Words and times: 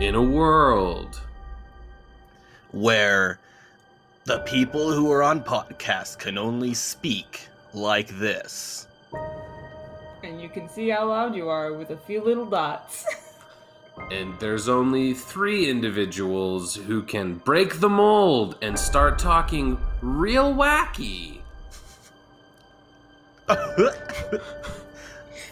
In 0.00 0.14
a 0.14 0.22
world 0.22 1.20
where 2.72 3.38
the 4.24 4.40
people 4.40 4.92
who 4.92 5.12
are 5.12 5.22
on 5.22 5.42
podcasts 5.44 6.18
can 6.18 6.38
only 6.38 6.74
speak 6.74 7.48
like 7.72 8.08
this. 8.18 8.88
And 10.22 10.40
you 10.40 10.48
can 10.48 10.68
see 10.68 10.88
how 10.88 11.08
loud 11.08 11.34
you 11.34 11.48
are 11.48 11.72
with 11.74 11.90
a 11.90 11.96
few 11.96 12.22
little 12.22 12.46
dots. 12.46 13.04
and 14.10 14.38
there's 14.40 14.68
only 14.68 15.14
three 15.14 15.68
individuals 15.68 16.74
who 16.74 17.02
can 17.02 17.36
break 17.36 17.80
the 17.80 17.88
mold 17.88 18.56
and 18.62 18.78
start 18.78 19.18
talking 19.18 19.78
real 20.00 20.54
wacky. 20.54 21.40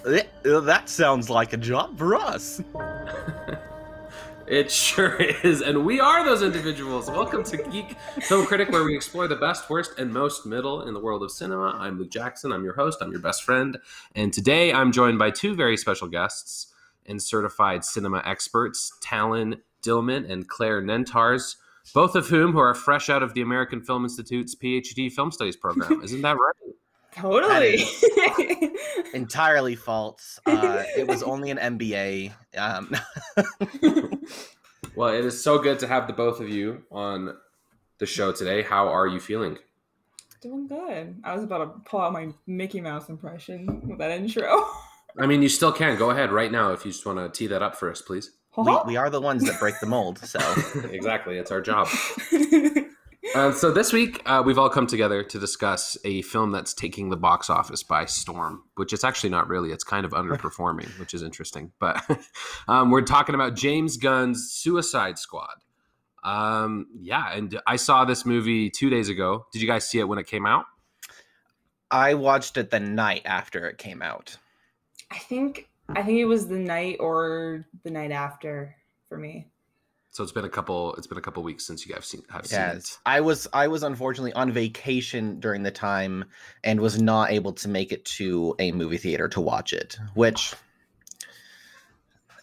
that 0.05 0.83
sounds 0.87 1.29
like 1.29 1.53
a 1.53 1.57
job 1.57 1.99
for 1.99 2.15
us. 2.15 2.63
It 4.51 4.69
sure 4.69 5.15
is, 5.45 5.63
and 5.63 5.85
we 5.85 6.01
are 6.01 6.25
those 6.25 6.43
individuals. 6.43 7.09
Welcome 7.09 7.45
to 7.45 7.57
Geek 7.57 7.97
Film 8.23 8.45
Critic, 8.47 8.69
where 8.71 8.83
we 8.83 8.97
explore 8.97 9.29
the 9.29 9.37
best, 9.37 9.71
worst, 9.71 9.97
and 9.97 10.13
most 10.13 10.45
middle 10.45 10.83
in 10.89 10.93
the 10.93 10.99
world 10.99 11.23
of 11.23 11.31
cinema. 11.31 11.77
I'm 11.79 12.01
Luke 12.01 12.11
Jackson. 12.11 12.51
I'm 12.51 12.65
your 12.65 12.75
host. 12.75 12.99
I'm 13.01 13.13
your 13.13 13.21
best 13.21 13.45
friend, 13.45 13.79
and 14.17 14.33
today 14.33 14.73
I'm 14.73 14.91
joined 14.91 15.21
by 15.21 15.31
two 15.31 15.55
very 15.55 15.77
special 15.77 16.09
guests 16.09 16.75
and 17.07 17.23
certified 17.23 17.85
cinema 17.85 18.25
experts, 18.27 18.93
Talon 19.01 19.63
Dillman 19.85 20.29
and 20.29 20.49
Claire 20.49 20.83
Nentars, 20.83 21.55
both 21.95 22.17
of 22.17 22.27
whom 22.27 22.51
who 22.51 22.59
are 22.59 22.75
fresh 22.75 23.09
out 23.09 23.23
of 23.23 23.35
the 23.35 23.43
American 23.43 23.81
Film 23.81 24.03
Institute's 24.03 24.57
PhD 24.57 25.13
Film 25.13 25.31
Studies 25.31 25.57
program. 25.57 26.01
Isn't 26.05 26.23
that 26.23 26.37
right? 26.37 26.75
Totally. 27.17 27.85
entirely 29.15 29.75
false. 29.75 30.41
Uh, 30.47 30.85
it 30.97 31.07
was 31.07 31.23
only 31.23 31.51
an 31.51 31.59
MBA. 31.59 32.33
Um. 32.57 32.95
well, 34.95 35.09
it 35.13 35.25
is 35.25 35.43
so 35.43 35.59
good 35.59 35.79
to 35.81 35.87
have 35.87 36.07
the 36.07 36.13
both 36.13 36.41
of 36.41 36.49
you 36.49 36.83
on 36.91 37.37
the 37.99 38.07
show 38.07 38.33
today. 38.33 38.63
How 38.63 38.89
are 38.89 39.07
you 39.07 39.21
feeling? 39.21 39.59
Doing 40.41 40.69
good. 40.69 41.21
I 41.23 41.35
was 41.35 41.45
about 41.45 41.59
to 41.59 41.91
pull 41.91 42.01
out 42.01 42.13
my 42.13 42.29
Mickey 42.47 42.81
Mouse 42.81 43.09
impression 43.09 43.89
with 43.89 43.99
that 43.99 44.11
intro. 44.11 44.67
I 45.19 45.27
mean, 45.27 45.43
you 45.43 45.49
still 45.49 45.73
can. 45.73 45.99
Go 45.99 46.11
ahead 46.11 46.33
right 46.33 46.51
now 46.51 46.73
if 46.73 46.85
you 46.85 46.93
just 46.93 47.05
want 47.05 47.19
to 47.19 47.29
tee 47.37 47.49
that 47.49 47.63
up 47.63 47.77
for 47.77 47.91
us, 47.91 48.01
please. 48.01 48.31
We, 48.57 48.77
we 48.87 48.97
are 48.97 49.11
the 49.11 49.21
ones 49.21 49.45
that 49.45 49.61
break 49.61 49.79
the 49.81 49.87
mold, 49.87 50.19
so. 50.19 50.39
exactly. 50.91 51.39
It's 51.39 51.51
our 51.51 51.61
job. 51.61 51.89
Uh, 53.35 53.53
so 53.53 53.71
this 53.71 53.93
week 53.93 54.23
uh, 54.27 54.43
we've 54.45 54.59
all 54.59 54.69
come 54.69 54.89
together 54.89 55.23
to 55.23 55.39
discuss 55.39 55.97
a 56.05 56.21
film 56.23 56.51
that's 56.51 56.75
taking 56.75 57.11
the 57.11 57.17
box 57.17 57.49
office 57.49 57.83
by 57.83 58.05
storm, 58.05 58.65
which 58.75 58.93
it's 58.93 59.05
actually 59.05 59.31
not 59.31 59.49
really. 59.49 59.71
It's 59.71 59.85
kind 59.85 60.05
of 60.05 60.11
underperforming, 60.13 60.99
which 60.99 61.15
is 61.15 61.23
interesting. 61.23 61.71
But 61.79 62.03
um, 62.69 62.91
we're 62.91 63.03
talking 63.03 63.37
about 63.37 63.55
James 63.55 63.97
Gunn's 63.97 64.51
Suicide 64.51 65.17
Squad. 65.17 65.55
Um, 66.25 66.87
yeah, 67.01 67.33
and 67.33 67.61
I 67.67 67.77
saw 67.77 68.05
this 68.05 68.27
movie 68.27 68.69
two 68.69 68.91
days 68.91 69.09
ago. 69.09 69.47
Did 69.53 69.63
you 69.63 69.69
guys 69.69 69.89
see 69.89 70.01
it 70.01 70.09
when 70.09 70.19
it 70.19 70.27
came 70.27 70.45
out? 70.45 70.65
I 71.91 72.15
watched 72.15 72.57
it 72.57 72.71
the 72.71 72.81
night 72.81 73.23
after 73.25 73.69
it 73.69 73.79
came 73.79 74.03
out. 74.03 74.37
I 75.11 75.19
think 75.19 75.69
I 75.89 76.03
think 76.03 76.19
it 76.19 76.27
was 76.27 76.49
the 76.49 76.59
night 76.59 76.97
or 77.01 77.67
the 77.85 77.91
night 77.91 78.13
after 78.13 78.77
for 79.09 79.19
me. 79.19 79.49
So 80.13 80.25
it's 80.25 80.33
been 80.33 80.45
a 80.45 80.51
couple. 80.51 80.95
It's 80.97 81.07
been 81.07 81.19
a 81.19 81.23
couple 81.23 81.43
weeks 81.45 81.65
since 81.65 81.87
you 81.87 81.95
guys 81.95 82.05
seen, 82.05 82.23
have 82.31 82.47
yes. 82.51 82.51
seen 82.51 82.79
it. 82.79 82.99
I 83.07 83.21
was 83.21 83.47
I 83.53 83.69
was 83.69 83.85
unfortunately 83.85 84.33
on 84.33 84.51
vacation 84.51 85.39
during 85.39 85.63
the 85.63 85.71
time 85.71 86.25
and 86.65 86.81
was 86.81 87.01
not 87.01 87.31
able 87.31 87.53
to 87.55 87.69
make 87.69 87.93
it 87.93 88.05
to 88.07 88.57
a 88.59 88.73
movie 88.73 88.97
theater 88.97 89.29
to 89.29 89.41
watch 89.41 89.73
it, 89.73 89.97
which, 90.15 90.53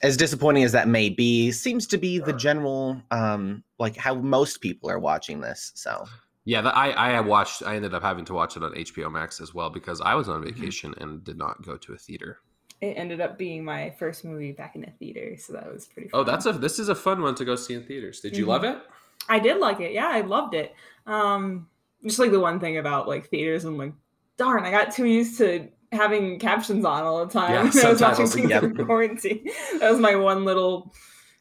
as 0.02 0.16
disappointing 0.16 0.64
as 0.64 0.72
that 0.72 0.88
may 0.88 1.10
be, 1.10 1.52
seems 1.52 1.88
to 1.88 1.98
be 1.98 2.20
the 2.20 2.34
general 2.34 3.02
um 3.12 3.64
like 3.80 3.98
how 3.98 4.16
most 4.16 4.62
people 4.62 4.90
are 4.90 5.00
watching 5.00 5.42
this. 5.42 5.74
So 5.76 6.06
yeah, 6.46 6.62
the, 6.62 6.74
I 6.74 6.92
I 6.92 7.20
watched. 7.20 7.64
I 7.64 7.76
ended 7.76 7.94
up 7.94 8.02
having 8.02 8.24
to 8.26 8.34
watch 8.34 8.56
it 8.56 8.64
on 8.64 8.72
HBO 8.76 9.12
Max 9.12 9.42
as 9.42 9.54
well 9.54 9.70
because 9.70 10.00
I 10.00 10.16
was 10.16 10.30
on 10.30 10.42
mm-hmm. 10.42 10.58
vacation 10.58 10.92
mm-hmm. 10.92 11.04
and 11.04 11.24
did 11.26 11.38
not 11.38 11.62
go 11.64 11.76
to 11.76 11.92
a 11.92 11.98
theater 11.98 12.40
it 12.82 12.94
ended 12.98 13.22
up 13.22 13.38
being 13.38 13.64
my 13.64 13.90
first 13.98 14.24
movie 14.24 14.52
back 14.52 14.76
in 14.76 14.84
a 14.84 14.92
theater, 14.92 15.36
so 15.38 15.54
that 15.54 15.72
was 15.72 15.86
pretty. 15.86 16.10
Oh, 16.14 16.20
fun. 16.20 16.22
Oh, 16.22 16.32
that's 16.32 16.46
a 16.46 16.54
this 16.54 16.80
is 16.80 16.90
a 16.90 16.96
fun 16.96 17.22
one 17.22 17.36
to 17.36 17.46
go 17.46 17.56
see 17.56 17.74
in 17.74 17.84
theaters. 17.84 18.20
Did 18.20 18.36
you 18.36 18.44
mm-hmm. 18.44 18.52
love 18.52 18.64
it? 18.64 18.78
I 19.30 19.40
did 19.40 19.58
like 19.58 19.80
it. 19.80 19.94
Yeah, 19.94 20.08
I 20.08 20.22
loved 20.22 20.54
it. 20.54 20.74
Um, 21.06 21.68
just 22.04 22.20
like 22.20 22.32
the 22.32 22.40
one 22.40 22.60
thing 22.60 22.78
about 22.78 23.08
like 23.08 23.30
theaters, 23.30 23.66
I'm 23.66 23.78
like, 23.78 23.94
darn, 24.38 24.64
I 24.64 24.72
got 24.72 24.92
too 24.92 25.06
used 25.06 25.38
to 25.40 25.70
having 25.92 26.40
captions 26.40 26.86
on 26.86 27.04
all 27.04 27.26
the 27.26 27.32
time. 27.32 27.52
Yeah, 27.52 27.82
I 27.86 27.90
was 27.90 28.02
watching 28.02 28.28
things 28.28 28.50
yep. 28.50 28.64
in 28.64 28.86
quarantine. 28.86 29.46
That 29.80 29.92
was 29.92 30.00
my 30.00 30.16
one 30.16 30.46
little 30.46 30.94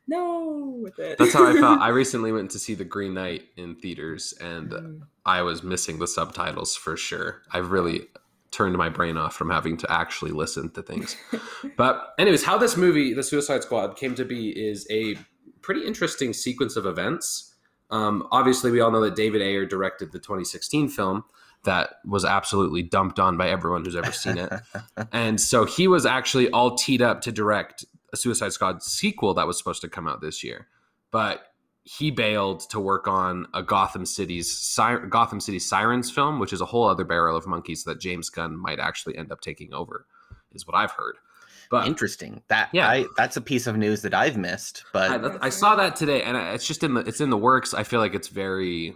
no 0.08 0.78
with 0.82 0.98
it. 0.98 1.18
That's 1.18 1.32
how 1.32 1.46
I 1.46 1.52
felt. 1.54 1.80
I 1.80 1.88
recently 2.02 2.32
went 2.32 2.50
to 2.52 2.58
see 2.58 2.74
The 2.74 2.84
Green 2.84 3.14
Knight 3.14 3.44
in 3.56 3.74
theaters, 3.76 4.34
and 4.40 4.70
mm. 4.70 5.00
I 5.24 5.42
was 5.42 5.62
missing 5.62 5.98
the 5.98 6.06
subtitles 6.06 6.76
for 6.76 6.96
sure. 6.96 7.42
I 7.52 7.58
really 7.58 8.06
turned 8.56 8.76
my 8.76 8.88
brain 8.88 9.16
off 9.16 9.34
from 9.34 9.50
having 9.50 9.76
to 9.76 9.92
actually 9.92 10.30
listen 10.30 10.70
to 10.70 10.82
things. 10.82 11.16
but 11.76 12.14
anyways, 12.18 12.42
how 12.42 12.56
this 12.56 12.76
movie, 12.76 13.12
The 13.12 13.22
Suicide 13.22 13.62
Squad, 13.62 13.96
came 13.96 14.14
to 14.14 14.24
be 14.24 14.48
is 14.50 14.86
a 14.90 15.16
pretty 15.60 15.86
interesting 15.86 16.32
sequence 16.32 16.76
of 16.76 16.86
events. 16.86 17.54
Um, 17.90 18.26
obviously, 18.32 18.70
we 18.70 18.80
all 18.80 18.90
know 18.90 19.02
that 19.02 19.14
David 19.14 19.42
Ayer 19.42 19.66
directed 19.66 20.12
the 20.12 20.18
2016 20.18 20.88
film 20.88 21.24
that 21.64 21.96
was 22.06 22.24
absolutely 22.24 22.82
dumped 22.82 23.18
on 23.18 23.36
by 23.36 23.48
everyone 23.48 23.84
who's 23.84 23.96
ever 23.96 24.12
seen 24.12 24.38
it. 24.38 24.52
and 25.12 25.40
so 25.40 25.64
he 25.64 25.86
was 25.86 26.06
actually 26.06 26.48
all 26.50 26.76
teed 26.76 27.02
up 27.02 27.20
to 27.22 27.32
direct 27.32 27.84
a 28.12 28.16
Suicide 28.16 28.52
Squad 28.52 28.82
sequel 28.82 29.34
that 29.34 29.46
was 29.46 29.58
supposed 29.58 29.82
to 29.82 29.88
come 29.88 30.08
out 30.08 30.20
this 30.20 30.42
year. 30.42 30.68
But 31.10 31.44
he 31.86 32.10
bailed 32.10 32.68
to 32.68 32.80
work 32.80 33.06
on 33.06 33.46
a 33.54 33.62
Gotham 33.62 34.06
City's 34.06 34.76
Gotham 35.08 35.38
City 35.38 35.60
Sirens 35.60 36.10
film, 36.10 36.40
which 36.40 36.52
is 36.52 36.60
a 36.60 36.66
whole 36.66 36.84
other 36.84 37.04
barrel 37.04 37.36
of 37.36 37.46
monkeys 37.46 37.84
that 37.84 38.00
James 38.00 38.28
Gunn 38.28 38.58
might 38.58 38.80
actually 38.80 39.16
end 39.16 39.30
up 39.30 39.40
taking 39.40 39.72
over, 39.72 40.04
is 40.52 40.66
what 40.66 40.74
I've 40.74 40.90
heard. 40.90 41.14
But 41.70 41.86
interesting 41.86 42.42
that 42.48 42.70
yeah, 42.72 42.88
I, 42.88 43.06
that's 43.16 43.36
a 43.36 43.40
piece 43.40 43.68
of 43.68 43.76
news 43.76 44.02
that 44.02 44.14
I've 44.14 44.36
missed. 44.36 44.82
But 44.92 45.24
I, 45.24 45.46
I, 45.46 45.48
saw 45.48 45.76
that 45.76 45.94
today, 45.94 46.22
and 46.22 46.36
it's 46.36 46.66
just 46.66 46.82
in 46.82 46.94
the 46.94 47.00
it's 47.00 47.20
in 47.20 47.30
the 47.30 47.36
works. 47.36 47.72
I 47.72 47.84
feel 47.84 48.00
like 48.00 48.14
it's 48.14 48.28
very 48.28 48.94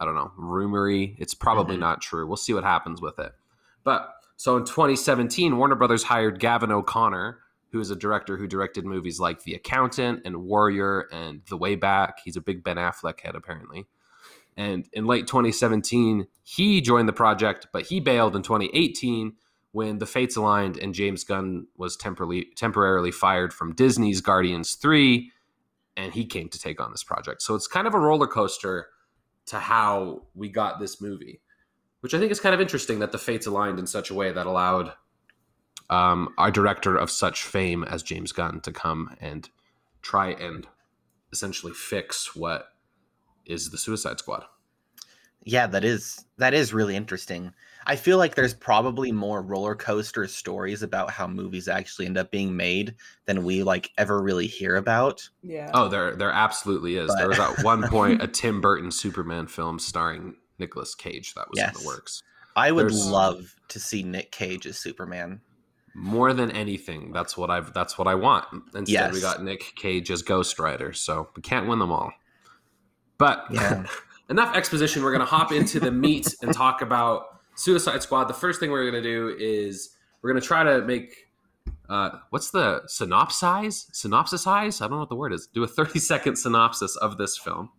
I 0.00 0.04
don't 0.04 0.14
know 0.16 0.32
rumory. 0.36 1.14
It's 1.18 1.34
probably 1.34 1.74
mm-hmm. 1.74 1.82
not 1.82 2.02
true. 2.02 2.26
We'll 2.26 2.36
see 2.36 2.54
what 2.54 2.64
happens 2.64 3.00
with 3.00 3.20
it. 3.20 3.32
But 3.84 4.12
so 4.36 4.56
in 4.56 4.64
2017, 4.64 5.56
Warner 5.56 5.76
Brothers 5.76 6.02
hired 6.02 6.40
Gavin 6.40 6.72
O'Connor 6.72 7.38
who 7.72 7.80
is 7.80 7.90
a 7.90 7.96
director 7.96 8.36
who 8.36 8.46
directed 8.46 8.84
movies 8.84 9.18
like 9.18 9.42
The 9.42 9.54
Accountant 9.54 10.20
and 10.24 10.44
Warrior 10.44 11.08
and 11.10 11.40
The 11.48 11.56
Way 11.56 11.74
Back. 11.74 12.18
He's 12.22 12.36
a 12.36 12.40
big 12.40 12.62
Ben 12.62 12.76
Affleck 12.76 13.20
head, 13.20 13.34
apparently. 13.34 13.86
And 14.56 14.86
in 14.92 15.06
late 15.06 15.26
2017, 15.26 16.26
he 16.42 16.82
joined 16.82 17.08
the 17.08 17.14
project, 17.14 17.68
but 17.72 17.86
he 17.86 17.98
bailed 17.98 18.36
in 18.36 18.42
2018 18.42 19.32
when 19.72 19.98
the 19.98 20.06
fates 20.06 20.36
aligned 20.36 20.76
and 20.76 20.94
James 20.94 21.24
Gunn 21.24 21.66
was 21.76 21.96
temporarily 21.96 22.48
temporarily 22.56 23.10
fired 23.10 23.54
from 23.54 23.74
Disney's 23.74 24.20
Guardians 24.20 24.74
3 24.74 25.32
and 25.96 26.12
he 26.12 26.26
came 26.26 26.50
to 26.50 26.58
take 26.58 26.78
on 26.78 26.90
this 26.90 27.02
project. 27.02 27.40
So 27.40 27.54
it's 27.54 27.66
kind 27.66 27.86
of 27.86 27.94
a 27.94 27.98
roller 27.98 28.26
coaster 28.26 28.88
to 29.46 29.58
how 29.58 30.24
we 30.34 30.50
got 30.50 30.78
this 30.78 31.00
movie, 31.00 31.40
which 32.00 32.12
I 32.12 32.18
think 32.18 32.30
is 32.30 32.40
kind 32.40 32.54
of 32.54 32.60
interesting 32.60 32.98
that 32.98 33.12
the 33.12 33.18
fates 33.18 33.46
aligned 33.46 33.78
in 33.78 33.86
such 33.86 34.10
a 34.10 34.14
way 34.14 34.30
that 34.30 34.46
allowed 34.46 34.92
um, 35.92 36.32
our 36.38 36.50
director 36.50 36.96
of 36.96 37.10
such 37.10 37.42
fame 37.42 37.84
as 37.84 38.02
James 38.02 38.32
Gunn 38.32 38.60
to 38.60 38.72
come 38.72 39.14
and 39.20 39.50
try 40.00 40.28
and 40.28 40.66
essentially 41.32 41.74
fix 41.74 42.34
what 42.34 42.68
is 43.44 43.70
the 43.70 43.76
Suicide 43.76 44.18
Squad. 44.18 44.44
Yeah, 45.44 45.66
that 45.66 45.84
is 45.84 46.24
that 46.38 46.54
is 46.54 46.72
really 46.72 46.96
interesting. 46.96 47.52
I 47.84 47.96
feel 47.96 48.16
like 48.16 48.36
there's 48.36 48.54
probably 48.54 49.12
more 49.12 49.42
roller 49.42 49.74
coaster 49.74 50.26
stories 50.28 50.82
about 50.82 51.10
how 51.10 51.26
movies 51.26 51.68
actually 51.68 52.06
end 52.06 52.16
up 52.16 52.30
being 52.30 52.56
made 52.56 52.94
than 53.26 53.44
we 53.44 53.62
like 53.62 53.90
ever 53.98 54.22
really 54.22 54.46
hear 54.46 54.76
about. 54.76 55.28
Yeah. 55.42 55.70
Oh, 55.74 55.88
there 55.88 56.16
there 56.16 56.30
absolutely 56.32 56.96
is. 56.96 57.08
But... 57.08 57.18
There 57.18 57.28
was 57.28 57.38
at 57.38 57.62
one 57.64 57.82
point 57.88 58.22
a 58.22 58.26
Tim 58.28 58.62
Burton 58.62 58.92
Superman 58.92 59.46
film 59.46 59.78
starring 59.78 60.36
Nicolas 60.58 60.94
Cage 60.94 61.34
that 61.34 61.50
was 61.50 61.58
yes. 61.58 61.76
in 61.76 61.82
the 61.82 61.86
works. 61.86 62.22
I 62.56 62.72
would 62.72 62.84
there's... 62.84 63.06
love 63.06 63.56
to 63.68 63.78
see 63.78 64.02
Nick 64.02 64.30
Cage 64.32 64.66
as 64.66 64.78
Superman 64.78 65.40
more 65.94 66.32
than 66.32 66.50
anything 66.52 67.12
that's 67.12 67.36
what 67.36 67.50
i've 67.50 67.72
that's 67.74 67.98
what 67.98 68.08
i 68.08 68.14
want. 68.14 68.46
Instead 68.74 68.88
yes. 68.88 69.12
we 69.12 69.20
got 69.20 69.42
nick 69.42 69.74
cage 69.76 70.10
as 70.10 70.22
ghost 70.22 70.58
rider 70.58 70.92
so 70.92 71.28
we 71.36 71.42
can't 71.42 71.68
win 71.68 71.78
them 71.78 71.92
all. 71.92 72.12
But 73.18 73.44
yeah. 73.50 73.86
enough 74.32 74.56
exposition. 74.56 75.02
We're 75.02 75.12
to 75.20 75.26
hop 75.26 75.52
into 75.52 75.78
the 75.78 75.92
meat 75.92 76.34
and 76.42 76.52
talk 76.52 76.82
about 76.82 77.40
suicide 77.54 78.02
squad. 78.02 78.24
The 78.24 78.34
first 78.34 78.58
thing 78.58 78.70
we're 78.70 78.90
to 79.02 79.08
do 79.08 79.36
is 79.38 79.90
we're 80.22 80.30
to 80.40 80.46
try 80.46 80.64
to 80.64 80.82
make 80.82 81.28
uh, 81.88 82.10
what's 82.30 82.50
the 82.50 82.82
synopsize? 82.86 83.90
Synopsisize? 83.92 84.80
I 84.80 84.86
don't 84.86 84.92
know 84.92 85.00
what 85.00 85.10
the 85.10 85.16
word 85.16 85.32
is. 85.32 85.48
Do 85.52 85.62
a 85.62 85.68
30 85.68 85.98
second 85.98 86.36
synopsis 86.36 86.96
of 86.96 87.18
this 87.18 87.36
film. 87.36 87.70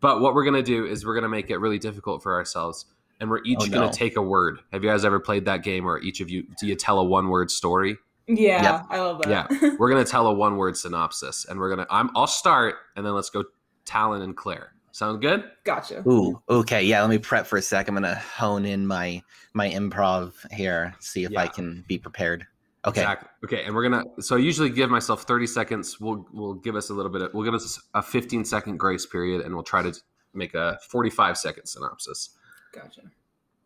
But 0.00 0.20
what 0.20 0.34
we're 0.34 0.44
going 0.44 0.54
to 0.54 0.62
do 0.62 0.84
is 0.84 1.06
we're 1.06 1.14
going 1.14 1.22
to 1.22 1.28
make 1.28 1.48
it 1.48 1.56
really 1.56 1.78
difficult 1.78 2.22
for 2.22 2.34
ourselves 2.34 2.84
and 3.20 3.30
we're 3.30 3.38
oh, 3.38 3.46
each 3.46 3.58
oh, 3.60 3.66
going 3.68 3.90
to 3.90 3.96
take 3.96 4.16
a 4.16 4.22
word. 4.22 4.58
Have 4.72 4.84
you 4.84 4.90
guys 4.90 5.04
ever 5.04 5.20
played 5.20 5.44
that 5.46 5.62
game 5.62 5.84
where 5.84 5.98
each 5.98 6.20
of 6.20 6.30
you 6.30 6.46
do 6.60 6.66
you 6.66 6.74
tell 6.74 6.98
a 6.98 7.04
one 7.04 7.28
word 7.28 7.50
story 7.50 7.96
Yeah, 8.28 8.62
yep. 8.62 8.86
I 8.90 8.98
love 8.98 9.22
that. 9.22 9.50
Yeah, 9.50 9.76
we're 9.78 9.88
gonna 9.88 10.04
tell 10.04 10.26
a 10.26 10.32
one-word 10.32 10.76
synopsis, 10.76 11.44
and 11.44 11.60
we're 11.60 11.70
gonna. 11.70 11.86
I'm. 11.90 12.10
I'll 12.16 12.26
start, 12.26 12.74
and 12.96 13.06
then 13.06 13.14
let's 13.14 13.30
go. 13.30 13.44
Talon 13.84 14.22
and 14.22 14.36
Claire. 14.36 14.72
Sound 14.90 15.20
good? 15.20 15.44
Gotcha. 15.62 16.02
Ooh, 16.08 16.42
okay. 16.48 16.82
Yeah, 16.82 17.02
let 17.02 17.10
me 17.10 17.18
prep 17.18 17.46
for 17.46 17.56
a 17.56 17.62
sec. 17.62 17.86
I'm 17.86 17.94
gonna 17.94 18.16
hone 18.16 18.64
in 18.64 18.84
my 18.84 19.22
my 19.52 19.70
improv 19.70 20.32
here, 20.50 20.94
see 20.98 21.22
if 21.22 21.30
yeah. 21.30 21.42
I 21.42 21.46
can 21.46 21.84
be 21.86 21.98
prepared. 21.98 22.46
Okay. 22.84 23.02
Exactly. 23.02 23.28
Okay, 23.44 23.64
and 23.64 23.74
we're 23.76 23.88
gonna. 23.88 24.02
So 24.20 24.34
I 24.34 24.40
usually 24.40 24.70
give 24.70 24.90
myself 24.90 25.22
30 25.22 25.46
seconds. 25.46 26.00
We'll 26.00 26.26
we'll 26.32 26.54
give 26.54 26.74
us 26.74 26.90
a 26.90 26.94
little 26.94 27.12
bit. 27.12 27.22
Of, 27.22 27.34
we'll 27.34 27.44
give 27.44 27.54
us 27.54 27.80
a 27.94 28.02
15 28.02 28.44
second 28.44 28.78
grace 28.78 29.06
period, 29.06 29.42
and 29.42 29.54
we'll 29.54 29.62
try 29.62 29.82
to 29.82 29.94
make 30.34 30.54
a 30.54 30.78
45 30.88 31.38
second 31.38 31.66
synopsis. 31.66 32.30
Gotcha. 32.76 33.00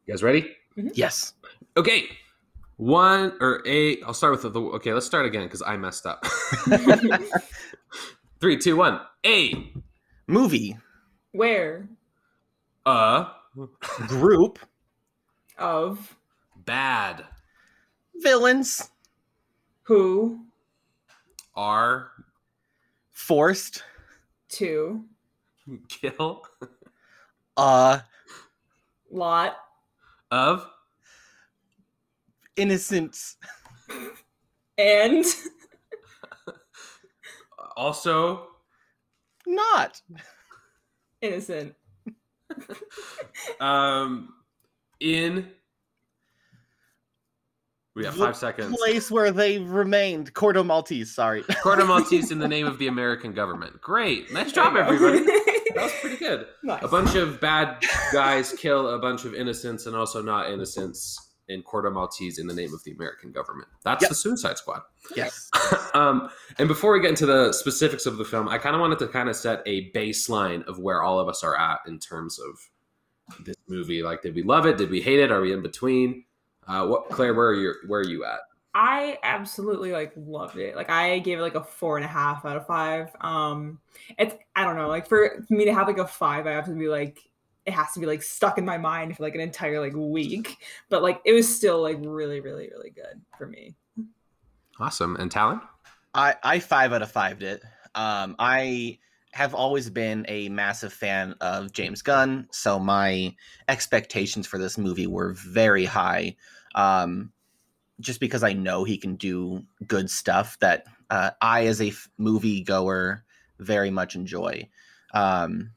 You 0.06 0.14
guys 0.14 0.22
ready? 0.22 0.56
Mm-hmm. 0.76 0.88
Yes. 0.94 1.34
Okay. 1.76 2.04
One 2.76 3.36
or 3.40 3.62
eight. 3.66 4.00
I'll 4.06 4.14
start 4.14 4.32
with 4.32 4.52
the. 4.52 4.60
Okay, 4.60 4.92
let's 4.94 5.04
start 5.04 5.26
again 5.26 5.44
because 5.44 5.62
I 5.62 5.76
messed 5.76 6.06
up. 6.06 6.24
Three, 8.40 8.56
two, 8.56 8.76
one. 8.76 9.00
A 9.26 9.72
movie. 10.28 10.78
Where? 11.32 11.88
A 12.86 13.26
group 14.06 14.60
of 15.58 16.16
bad 16.64 17.24
villains 18.14 18.90
who 19.82 20.40
are 21.56 22.12
forced 23.10 23.82
to 24.50 25.04
kill 25.88 26.42
a 27.56 28.02
lot 29.10 29.56
of 30.30 30.66
innocence 32.56 33.36
and 34.78 35.24
also 37.76 38.48
not 39.46 40.00
innocent 41.22 41.74
um 43.60 44.32
in 45.00 45.50
we 47.94 48.04
have 48.04 48.14
five 48.16 48.36
seconds. 48.36 48.76
Place 48.76 49.10
where 49.10 49.32
they 49.32 49.58
remained. 49.58 50.32
Corto 50.32 50.64
Maltese, 50.64 51.12
sorry. 51.12 51.42
Corto 51.42 51.86
Maltese 51.86 52.30
in 52.30 52.38
the 52.38 52.48
name 52.56 52.66
of 52.66 52.78
the 52.78 52.86
American 52.86 53.32
government. 53.32 53.80
Great. 53.80 54.32
Nice 54.32 54.52
job, 54.52 54.76
everybody. 54.76 55.18
That 55.74 55.84
was 55.84 55.92
pretty 56.00 56.16
good. 56.16 56.46
Nice. 56.62 56.82
A 56.82 56.88
bunch 56.88 57.14
of 57.14 57.40
bad 57.40 57.82
guys 58.12 58.52
kill 58.52 58.90
a 58.90 58.98
bunch 58.98 59.24
of 59.24 59.34
innocents 59.34 59.86
and 59.86 59.96
also 59.96 60.22
not 60.22 60.50
innocents 60.50 61.30
in 61.48 61.62
Corto 61.62 61.92
Maltese 61.92 62.38
in 62.38 62.46
the 62.46 62.54
name 62.54 62.72
of 62.72 62.84
the 62.84 62.92
American 62.92 63.32
government. 63.32 63.68
That's 63.82 64.02
yep. 64.02 64.10
the 64.10 64.14
Suicide 64.14 64.58
Squad. 64.58 64.82
Yes. 65.16 65.50
um, 65.94 66.30
and 66.58 66.68
before 66.68 66.92
we 66.92 67.00
get 67.00 67.10
into 67.10 67.26
the 67.26 67.52
specifics 67.52 68.06
of 68.06 68.18
the 68.18 68.24
film, 68.24 68.48
I 68.48 68.58
kind 68.58 68.74
of 68.74 68.80
wanted 68.80 69.00
to 69.00 69.08
kind 69.08 69.28
of 69.28 69.36
set 69.36 69.62
a 69.66 69.90
baseline 69.92 70.64
of 70.66 70.78
where 70.78 71.02
all 71.02 71.18
of 71.18 71.28
us 71.28 71.42
are 71.42 71.58
at 71.58 71.80
in 71.86 71.98
terms 71.98 72.38
of 72.38 73.44
this 73.44 73.56
movie. 73.68 74.02
Like, 74.02 74.22
did 74.22 74.34
we 74.34 74.42
love 74.42 74.66
it? 74.66 74.78
Did 74.78 74.90
we 74.90 75.00
hate 75.00 75.18
it? 75.18 75.32
Are 75.32 75.40
we 75.40 75.52
in 75.52 75.62
between? 75.62 76.24
Uh, 76.68 76.86
what 76.86 77.08
Claire, 77.10 77.34
where 77.34 77.48
are 77.48 77.54
you? 77.54 77.74
Where 77.86 78.00
are 78.00 78.08
you 78.08 78.24
at? 78.24 78.40
I 78.74 79.18
absolutely 79.22 79.92
like 79.92 80.12
loved 80.16 80.56
it. 80.56 80.76
Like 80.76 80.90
I 80.90 81.18
gave 81.18 81.38
it 81.38 81.42
like 81.42 81.56
a 81.56 81.64
four 81.64 81.96
and 81.96 82.04
a 82.04 82.08
half 82.08 82.44
out 82.44 82.56
of 82.56 82.66
five. 82.66 83.10
Um, 83.20 83.80
it's 84.18 84.34
I 84.54 84.64
don't 84.64 84.76
know. 84.76 84.88
Like 84.88 85.08
for 85.08 85.44
me 85.50 85.64
to 85.64 85.74
have 85.74 85.88
like 85.88 85.98
a 85.98 86.06
five, 86.06 86.46
I 86.46 86.52
have 86.52 86.66
to 86.66 86.72
be 86.72 86.88
like 86.88 87.18
it 87.66 87.72
has 87.72 87.92
to 87.92 88.00
be 88.00 88.06
like 88.06 88.22
stuck 88.22 88.58
in 88.58 88.64
my 88.64 88.78
mind 88.78 89.16
for 89.16 89.22
like 89.24 89.34
an 89.34 89.40
entire 89.40 89.80
like 89.80 89.94
week. 89.94 90.56
But 90.88 91.02
like 91.02 91.20
it 91.24 91.32
was 91.32 91.54
still 91.54 91.82
like 91.82 91.98
really, 92.00 92.40
really, 92.40 92.68
really 92.70 92.90
good 92.90 93.20
for 93.36 93.46
me. 93.46 93.74
Awesome. 94.78 95.16
And 95.16 95.30
Talon? 95.30 95.60
I 96.14 96.36
I 96.42 96.60
five 96.60 96.92
out 96.92 97.02
of 97.02 97.10
five 97.10 97.42
it. 97.42 97.62
Um, 97.96 98.36
I 98.38 98.98
have 99.32 99.54
always 99.54 99.90
been 99.90 100.24
a 100.28 100.48
massive 100.48 100.92
fan 100.92 101.34
of 101.40 101.72
James 101.72 102.02
Gunn, 102.02 102.48
so 102.52 102.78
my 102.78 103.34
expectations 103.68 104.46
for 104.46 104.58
this 104.58 104.78
movie 104.78 105.06
were 105.06 105.34
very 105.34 105.84
high. 105.84 106.36
Um, 106.74 107.32
just 108.00 108.20
because 108.20 108.42
I 108.42 108.52
know 108.52 108.84
he 108.84 108.96
can 108.96 109.16
do 109.16 109.62
good 109.86 110.10
stuff 110.10 110.58
that 110.60 110.86
uh, 111.10 111.30
I, 111.40 111.66
as 111.66 111.80
a 111.80 111.88
f- 111.88 112.08
movie 112.18 112.62
goer, 112.62 113.24
very 113.58 113.90
much 113.90 114.14
enjoy. 114.14 114.68
Um, 115.12 115.72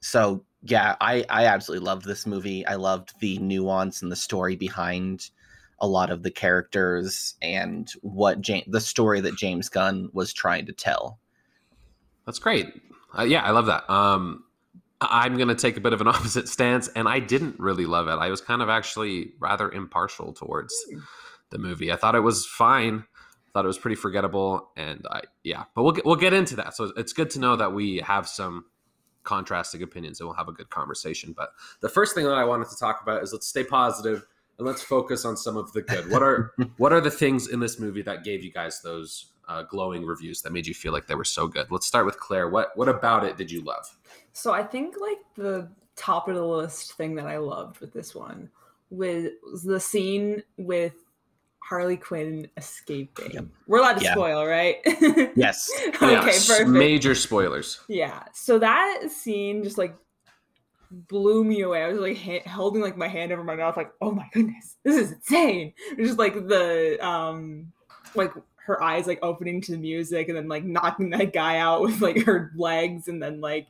so 0.00 0.44
yeah, 0.62 0.96
I 1.00 1.24
I 1.28 1.46
absolutely 1.46 1.86
loved 1.86 2.04
this 2.04 2.26
movie. 2.26 2.66
I 2.66 2.74
loved 2.74 3.18
the 3.20 3.38
nuance 3.38 4.02
and 4.02 4.10
the 4.10 4.16
story 4.16 4.56
behind 4.56 5.30
a 5.80 5.86
lot 5.86 6.10
of 6.10 6.22
the 6.22 6.30
characters 6.30 7.34
and 7.42 7.90
what 8.02 8.40
James, 8.40 8.64
the 8.68 8.80
story 8.80 9.20
that 9.20 9.36
James 9.36 9.68
Gunn 9.68 10.08
was 10.12 10.32
trying 10.32 10.66
to 10.66 10.72
tell. 10.72 11.18
That's 12.26 12.38
great. 12.38 12.68
Uh, 13.16 13.24
yeah, 13.24 13.42
I 13.42 13.50
love 13.50 13.66
that. 13.66 13.88
Um, 13.90 14.44
I'm 15.00 15.36
going 15.36 15.48
to 15.48 15.54
take 15.54 15.76
a 15.76 15.80
bit 15.80 15.92
of 15.92 16.00
an 16.00 16.08
opposite 16.08 16.48
stance, 16.48 16.88
and 16.88 17.08
I 17.08 17.18
didn't 17.18 17.58
really 17.58 17.86
love 17.86 18.08
it. 18.08 18.12
I 18.12 18.30
was 18.30 18.40
kind 18.40 18.62
of 18.62 18.68
actually 18.68 19.32
rather 19.38 19.70
impartial 19.70 20.32
towards 20.32 20.74
hmm. 20.90 21.00
The 21.54 21.58
movie. 21.58 21.90
I 21.90 21.96
thought 21.96 22.14
it 22.14 22.20
was 22.20 22.44
fine. 22.44 23.04
I 23.06 23.50
thought 23.52 23.64
it 23.64 23.68
was 23.68 23.78
pretty 23.78 23.94
forgettable, 23.94 24.70
and 24.76 25.06
I 25.10 25.22
yeah. 25.44 25.64
But 25.74 25.84
we'll 25.84 25.92
get, 25.92 26.04
we'll 26.04 26.16
get 26.16 26.34
into 26.34 26.56
that. 26.56 26.76
So 26.76 26.92
it's 26.96 27.14
good 27.14 27.30
to 27.30 27.38
know 27.38 27.56
that 27.56 27.72
we 27.72 27.98
have 27.98 28.28
some 28.28 28.66
contrasting 29.22 29.82
opinions, 29.82 30.20
and 30.20 30.28
we'll 30.28 30.36
have 30.36 30.48
a 30.48 30.52
good 30.52 30.68
conversation. 30.68 31.32
But 31.34 31.50
the 31.80 31.88
first 31.88 32.14
thing 32.14 32.24
that 32.24 32.34
I 32.34 32.44
wanted 32.44 32.68
to 32.68 32.76
talk 32.76 33.00
about 33.02 33.22
is 33.22 33.32
let's 33.32 33.46
stay 33.46 33.64
positive 33.64 34.26
and 34.58 34.66
let's 34.66 34.82
focus 34.82 35.24
on 35.24 35.36
some 35.36 35.56
of 35.56 35.72
the 35.72 35.82
good. 35.82 36.10
What 36.10 36.22
are 36.22 36.52
what 36.76 36.92
are 36.92 37.00
the 37.00 37.10
things 37.10 37.48
in 37.48 37.60
this 37.60 37.78
movie 37.78 38.02
that 38.02 38.24
gave 38.24 38.44
you 38.44 38.52
guys 38.52 38.82
those 38.82 39.32
uh, 39.48 39.62
glowing 39.62 40.04
reviews 40.04 40.42
that 40.42 40.52
made 40.52 40.66
you 40.66 40.74
feel 40.74 40.92
like 40.92 41.06
they 41.06 41.14
were 41.14 41.24
so 41.24 41.46
good. 41.46 41.70
Let's 41.70 41.86
start 41.86 42.06
with 42.06 42.18
Claire. 42.18 42.48
What 42.48 42.76
what 42.76 42.88
about 42.88 43.24
it 43.24 43.36
did 43.36 43.50
you 43.50 43.62
love? 43.62 43.96
So 44.32 44.52
I 44.52 44.64
think 44.64 44.96
like 45.00 45.18
the 45.36 45.68
top 45.96 46.28
of 46.28 46.34
the 46.34 46.44
list 46.44 46.94
thing 46.94 47.14
that 47.14 47.26
I 47.26 47.38
loved 47.38 47.78
with 47.78 47.92
this 47.92 48.14
one 48.14 48.50
was 48.90 49.62
the 49.64 49.80
scene 49.80 50.42
with 50.56 51.03
Harley 51.66 51.96
Quinn 51.96 52.46
escaping. 52.58 53.30
Yep. 53.32 53.46
We're 53.66 53.78
allowed 53.78 53.98
to 53.98 54.04
yeah. 54.04 54.12
spoil, 54.12 54.46
right? 54.46 54.76
yes. 55.34 55.70
okay, 55.88 56.12
yes. 56.12 56.46
perfect. 56.46 56.68
Major 56.68 57.14
spoilers. 57.14 57.80
Yeah. 57.88 58.22
So 58.34 58.58
that 58.58 59.10
scene 59.10 59.64
just 59.64 59.78
like 59.78 59.96
blew 60.90 61.42
me 61.42 61.62
away. 61.62 61.82
I 61.82 61.88
was 61.88 61.98
like 61.98 62.18
ha- 62.18 62.48
holding 62.48 62.82
like 62.82 62.98
my 62.98 63.08
hand 63.08 63.32
over 63.32 63.42
my 63.42 63.56
mouth, 63.56 63.78
like, 63.78 63.92
oh 64.02 64.10
my 64.10 64.28
goodness, 64.32 64.76
this 64.84 64.96
is 64.96 65.12
insane. 65.12 65.72
It 65.90 65.98
was 65.98 66.08
just 66.08 66.18
like 66.18 66.34
the 66.34 66.98
um 67.04 67.72
like 68.14 68.32
her 68.66 68.82
eyes 68.82 69.06
like 69.06 69.18
opening 69.22 69.62
to 69.62 69.72
the 69.72 69.78
music 69.78 70.28
and 70.28 70.36
then 70.36 70.48
like 70.48 70.64
knocking 70.64 71.10
that 71.10 71.32
guy 71.32 71.58
out 71.58 71.80
with 71.80 72.02
like 72.02 72.22
her 72.24 72.52
legs 72.56 73.08
and 73.08 73.22
then 73.22 73.40
like 73.40 73.68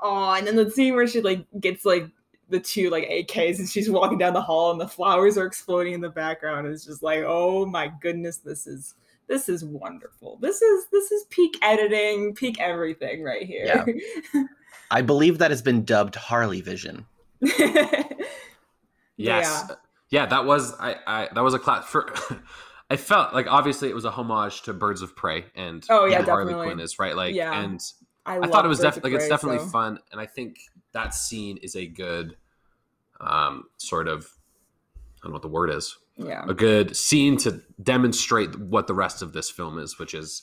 oh 0.00 0.32
and 0.32 0.46
then 0.46 0.56
the 0.56 0.70
scene 0.70 0.94
where 0.94 1.06
she 1.06 1.20
like 1.20 1.44
gets 1.60 1.84
like 1.84 2.08
the 2.52 2.60
two 2.60 2.90
like 2.90 3.08
AKs 3.08 3.58
and 3.58 3.68
she's 3.68 3.90
walking 3.90 4.18
down 4.18 4.34
the 4.34 4.40
hall 4.40 4.70
and 4.70 4.80
the 4.80 4.86
flowers 4.86 5.36
are 5.36 5.46
exploding 5.46 5.94
in 5.94 6.00
the 6.00 6.10
background. 6.10 6.68
It's 6.68 6.84
just 6.84 7.02
like, 7.02 7.24
oh 7.26 7.66
my 7.66 7.90
goodness, 8.00 8.36
this 8.36 8.66
is 8.66 8.94
this 9.26 9.48
is 9.48 9.64
wonderful. 9.64 10.38
This 10.40 10.62
is 10.62 10.86
this 10.92 11.10
is 11.10 11.24
peak 11.30 11.56
editing, 11.62 12.34
peak 12.34 12.60
everything 12.60 13.22
right 13.22 13.42
here. 13.42 13.84
Yeah. 14.34 14.42
I 14.90 15.02
believe 15.02 15.38
that 15.38 15.50
has 15.50 15.62
been 15.62 15.84
dubbed 15.84 16.14
Harley 16.14 16.60
Vision. 16.60 17.06
yes. 17.40 18.28
Yeah. 19.16 19.66
yeah, 20.10 20.26
that 20.26 20.44
was 20.44 20.74
I, 20.78 20.96
I 21.06 21.28
that 21.34 21.42
was 21.42 21.54
a 21.54 21.58
class 21.58 21.86
for 21.86 22.14
I 22.90 22.96
felt 22.96 23.32
like 23.32 23.46
obviously 23.50 23.88
it 23.88 23.94
was 23.94 24.04
a 24.04 24.10
homage 24.10 24.62
to 24.62 24.74
Birds 24.74 25.00
of 25.00 25.16
Prey 25.16 25.46
and 25.56 25.84
oh 25.88 26.04
yeah. 26.04 26.22
Harley 26.22 26.52
Quinn 26.52 26.78
is 26.78 26.98
right. 26.98 27.16
Like 27.16 27.34
yeah. 27.34 27.62
and 27.62 27.80
I, 28.26 28.38
I 28.38 28.46
thought 28.46 28.64
it 28.64 28.68
was 28.68 28.78
definitely 28.78 29.12
like 29.12 29.20
it's 29.20 29.28
definitely 29.28 29.58
so. 29.58 29.66
fun, 29.66 29.98
and 30.12 30.20
I 30.20 30.26
think 30.26 30.58
that 30.92 31.14
scene 31.14 31.56
is 31.56 31.74
a 31.74 31.86
good 31.86 32.36
um, 33.22 33.64
sort 33.78 34.08
of 34.08 34.28
I 35.20 35.24
don't 35.24 35.30
know 35.30 35.34
what 35.34 35.42
the 35.42 35.48
word 35.48 35.70
is. 35.70 35.96
Yeah, 36.16 36.44
a 36.46 36.54
good 36.54 36.96
scene 36.96 37.36
to 37.38 37.62
demonstrate 37.82 38.58
what 38.58 38.86
the 38.86 38.94
rest 38.94 39.22
of 39.22 39.32
this 39.32 39.50
film 39.50 39.78
is, 39.78 39.98
which 39.98 40.14
is 40.14 40.42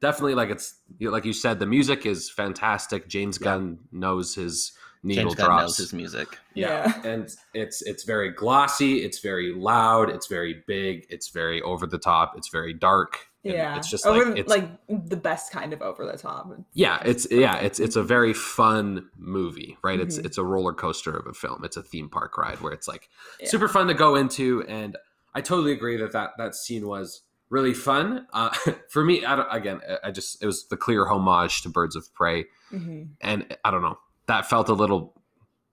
definitely 0.00 0.34
like 0.34 0.50
it's 0.50 0.74
like 1.00 1.24
you 1.24 1.32
said, 1.32 1.58
the 1.58 1.66
music 1.66 2.04
is 2.04 2.28
fantastic. 2.28 3.08
James 3.08 3.38
yeah. 3.40 3.44
Gunn 3.44 3.78
knows 3.92 4.34
his 4.34 4.72
needle 5.02 5.24
James 5.24 5.36
drops. 5.36 5.48
Gunn 5.48 5.60
knows 5.60 5.76
his 5.78 5.92
music. 5.94 6.38
Yeah. 6.54 6.92
yeah. 7.04 7.10
and 7.10 7.28
it's 7.54 7.80
it's 7.82 8.04
very 8.04 8.30
glossy. 8.30 9.02
It's 9.04 9.20
very 9.20 9.54
loud. 9.54 10.10
It's 10.10 10.26
very 10.26 10.62
big. 10.66 11.06
It's 11.08 11.28
very 11.28 11.62
over 11.62 11.86
the 11.86 11.98
top. 11.98 12.34
It's 12.36 12.48
very 12.48 12.74
dark. 12.74 13.28
Yeah, 13.42 13.76
it's 13.76 13.90
just 13.90 14.06
over, 14.06 14.30
like 14.30 14.38
it's 14.38 14.48
like 14.48 14.68
the 14.88 15.16
best 15.16 15.52
kind 15.52 15.72
of 15.72 15.82
over 15.82 16.06
the 16.06 16.16
top. 16.16 16.52
Yeah, 16.74 17.02
it's 17.04 17.26
yeah, 17.30 17.56
it's 17.56 17.80
it's 17.80 17.96
a 17.96 18.02
very 18.02 18.32
fun 18.32 19.08
movie, 19.16 19.76
right? 19.82 19.98
Mm-hmm. 19.98 20.06
It's 20.06 20.18
it's 20.18 20.38
a 20.38 20.44
roller 20.44 20.72
coaster 20.72 21.16
of 21.16 21.26
a 21.26 21.32
film. 21.32 21.64
It's 21.64 21.76
a 21.76 21.82
theme 21.82 22.08
park 22.08 22.38
ride 22.38 22.60
where 22.60 22.72
it's 22.72 22.86
like 22.86 23.08
yeah. 23.40 23.48
super 23.48 23.66
fun 23.66 23.88
to 23.88 23.94
go 23.94 24.14
into, 24.14 24.64
and 24.68 24.96
I 25.34 25.40
totally 25.40 25.72
agree 25.72 25.96
that 25.96 26.12
that 26.12 26.30
that 26.38 26.54
scene 26.54 26.86
was 26.86 27.22
really 27.50 27.74
fun. 27.74 28.26
Uh, 28.32 28.50
for 28.88 29.04
me, 29.04 29.24
I 29.24 29.34
don't 29.34 29.48
again, 29.50 29.80
I 30.04 30.12
just 30.12 30.40
it 30.42 30.46
was 30.46 30.68
the 30.68 30.76
clear 30.76 31.06
homage 31.06 31.62
to 31.62 31.68
Birds 31.68 31.96
of 31.96 32.14
Prey, 32.14 32.44
mm-hmm. 32.72 33.02
and 33.20 33.56
I 33.64 33.72
don't 33.72 33.82
know 33.82 33.98
that 34.26 34.48
felt 34.48 34.68
a 34.68 34.74
little. 34.74 35.14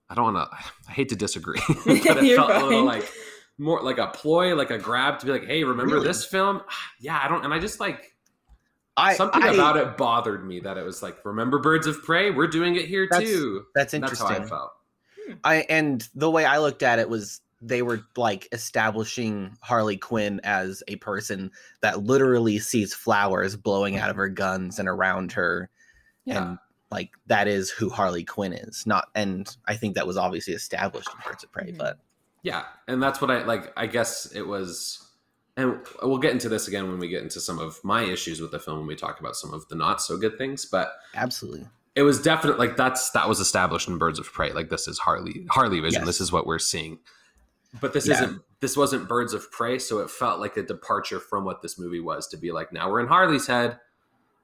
I 0.09 0.15
don't 0.15 0.33
want 0.33 0.51
to. 0.51 0.57
I 0.89 0.91
hate 0.91 1.09
to 1.09 1.15
disagree, 1.15 1.61
but 1.67 1.87
it 1.87 2.35
felt 2.35 2.51
fine. 2.51 2.61
a 2.61 2.65
little 2.65 2.85
like 2.85 3.09
more 3.59 3.81
like 3.81 3.97
a 3.97 4.07
ploy, 4.07 4.55
like 4.55 4.71
a 4.71 4.77
grab 4.77 5.19
to 5.19 5.25
be 5.25 5.31
like, 5.31 5.45
hey, 5.45 5.63
remember 5.63 5.95
really? 5.95 6.07
this 6.07 6.25
film? 6.25 6.61
yeah, 6.99 7.19
I 7.23 7.27
don't, 7.27 7.43
and 7.45 7.53
I 7.53 7.59
just 7.59 7.79
like. 7.79 8.15
I, 8.97 9.13
Something 9.13 9.43
I, 9.43 9.53
about 9.53 9.77
it 9.77 9.95
bothered 9.95 10.45
me 10.45 10.59
that 10.59 10.77
it 10.77 10.83
was 10.83 11.01
like, 11.01 11.23
remember 11.23 11.59
Birds 11.59 11.87
of 11.87 12.03
Prey? 12.03 12.31
We're 12.31 12.47
doing 12.47 12.75
it 12.75 12.83
here 12.83 13.07
that's, 13.09 13.23
too. 13.23 13.63
That's 13.73 13.93
interesting. 13.93 14.27
That's 14.27 14.39
how 14.39 14.45
I 14.45 14.49
felt. 14.49 14.71
Hmm. 15.25 15.33
I 15.45 15.55
and 15.69 16.05
the 16.15 16.29
way 16.29 16.43
I 16.43 16.57
looked 16.57 16.83
at 16.83 16.99
it 16.99 17.09
was 17.09 17.39
they 17.61 17.81
were 17.81 18.01
like 18.15 18.47
establishing 18.51 19.57
Harley 19.61 19.97
Quinn 19.97 20.39
as 20.43 20.83
a 20.87 20.95
person 20.97 21.51
that 21.81 22.03
literally 22.03 22.59
sees 22.59 22.93
flowers 22.93 23.55
blowing 23.55 23.97
out 23.97 24.09
of 24.09 24.15
her 24.15 24.29
guns 24.29 24.79
and 24.79 24.87
around 24.87 25.33
her. 25.33 25.69
Yeah. 26.25 26.49
And 26.49 26.57
like 26.91 27.11
that 27.27 27.47
is 27.47 27.69
who 27.69 27.89
Harley 27.89 28.23
Quinn 28.23 28.53
is. 28.53 28.85
Not 28.85 29.07
and 29.15 29.55
I 29.65 29.75
think 29.75 29.95
that 29.95 30.07
was 30.07 30.17
obviously 30.17 30.53
established 30.53 31.09
in 31.09 31.29
Birds 31.29 31.43
of 31.43 31.51
Prey, 31.51 31.71
hmm. 31.71 31.77
but 31.77 31.99
yeah, 32.43 32.63
and 32.87 33.01
that's 33.01 33.21
what 33.21 33.31
I 33.31 33.43
like 33.43 33.73
I 33.77 33.87
guess 33.87 34.31
it 34.33 34.47
was 34.47 35.05
and 35.57 35.79
we'll 36.01 36.19
get 36.19 36.31
into 36.31 36.47
this 36.47 36.67
again 36.67 36.87
when 36.87 36.99
we 36.99 37.09
get 37.09 37.21
into 37.21 37.41
some 37.41 37.59
of 37.59 37.83
my 37.83 38.03
issues 38.03 38.39
with 38.39 38.51
the 38.51 38.59
film 38.59 38.79
when 38.79 38.87
we 38.87 38.95
talk 38.95 39.19
about 39.19 39.35
some 39.35 39.53
of 39.53 39.67
the 39.67 39.75
not 39.75 40.01
so 40.01 40.17
good 40.17 40.37
things, 40.37 40.65
but 40.65 40.93
Absolutely 41.15 41.67
it 41.99 42.03
was 42.03 42.21
definitely 42.21 42.65
like 42.65 42.77
that's 42.77 43.09
that 43.11 43.27
was 43.27 43.41
established 43.41 43.89
in 43.89 43.97
Birds 43.97 44.19
of 44.19 44.31
Prey. 44.31 44.53
Like 44.53 44.69
this 44.69 44.87
is 44.87 44.99
Harley 44.99 45.45
Harley 45.49 45.81
Vision. 45.81 46.01
Yes. 46.01 46.07
This 46.07 46.21
is 46.21 46.31
what 46.31 46.45
we're 46.45 46.59
seeing. 46.59 46.99
But 47.81 47.91
this 47.91 48.07
yeah. 48.07 48.13
isn't 48.13 48.41
this 48.61 48.77
wasn't 48.77 49.09
Birds 49.09 49.33
of 49.33 49.51
Prey, 49.51 49.79
so 49.79 49.99
it 49.99 50.09
felt 50.09 50.39
like 50.39 50.55
a 50.55 50.63
departure 50.63 51.19
from 51.19 51.43
what 51.43 51.61
this 51.61 51.77
movie 51.77 51.99
was 51.99 52.27
to 52.29 52.37
be 52.37 52.53
like 52.53 52.71
now 52.71 52.89
we're 52.89 53.01
in 53.01 53.07
Harley's 53.07 53.47
head. 53.47 53.79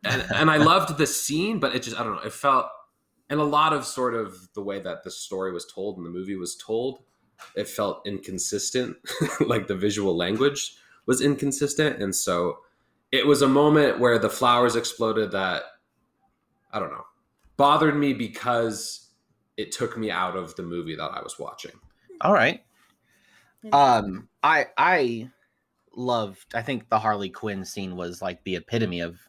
And 0.03 0.25
and 0.35 0.51
I 0.51 0.57
loved 0.57 0.97
the 0.97 1.07
scene, 1.07 1.59
but 1.59 1.73
it 1.73 1.83
just 1.83 1.97
I 1.97 2.03
don't 2.03 2.15
know, 2.15 2.23
it 2.23 2.33
felt 2.33 2.67
and 3.29 3.39
a 3.39 3.45
lot 3.45 3.71
of 3.71 3.85
sort 3.85 4.15
of 4.15 4.49
the 4.53 4.61
way 4.61 4.81
that 4.81 5.03
the 5.03 5.11
story 5.11 5.53
was 5.53 5.65
told 5.65 5.97
and 5.97 6.05
the 6.05 6.11
movie 6.11 6.35
was 6.35 6.57
told, 6.57 7.03
it 7.55 7.67
felt 7.67 8.05
inconsistent. 8.05 8.97
like 9.39 9.67
the 9.67 9.75
visual 9.75 10.15
language 10.15 10.75
was 11.05 11.21
inconsistent. 11.21 12.01
And 12.01 12.15
so 12.15 12.59
it 13.11 13.25
was 13.25 13.41
a 13.41 13.47
moment 13.47 13.99
where 13.99 14.19
the 14.19 14.29
flowers 14.29 14.75
exploded 14.75 15.31
that 15.31 15.63
I 16.73 16.79
don't 16.79 16.91
know 16.91 17.05
bothered 17.57 17.95
me 17.95 18.13
because 18.13 19.09
it 19.57 19.71
took 19.71 19.97
me 19.97 20.11
out 20.11 20.35
of 20.35 20.55
the 20.55 20.63
movie 20.63 20.95
that 20.95 21.11
I 21.11 21.21
was 21.21 21.39
watching. 21.39 21.71
All 22.21 22.33
right. 22.33 22.61
Um, 23.71 24.27
I 24.43 24.67
I 24.77 25.29
loved. 25.95 26.53
I 26.53 26.61
think 26.61 26.89
the 26.89 26.99
Harley 26.99 27.29
Quinn 27.29 27.65
scene 27.65 27.95
was 27.95 28.21
like 28.21 28.43
the 28.43 28.57
epitome 28.57 28.99
of 28.99 29.19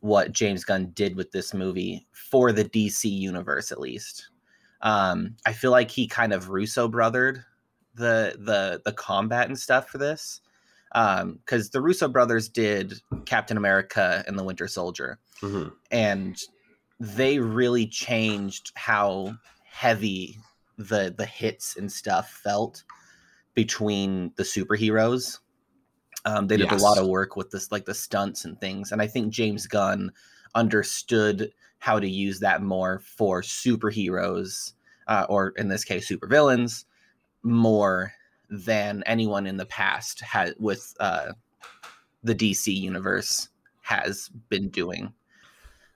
what 0.00 0.32
James 0.32 0.64
Gunn 0.64 0.90
did 0.94 1.16
with 1.16 1.32
this 1.32 1.54
movie 1.54 2.06
for 2.12 2.52
the 2.52 2.64
DC 2.64 3.10
universe, 3.10 3.72
at 3.72 3.80
least. 3.80 4.28
Um, 4.84 5.36
I 5.44 5.52
feel 5.52 5.72
like 5.72 5.90
he 5.90 6.06
kind 6.06 6.32
of 6.32 6.50
Russo 6.50 6.88
brothered 6.88 7.44
the 7.94 8.36
the 8.38 8.80
the 8.84 8.92
combat 8.92 9.48
and 9.48 9.58
stuff 9.58 9.88
for 9.88 9.98
this 9.98 10.40
um 10.96 11.34
because 11.44 11.70
the 11.70 11.80
russo 11.80 12.08
brothers 12.08 12.48
did 12.48 13.00
captain 13.24 13.56
america 13.56 14.24
and 14.26 14.36
the 14.36 14.42
winter 14.42 14.66
soldier 14.66 15.20
mm-hmm. 15.40 15.68
and 15.92 16.42
they 16.98 17.38
really 17.38 17.86
changed 17.86 18.72
how 18.74 19.36
heavy 19.64 20.38
the 20.78 21.14
the 21.16 21.26
hits 21.26 21.76
and 21.76 21.90
stuff 21.90 22.40
felt 22.42 22.84
between 23.54 24.32
the 24.36 24.42
superheroes. 24.42 25.38
Um, 26.24 26.46
they 26.46 26.56
did 26.56 26.70
yes. 26.70 26.80
a 26.80 26.84
lot 26.84 26.98
of 26.98 27.06
work 27.06 27.36
with 27.36 27.50
this, 27.50 27.70
like 27.70 27.84
the 27.84 27.94
stunts 27.94 28.44
and 28.44 28.58
things, 28.60 28.92
and 28.92 29.02
I 29.02 29.06
think 29.06 29.32
James 29.32 29.66
Gunn 29.66 30.10
understood 30.54 31.52
how 31.78 32.00
to 32.00 32.08
use 32.08 32.40
that 32.40 32.62
more 32.62 33.00
for 33.00 33.42
superheroes, 33.42 34.72
uh, 35.06 35.26
or 35.28 35.48
in 35.56 35.68
this 35.68 35.84
case, 35.84 36.08
supervillains, 36.08 36.84
more 37.42 38.12
than 38.48 39.02
anyone 39.04 39.46
in 39.46 39.56
the 39.56 39.66
past 39.66 40.20
had 40.20 40.54
with 40.58 40.94
uh, 41.00 41.32
the 42.22 42.34
DC 42.34 42.74
universe 42.74 43.48
has 43.82 44.30
been 44.48 44.68
doing 44.70 45.12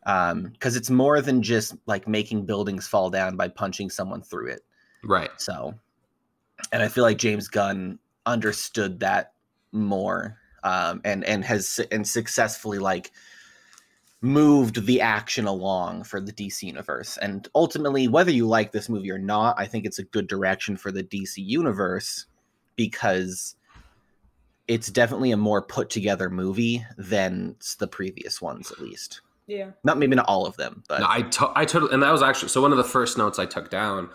because 0.01 0.33
um, 0.33 0.53
it's 0.63 0.89
more 0.89 1.21
than 1.21 1.43
just 1.43 1.75
like 1.87 2.09
making 2.09 2.47
buildings 2.47 2.87
fall 2.87 3.11
down 3.11 3.37
by 3.37 3.47
punching 3.47 3.91
someone 3.91 4.23
through 4.23 4.47
it. 4.47 4.63
Right. 5.05 5.31
So, 5.37 5.75
and 6.73 6.83
I 6.83 6.89
feel 6.89 7.05
like 7.05 7.19
James 7.19 7.49
Gunn 7.49 7.99
understood 8.25 9.01
that 9.01 9.33
more 9.73 10.39
um, 10.63 11.01
and 11.05 11.25
and 11.25 11.45
has 11.45 11.81
and 11.91 12.07
successfully 12.07 12.79
like 12.79 13.13
moved 14.21 14.85
the 14.87 15.01
action 15.01 15.47
along 15.47 16.03
for 16.03 16.21
the 16.21 16.33
DC 16.33 16.63
universe. 16.63 17.17
And 17.19 17.47
ultimately, 17.55 18.09
whether 18.09 18.33
you 18.33 18.49
like 18.49 18.73
this 18.73 18.89
movie 18.89 19.11
or 19.11 19.19
not, 19.19 19.55
I 19.59 19.67
think 19.67 19.85
it's 19.85 20.01
a 20.01 20.05
good 20.05 20.27
direction 20.27 20.77
for 20.77 20.91
the 20.91 21.05
DC 21.05 21.37
universe 21.37 22.27
because 22.75 23.55
it's 24.67 24.89
definitely 24.89 25.31
a 25.31 25.37
more 25.37 25.63
put 25.63 25.89
together 25.89 26.29
movie 26.29 26.85
than 26.97 27.57
the 27.79 27.87
previous 27.87 28.43
ones, 28.43 28.73
at 28.73 28.81
least. 28.81 29.21
Yeah. 29.47 29.71
Not 29.83 29.99
maybe 29.99 30.17
not 30.17 30.27
all 30.29 30.47
of 30.47 30.57
them, 30.57 30.83
but 30.89 31.01
no, 31.01 31.07
I 31.09 31.23
to- 31.23 31.53
I 31.55 31.65
totally 31.65 31.95
and 31.95 32.03
that 32.03 32.11
was 32.11 32.23
actually 32.23 32.51
so 32.51 32.61
one 32.61 32.73
of 32.73 32.77
the 32.77 32.85
first 32.85 33.17
notes 33.17 33.39
I 33.39 33.47
took 33.47 33.71
down 33.71 34.11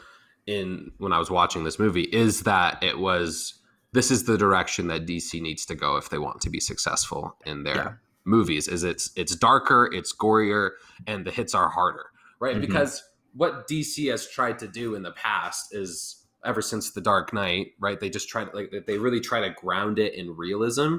in 0.45 0.91
when 0.97 1.13
I 1.13 1.17
was 1.17 1.31
watching 1.31 1.63
this 1.63 1.79
movie 1.79 2.03
is 2.03 2.41
that 2.41 2.83
it 2.83 2.99
was 2.99 3.55
this 3.93 4.11
is 4.11 4.25
the 4.25 4.37
direction 4.37 4.87
that 4.87 5.05
DC 5.05 5.41
needs 5.41 5.65
to 5.67 5.75
go 5.75 5.97
if 5.97 6.09
they 6.09 6.17
want 6.17 6.41
to 6.41 6.49
be 6.49 6.59
successful 6.59 7.37
in 7.45 7.63
their 7.63 7.75
yeah. 7.75 7.91
movies. 8.25 8.67
Is 8.67 8.83
it's 8.83 9.11
it's 9.15 9.35
darker, 9.35 9.89
it's 9.93 10.13
gorier, 10.13 10.71
and 11.07 11.25
the 11.25 11.31
hits 11.31 11.55
are 11.55 11.69
harder, 11.69 12.05
right? 12.39 12.53
Mm-hmm. 12.55 12.61
Because 12.61 13.03
what 13.35 13.67
DC 13.67 14.09
has 14.11 14.27
tried 14.27 14.59
to 14.59 14.67
do 14.67 14.95
in 14.95 15.03
the 15.03 15.11
past 15.11 15.73
is 15.73 16.25
ever 16.45 16.61
since 16.61 16.91
the 16.91 17.01
Dark 17.01 17.33
Knight, 17.33 17.67
right? 17.79 17.99
They 17.99 18.09
just 18.09 18.27
try 18.27 18.43
to 18.43 18.55
like 18.55 18.73
they 18.85 18.97
really 18.97 19.21
try 19.21 19.39
to 19.39 19.49
ground 19.49 19.99
it 19.99 20.13
in 20.13 20.35
realism 20.35 20.97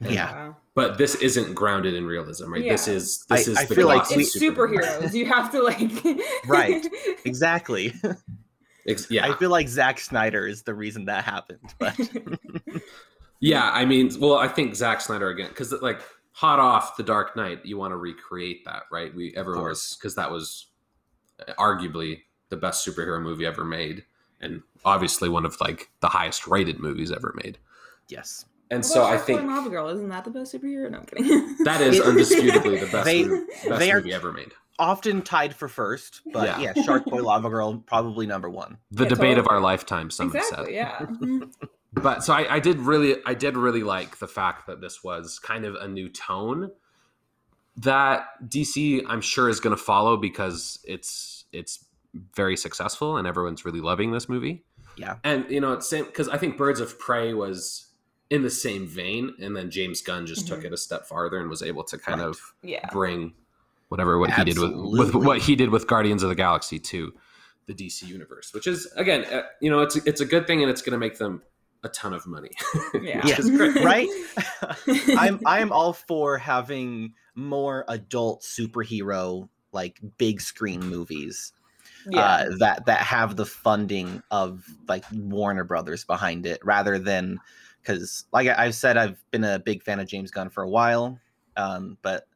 yeah. 0.00 0.52
But 0.74 0.98
this 0.98 1.16
isn't 1.16 1.54
grounded 1.54 1.94
in 1.94 2.06
realism, 2.06 2.52
right? 2.52 2.62
Yeah. 2.62 2.72
This 2.72 2.88
is 2.88 3.24
this 3.28 3.48
I, 3.48 3.50
is 3.50 3.58
I 3.58 3.64
feel 3.64 3.88
like 3.88 4.10
it's 4.10 4.38
superheroes. 4.38 5.12
you 5.12 5.26
have 5.26 5.50
to 5.52 5.62
like 5.62 5.90
Right. 6.46 6.86
Exactly. 7.24 7.92
yeah. 9.10 9.26
I 9.26 9.36
feel 9.36 9.50
like 9.50 9.68
Zack 9.68 10.00
Snyder 10.00 10.46
is 10.46 10.62
the 10.62 10.74
reason 10.74 11.04
that 11.06 11.24
happened. 11.24 11.74
But 11.78 11.96
Yeah, 13.40 13.70
I 13.72 13.84
mean, 13.84 14.10
well, 14.18 14.36
I 14.36 14.48
think 14.48 14.74
Zack 14.74 15.00
Snyder 15.00 15.28
again, 15.28 15.48
because 15.48 15.72
like 15.72 16.00
hot 16.32 16.58
off 16.58 16.96
the 16.96 17.02
Dark 17.02 17.36
Knight, 17.36 17.64
you 17.64 17.78
want 17.78 17.92
to 17.92 17.96
recreate 17.96 18.64
that, 18.64 18.84
right? 18.90 19.14
We 19.14 19.34
everyone 19.36 19.64
was 19.64 19.96
because 19.96 20.14
that 20.16 20.30
was 20.30 20.66
uh, 21.46 21.52
arguably 21.54 22.22
the 22.48 22.56
best 22.56 22.86
superhero 22.86 23.22
movie 23.22 23.46
ever 23.46 23.64
made, 23.64 24.04
and 24.40 24.62
obviously 24.84 25.28
one 25.28 25.46
of 25.46 25.56
like 25.60 25.90
the 26.00 26.08
highest 26.08 26.46
rated 26.46 26.80
movies 26.80 27.12
ever 27.12 27.32
made. 27.42 27.58
Yes. 28.08 28.44
And 28.70 28.84
so 28.84 29.04
I 29.04 29.16
think 29.16 29.42
Lava 29.44 29.70
Girl 29.70 29.88
isn't 29.88 30.08
that 30.10 30.24
the 30.24 30.30
best 30.30 30.54
superhero? 30.54 30.90
No, 30.90 30.98
I'm 30.98 31.04
kidding. 31.06 31.56
that 31.64 31.80
is 31.80 32.00
undisputably 32.00 32.80
the 32.80 32.88
best, 32.90 33.04
they, 33.06 33.24
movie, 33.24 33.46
best 33.66 33.78
they 33.78 33.92
movie 33.94 34.12
ever 34.12 34.32
made. 34.32 34.52
Often 34.78 35.22
tied 35.22 35.54
for 35.54 35.68
first, 35.68 36.20
but 36.32 36.60
yeah, 36.60 36.72
yeah 36.74 36.82
Shark 36.84 37.04
Boy 37.04 37.22
Lava 37.22 37.48
Girl 37.48 37.78
probably 37.78 38.26
number 38.26 38.48
one. 38.48 38.78
The 38.90 39.04
yeah, 39.04 39.08
debate 39.08 39.36
totally. 39.36 39.40
of 39.40 39.48
our 39.48 39.60
lifetime, 39.60 40.10
some 40.10 40.28
exactly, 40.28 40.76
have 40.76 41.08
said. 41.08 41.18
Yeah. 41.20 41.68
but 41.94 42.22
so 42.22 42.32
I, 42.32 42.56
I 42.56 42.60
did 42.60 42.78
really, 42.78 43.16
I 43.26 43.34
did 43.34 43.56
really 43.56 43.82
like 43.82 44.18
the 44.18 44.28
fact 44.28 44.66
that 44.68 44.80
this 44.80 45.02
was 45.02 45.38
kind 45.40 45.64
of 45.64 45.74
a 45.74 45.88
new 45.88 46.08
tone 46.08 46.70
that 47.78 48.28
DC, 48.48 49.02
I'm 49.08 49.20
sure, 49.20 49.48
is 49.48 49.60
going 49.60 49.76
to 49.76 49.82
follow 49.82 50.16
because 50.16 50.80
it's 50.84 51.44
it's 51.52 51.84
very 52.34 52.56
successful 52.56 53.16
and 53.16 53.26
everyone's 53.26 53.64
really 53.64 53.80
loving 53.80 54.12
this 54.12 54.28
movie. 54.28 54.64
Yeah, 54.96 55.16
and 55.24 55.48
you 55.48 55.60
know, 55.60 55.72
it's 55.72 55.88
same 55.88 56.04
because 56.04 56.28
I 56.28 56.38
think 56.38 56.56
Birds 56.56 56.80
of 56.80 56.98
Prey 56.98 57.34
was 57.34 57.86
in 58.30 58.42
the 58.42 58.50
same 58.50 58.86
vein, 58.86 59.32
and 59.40 59.56
then 59.56 59.70
James 59.70 60.02
Gunn 60.02 60.26
just 60.26 60.46
mm-hmm. 60.46 60.56
took 60.56 60.64
it 60.64 60.72
a 60.72 60.76
step 60.76 61.06
farther 61.06 61.38
and 61.38 61.48
was 61.48 61.62
able 61.62 61.84
to 61.84 61.98
kind 61.98 62.20
right. 62.20 62.28
of 62.28 62.40
yeah. 62.62 62.88
bring 62.90 63.34
whatever 63.88 64.18
what 64.18 64.30
Absolutely. 64.30 64.68
he 64.68 64.74
did 64.74 64.98
with, 64.98 65.14
with 65.14 65.24
what 65.24 65.38
he 65.40 65.56
did 65.56 65.70
with 65.70 65.86
Guardians 65.86 66.22
of 66.22 66.28
the 66.28 66.34
Galaxy 66.34 66.78
to 66.78 67.12
the 67.66 67.74
DC 67.74 68.06
universe, 68.06 68.52
which 68.54 68.66
is 68.66 68.90
again, 68.96 69.24
uh, 69.26 69.42
you 69.60 69.70
know, 69.70 69.80
it's 69.80 69.96
it's 69.96 70.20
a 70.20 70.26
good 70.26 70.46
thing, 70.46 70.62
and 70.62 70.70
it's 70.70 70.82
going 70.82 70.92
to 70.92 70.98
make 70.98 71.18
them 71.18 71.42
a 71.84 71.88
ton 71.88 72.12
of 72.12 72.26
money. 72.26 72.50
yeah, 73.00 73.22
right. 73.82 74.08
I'm 75.16 75.40
I'm 75.46 75.72
all 75.72 75.92
for 75.92 76.38
having 76.38 77.14
more 77.34 77.84
adult 77.88 78.42
superhero 78.42 79.48
like 79.72 80.00
big 80.16 80.40
screen 80.40 80.80
movies. 80.80 81.52
Yeah. 82.10 82.20
Uh, 82.20 82.56
that 82.58 82.86
that 82.86 83.00
have 83.00 83.36
the 83.36 83.44
funding 83.44 84.22
of 84.30 84.64
like 84.88 85.04
Warner 85.12 85.64
Brothers 85.64 86.04
behind 86.04 86.46
it, 86.46 86.60
rather 86.64 86.98
than 86.98 87.38
because 87.82 88.24
like 88.32 88.48
I, 88.48 88.64
have 88.64 88.74
said, 88.74 88.96
I've 88.96 89.22
been 89.30 89.44
a 89.44 89.58
big 89.58 89.82
fan 89.82 90.00
of 90.00 90.08
James 90.08 90.30
Gunn 90.30 90.48
for 90.48 90.62
a 90.62 90.68
while, 90.68 91.18
um, 91.56 91.98
but 92.02 92.26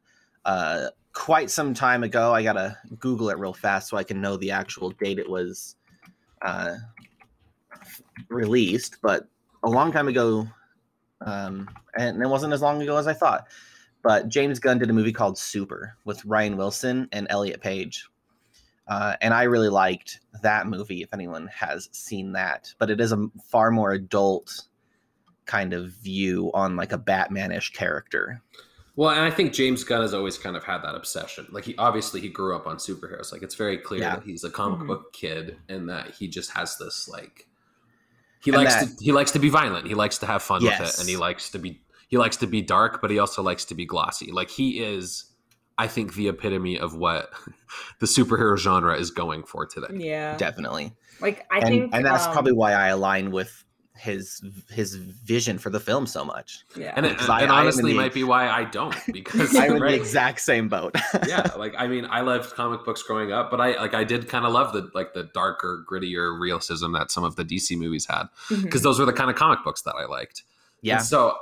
uh, 0.45 0.87
quite 1.13 1.49
some 1.49 1.73
time 1.73 2.03
ago, 2.03 2.33
I 2.33 2.43
gotta 2.43 2.77
Google 2.99 3.29
it 3.29 3.37
real 3.37 3.53
fast 3.53 3.89
so 3.89 3.97
I 3.97 4.03
can 4.03 4.19
know 4.19 4.35
the 4.35 4.51
actual 4.51 4.91
date 4.91 5.19
it 5.19 5.29
was 5.29 5.75
uh, 6.41 6.75
released. 8.29 8.97
But 9.01 9.27
a 9.63 9.69
long 9.69 9.91
time 9.91 10.07
ago, 10.07 10.47
um, 11.21 11.69
and 11.97 12.21
it 12.21 12.27
wasn't 12.27 12.53
as 12.53 12.61
long 12.61 12.81
ago 12.81 12.97
as 12.97 13.07
I 13.07 13.13
thought. 13.13 13.47
But 14.01 14.27
James 14.27 14.59
Gunn 14.59 14.79
did 14.79 14.89
a 14.89 14.93
movie 14.93 15.13
called 15.13 15.37
Super 15.37 15.95
with 16.03 16.25
Ryan 16.25 16.57
Wilson 16.57 17.07
and 17.13 17.27
Elliot 17.29 17.61
Page. 17.61 18.09
Uh, 18.85 19.15
and 19.21 19.33
I 19.33 19.43
really 19.43 19.69
liked 19.69 20.19
that 20.41 20.67
movie. 20.67 21.01
If 21.01 21.13
anyone 21.13 21.47
has 21.47 21.87
seen 21.93 22.33
that, 22.33 22.73
but 22.79 22.89
it 22.89 22.99
is 22.99 23.13
a 23.13 23.27
far 23.47 23.71
more 23.71 23.93
adult 23.93 24.65
kind 25.45 25.73
of 25.73 25.91
view 25.91 26.51
on 26.53 26.75
like 26.75 26.91
a 26.91 26.97
Batmanish 26.97 27.71
character. 27.71 28.41
Well, 28.95 29.09
and 29.09 29.21
I 29.21 29.31
think 29.31 29.53
James 29.53 29.83
Gunn 29.83 30.01
has 30.01 30.13
always 30.13 30.37
kind 30.37 30.55
of 30.55 30.63
had 30.63 30.79
that 30.83 30.93
obsession. 30.95 31.47
Like 31.51 31.65
he 31.65 31.75
obviously 31.77 32.21
he 32.21 32.29
grew 32.29 32.55
up 32.55 32.67
on 32.67 32.77
superheroes. 32.77 33.31
Like 33.31 33.41
it's 33.41 33.55
very 33.55 33.77
clear 33.77 34.01
Yeah. 34.01 34.15
that 34.17 34.23
he's 34.23 34.43
a 34.43 34.51
comic 34.51 34.81
Mhm. 34.81 34.87
book 34.87 35.13
kid 35.13 35.57
and 35.67 35.89
that 35.89 36.11
he 36.11 36.27
just 36.27 36.51
has 36.51 36.77
this 36.77 37.07
like 37.07 37.47
he 38.41 38.51
And 38.51 38.57
likes 38.63 38.75
that- 38.75 38.97
to 38.99 39.03
he 39.03 39.11
likes 39.11 39.31
to 39.31 39.39
be 39.39 39.49
violent. 39.49 39.87
He 39.87 39.95
likes 39.95 40.19
to 40.19 40.25
have 40.27 40.43
fun 40.43 40.63
with 40.63 40.79
it 40.79 40.99
and 40.99 41.09
he 41.09 41.17
likes 41.17 41.49
to 41.51 41.59
be 41.59 41.81
he 42.07 42.17
likes 42.19 42.37
to 42.37 42.45
be 42.47 42.61
dark, 42.61 43.01
but 43.01 43.09
he 43.09 43.17
also 43.17 43.41
likes 43.41 43.65
to 43.65 43.73
be 43.75 43.85
glossy. 43.85 44.31
Like 44.31 44.49
he 44.51 44.83
is 44.83 45.25
I 45.75 45.87
think 45.87 46.13
the 46.13 46.27
epitome 46.27 46.77
of 46.77 46.95
what 46.95 47.31
the 47.99 48.05
superhero 48.05 48.55
genre 48.57 48.95
is 48.95 49.09
going 49.09 49.43
for 49.43 49.65
today. 49.65 49.87
Yeah. 49.93 50.37
Definitely. 50.37 50.93
Like 51.19 51.47
I 51.51 51.59
and 51.59 51.67
think 51.67 51.95
and 51.95 52.05
that's 52.05 52.27
um, 52.27 52.33
probably 52.33 52.51
why 52.51 52.73
I 52.73 52.89
align 52.89 53.31
with 53.31 53.63
his 53.95 54.41
his 54.69 54.95
vision 54.95 55.59
for 55.59 55.69
the 55.69 55.79
film 55.79 56.07
so 56.07 56.25
much. 56.25 56.65
yeah. 56.75 56.93
And, 56.95 57.05
it, 57.05 57.09
Because 57.09 57.29
I- 57.29 57.41
and 57.41 57.51
I 57.51 57.59
am 57.59 57.61
honestly 57.63 57.91
the- 57.91 57.97
might 57.97 58.13
be 58.13 58.23
why 58.23 58.49
I 58.49 58.63
don't 58.63 58.95
because 59.13 59.55
I'm 59.55 59.73
in 59.75 59.79
the 59.83 59.93
exact 59.93 60.39
same 60.41 60.67
boat. 60.67 60.95
yeah 61.27 61.47
like 61.57 61.73
i 61.77 61.85
mean 61.87 62.05
i 62.09 62.21
loved 62.21 62.51
comic 62.55 62.83
books 62.83 63.03
growing 63.03 63.31
up 63.31 63.51
but 63.51 63.61
i 63.61 63.79
like 63.79 63.93
i 63.93 64.03
did 64.03 64.27
kind 64.27 64.45
of 64.45 64.51
love 64.51 64.73
the 64.73 64.89
like 64.95 65.13
the 65.13 65.23
darker 65.35 65.85
grittier 65.89 66.37
realism 66.39 66.91
that 66.93 67.11
some 67.11 67.23
of 67.23 67.35
the 67.35 67.45
dc 67.45 67.77
movies 67.77 68.05
had 68.09 68.25
because 68.63 68.81
those 68.81 68.99
were 68.99 69.05
the 69.05 69.13
kind 69.13 69.29
of 69.29 69.35
comic 69.35 69.63
books 69.63 69.83
that 69.83 69.93
i 69.95 70.05
liked 70.05 70.43
yeah. 70.81 70.95
and 70.97 71.05
so 71.05 71.37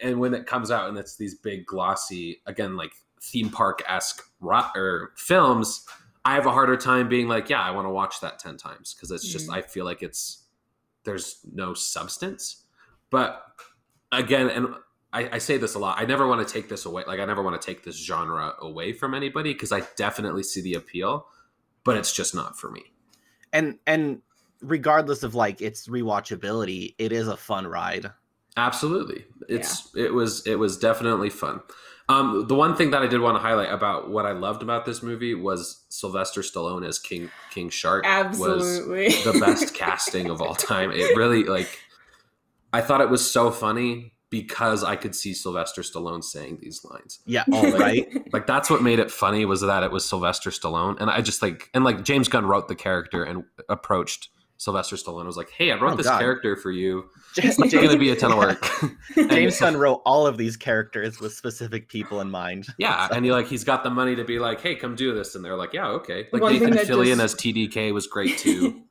and 0.00 0.18
when 0.20 0.32
it 0.32 0.46
comes 0.46 0.70
out 0.70 0.88
and 0.88 0.96
it's 0.96 1.16
these 1.16 1.34
big 1.34 1.66
glossy 1.66 2.40
again 2.46 2.76
like 2.76 2.92
theme 3.20 3.50
park-esque 3.50 4.22
ro- 4.40 4.70
or 4.76 5.10
films 5.16 5.84
i 6.24 6.34
have 6.34 6.46
a 6.46 6.52
harder 6.52 6.76
time 6.76 7.08
being 7.08 7.26
like 7.28 7.50
yeah 7.50 7.60
i 7.60 7.70
want 7.72 7.84
to 7.86 7.90
watch 7.90 8.20
that 8.20 8.38
10 8.38 8.56
times 8.56 8.94
because 8.94 9.10
it's 9.10 9.26
just 9.28 9.48
Mhm. 9.48 9.54
i 9.56 9.62
feel 9.62 9.84
like 9.84 10.02
it's 10.02 10.44
there's 11.06 11.40
no 11.50 11.72
substance 11.72 12.64
but 13.10 13.42
again 14.12 14.50
and 14.50 14.68
I, 15.12 15.36
I 15.36 15.38
say 15.38 15.56
this 15.56 15.74
a 15.74 15.78
lot 15.78 15.98
i 15.98 16.04
never 16.04 16.28
want 16.28 16.46
to 16.46 16.52
take 16.52 16.68
this 16.68 16.84
away 16.84 17.04
like 17.06 17.20
i 17.20 17.24
never 17.24 17.42
want 17.42 17.58
to 17.60 17.66
take 17.66 17.84
this 17.84 17.96
genre 17.96 18.52
away 18.60 18.92
from 18.92 19.14
anybody 19.14 19.54
because 19.54 19.72
i 19.72 19.82
definitely 19.96 20.42
see 20.42 20.60
the 20.60 20.74
appeal 20.74 21.26
but 21.84 21.96
it's 21.96 22.12
just 22.12 22.34
not 22.34 22.58
for 22.58 22.70
me 22.70 22.92
and 23.52 23.78
and 23.86 24.20
regardless 24.60 25.22
of 25.22 25.34
like 25.34 25.60
its 25.60 25.88
rewatchability, 25.88 26.94
it 26.98 27.12
is 27.12 27.28
a 27.28 27.36
fun 27.36 27.66
ride. 27.66 28.10
Absolutely. 28.56 29.24
It's 29.48 29.94
it 29.94 30.12
was 30.12 30.46
it 30.46 30.58
was 30.58 30.78
definitely 30.78 31.30
fun. 31.30 31.60
Um, 32.08 32.46
the 32.46 32.54
one 32.54 32.76
thing 32.76 32.90
that 32.92 33.02
I 33.02 33.08
did 33.08 33.20
want 33.20 33.36
to 33.36 33.40
highlight 33.40 33.72
about 33.72 34.08
what 34.10 34.26
I 34.26 34.32
loved 34.32 34.62
about 34.62 34.84
this 34.84 35.02
movie 35.02 35.34
was 35.34 35.84
Sylvester 35.88 36.40
Stallone 36.40 36.86
as 36.86 36.98
King 36.98 37.30
King 37.50 37.68
Shark 37.68 38.04
was 38.38 38.86
the 38.86 39.36
best 39.40 39.74
casting 39.74 40.30
of 40.30 40.40
all 40.40 40.54
time. 40.54 40.92
It 40.92 41.16
really 41.16 41.44
like 41.44 41.80
I 42.72 42.80
thought 42.80 43.00
it 43.00 43.10
was 43.10 43.28
so 43.28 43.50
funny 43.50 44.12
because 44.30 44.84
I 44.84 44.96
could 44.96 45.14
see 45.14 45.32
Sylvester 45.34 45.82
Stallone 45.82 46.22
saying 46.22 46.58
these 46.60 46.84
lines. 46.84 47.20
Yeah, 47.26 47.44
all 47.52 47.72
right. 47.72 48.06
Like 48.32 48.46
that's 48.46 48.70
what 48.70 48.82
made 48.82 48.98
it 48.98 49.10
funny 49.10 49.44
was 49.44 49.62
that 49.62 49.82
it 49.82 49.90
was 49.90 50.04
Sylvester 50.04 50.50
Stallone 50.50 51.00
and 51.00 51.10
I 51.10 51.22
just 51.22 51.42
like 51.42 51.70
and 51.74 51.84
like 51.84 52.04
James 52.04 52.28
Gunn 52.28 52.46
wrote 52.46 52.68
the 52.68 52.76
character 52.76 53.24
and 53.24 53.44
approached 53.68 54.28
Sylvester 54.58 54.96
Stallone 54.96 55.26
was 55.26 55.36
like, 55.36 55.50
"Hey, 55.50 55.70
I 55.70 55.74
wrote 55.80 55.92
Oh, 55.92 55.96
this 55.96 56.06
God. 56.06 56.18
character 56.18 56.56
for 56.56 56.70
you. 56.70 57.08
James, 57.34 57.58
It's 57.58 57.72
going 57.74 57.88
to 57.90 57.98
be 57.98 58.10
a 58.10 58.16
ton 58.16 58.32
of 58.32 58.38
work." 58.38 58.66
James 59.14 59.58
Gunn 59.60 59.76
wrote 59.76 60.02
all 60.06 60.26
of 60.26 60.38
these 60.38 60.56
characters 60.56 61.20
with 61.20 61.32
specific 61.34 61.88
people 61.88 62.20
in 62.20 62.30
mind. 62.30 62.66
Yeah, 62.78 63.08
and 63.12 63.24
he 63.24 63.32
like 63.32 63.46
he's 63.46 63.64
got 63.64 63.82
the 63.84 63.90
money 63.90 64.16
to 64.16 64.24
be 64.24 64.38
like, 64.38 64.60
hey, 64.60 64.74
come 64.74 64.94
do 64.96 65.14
this, 65.14 65.34
and 65.34 65.44
they're 65.44 65.56
like, 65.56 65.72
yeah, 65.72 65.88
okay. 65.88 66.28
Like 66.32 66.42
One 66.42 66.52
Nathan 66.52 66.72
Fillion 66.74 67.16
just- 67.18 67.34
as 67.34 67.34
TDK 67.34 67.92
was 67.92 68.06
great 68.06 68.38
too. 68.38 68.82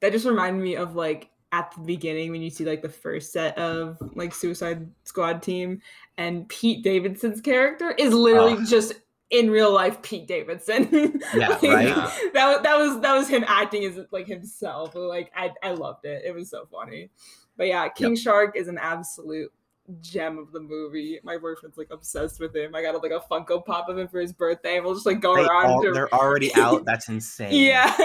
that 0.00 0.12
just 0.12 0.26
reminded 0.26 0.62
me 0.62 0.76
of 0.76 0.94
like 0.94 1.30
at 1.50 1.72
the 1.74 1.80
beginning 1.80 2.30
when 2.30 2.42
you 2.42 2.50
see 2.50 2.64
like 2.64 2.82
the 2.82 2.88
first 2.88 3.32
set 3.32 3.56
of 3.56 3.96
like 4.14 4.34
Suicide 4.34 4.86
Squad 5.04 5.42
team 5.42 5.80
and 6.18 6.46
Pete 6.48 6.84
Davidson's 6.84 7.40
character 7.40 7.92
is 7.92 8.12
literally 8.12 8.56
Oh. 8.58 8.64
just 8.66 8.92
in 9.30 9.50
real 9.50 9.72
life 9.72 10.00
Pete 10.02 10.26
Davidson. 10.26 11.20
Yeah, 11.34 11.48
Like, 11.48 11.62
right? 11.62 11.86
Yeah. 11.88 12.10
That 12.34 12.46
was 12.48 12.62
that 12.62 12.76
was 12.78 13.00
that 13.02 13.14
was 13.14 13.28
him 13.28 13.44
acting 13.46 13.84
as 13.84 13.98
like 14.10 14.26
himself. 14.26 14.94
Like 14.94 15.30
I 15.36 15.50
I 15.62 15.72
loved 15.72 16.04
it. 16.04 16.22
It 16.24 16.34
was 16.34 16.50
so 16.50 16.66
funny. 16.70 17.10
But 17.56 17.66
yeah, 17.66 17.88
King 17.88 18.16
Shark 18.16 18.56
is 18.56 18.68
an 18.68 18.78
absolute 18.78 19.52
gem 20.00 20.38
of 20.38 20.52
the 20.52 20.60
movie. 20.60 21.18
My 21.24 21.38
boyfriend's 21.38 21.76
like 21.78 21.88
obsessed 21.90 22.38
with 22.40 22.54
him. 22.54 22.74
I 22.74 22.82
got 22.82 23.02
like 23.02 23.10
a 23.10 23.20
Funko 23.30 23.64
Pop 23.64 23.88
of 23.88 23.98
him 23.98 24.06
for 24.08 24.20
his 24.20 24.32
birthday. 24.32 24.76
and 24.76 24.84
We'll 24.84 24.94
just 24.94 25.06
like 25.06 25.20
go 25.20 25.34
They 25.34 25.44
around. 25.44 25.66
all, 25.66 25.82
to- 25.82 25.92
they're 25.92 26.12
already 26.14 26.54
out. 26.54 26.84
That's 26.84 27.08
insane. 27.08 27.52
yeah, 27.66 27.94
we 27.98 28.04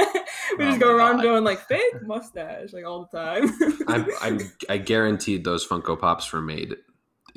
Oh 0.66 0.70
just 0.70 0.80
go 0.80 0.92
oh 0.92 0.96
around 0.98 1.18
God. 1.18 1.22
doing 1.24 1.44
like 1.44 1.60
fake 1.68 2.02
mustache 2.04 2.74
like 2.74 2.86
all 2.86 3.08
the 3.12 3.18
time. 3.18 3.50
I'm, 3.88 4.08
I'm 4.22 4.40
I 4.70 4.78
guaranteed 4.78 5.44
those 5.44 5.68
Funko 5.68 6.00
Pops 6.00 6.32
were 6.34 6.42
made 6.42 6.76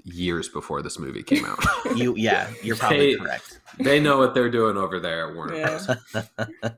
years 0.06 0.48
before 0.48 0.80
this 0.82 0.98
movie 0.98 1.22
came 1.22 1.44
out. 1.44 1.58
You 1.96 2.14
yeah, 2.16 2.48
you're 2.62 2.76
probably 2.76 3.14
They- 3.14 3.20
correct. 3.20 3.60
they 3.78 4.00
know 4.00 4.18
what 4.18 4.32
they're 4.34 4.50
doing 4.50 4.76
over 4.76 4.98
there 5.00 5.28
at 5.28 5.34
Warner 5.34 5.54
Yeah. 5.56 5.84
Bros. 6.10 6.72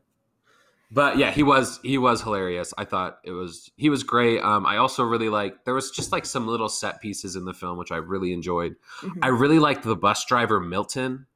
But 0.91 1.19
yeah, 1.19 1.31
he 1.31 1.43
was 1.43 1.79
he 1.83 1.99
was 1.99 2.23
hilarious. 2.23 2.73
I 2.79 2.85
thought 2.87 3.19
it 3.23 3.33
was 3.33 3.71
he 3.77 3.91
was 3.91 4.03
great. 4.03 4.41
Um, 4.41 4.64
I 4.64 4.79
also 4.79 5.05
really 5.05 5.29
like 5.29 5.64
there 5.67 5.75
was 5.75 5.91
just 5.91 6.12
like 6.12 6.25
some 6.25 6.47
little 6.47 6.69
set 6.71 7.03
pieces 7.03 7.37
in 7.37 7.45
the 7.45 7.53
film 7.53 7.77
which 7.77 7.93
I 7.93 7.97
really 7.99 8.33
enjoyed. 8.33 8.75
Mhm. 9.03 9.19
I 9.23 9.29
really 9.29 9.59
liked 9.59 9.83
the 9.83 9.97
bus 9.97 10.25
driver 10.25 10.61
Milton, 10.61 11.27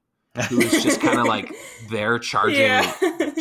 who 0.48 0.57
was 0.57 0.83
just 0.83 1.00
kind 1.02 1.18
of 1.20 1.26
like 1.26 1.52
there 1.90 2.18
charging 2.18 2.61
yeah. 2.62 2.90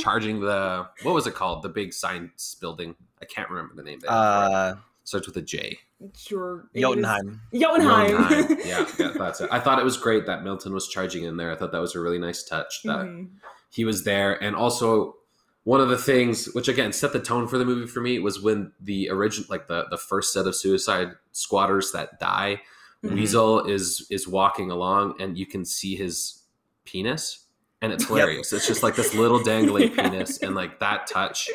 charging 0.01 0.41
the 0.41 0.85
what 1.03 1.13
was 1.15 1.27
it 1.27 1.33
called 1.33 1.63
the 1.63 1.69
big 1.69 1.93
science 1.93 2.55
building 2.59 2.95
i 3.21 3.25
can't 3.25 3.49
remember 3.49 3.73
the 3.75 3.83
name 3.83 3.99
there 4.01 4.11
uh 4.11 4.75
starts 5.11 5.27
with 5.27 5.35
a 5.37 5.41
j 5.41 5.77
sure. 6.15 6.69
it 6.73 6.81
Jotunheim. 6.81 7.41
Jotunheim. 7.53 8.11
Jotunheim. 8.11 8.57
yeah, 8.65 8.85
yeah 8.97 9.11
that's 9.17 9.41
it 9.41 9.49
i 9.51 9.59
thought 9.59 9.77
it 9.77 9.83
was 9.85 9.97
great 9.97 10.25
that 10.25 10.43
milton 10.43 10.73
was 10.73 10.87
charging 10.87 11.23
in 11.25 11.35
there 11.37 11.51
i 11.51 11.55
thought 11.55 11.71
that 11.73 11.79
was 11.81 11.95
a 11.95 11.99
really 11.99 12.17
nice 12.19 12.43
touch 12.43 12.81
that 12.83 13.05
Mhm. 13.05 13.27
he 13.69 13.83
was 13.85 14.03
there 14.05 14.41
and 14.41 14.55
also 14.55 15.15
one 15.63 15.79
of 15.81 15.89
the 15.89 15.97
things 15.97 16.45
which 16.53 16.67
again 16.69 16.91
set 16.93 17.11
the 17.13 17.19
tone 17.19 17.47
for 17.47 17.57
the 17.57 17.65
movie 17.65 17.87
for 17.87 17.99
me 18.01 18.17
was 18.19 18.41
when 18.41 18.71
the 18.79 19.09
original 19.09 19.45
like 19.49 19.67
the 19.67 19.85
the 19.91 19.97
first 19.97 20.31
set 20.33 20.47
of 20.47 20.55
suicide 20.55 21.11
squatters 21.33 21.91
that 21.91 22.19
die 22.19 22.61
Mhm. 23.03 23.13
weasel 23.15 23.65
is 23.65 24.07
is 24.09 24.27
walking 24.27 24.71
along 24.71 25.15
and 25.19 25.37
you 25.37 25.45
can 25.45 25.65
see 25.65 25.95
his 25.95 26.43
penis 26.85 27.45
and 27.81 27.91
it's 27.91 28.03
Yep. 28.03 28.09
hilarious 28.17 28.53
it's 28.53 28.65
just 28.67 28.81
like 28.81 28.95
this 28.95 29.13
little 29.13 29.39
dangly 29.39 29.89
Yeah. 29.95 30.09
penis 30.09 30.37
and 30.39 30.55
like 30.55 30.79
that 30.79 31.05
touch 31.07 31.49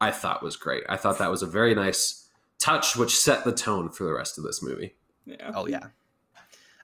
i 0.00 0.10
thought 0.10 0.42
was 0.42 0.56
great 0.56 0.84
i 0.88 0.96
thought 0.96 1.18
that 1.18 1.30
was 1.30 1.42
a 1.42 1.46
very 1.46 1.74
nice 1.74 2.19
touch 2.60 2.96
which 2.96 3.16
set 3.18 3.44
the 3.44 3.52
tone 3.52 3.88
for 3.90 4.04
the 4.04 4.12
rest 4.12 4.38
of 4.38 4.44
this 4.44 4.62
movie 4.62 4.94
Yeah. 5.24 5.50
Oh 5.54 5.66
yeah. 5.66 5.88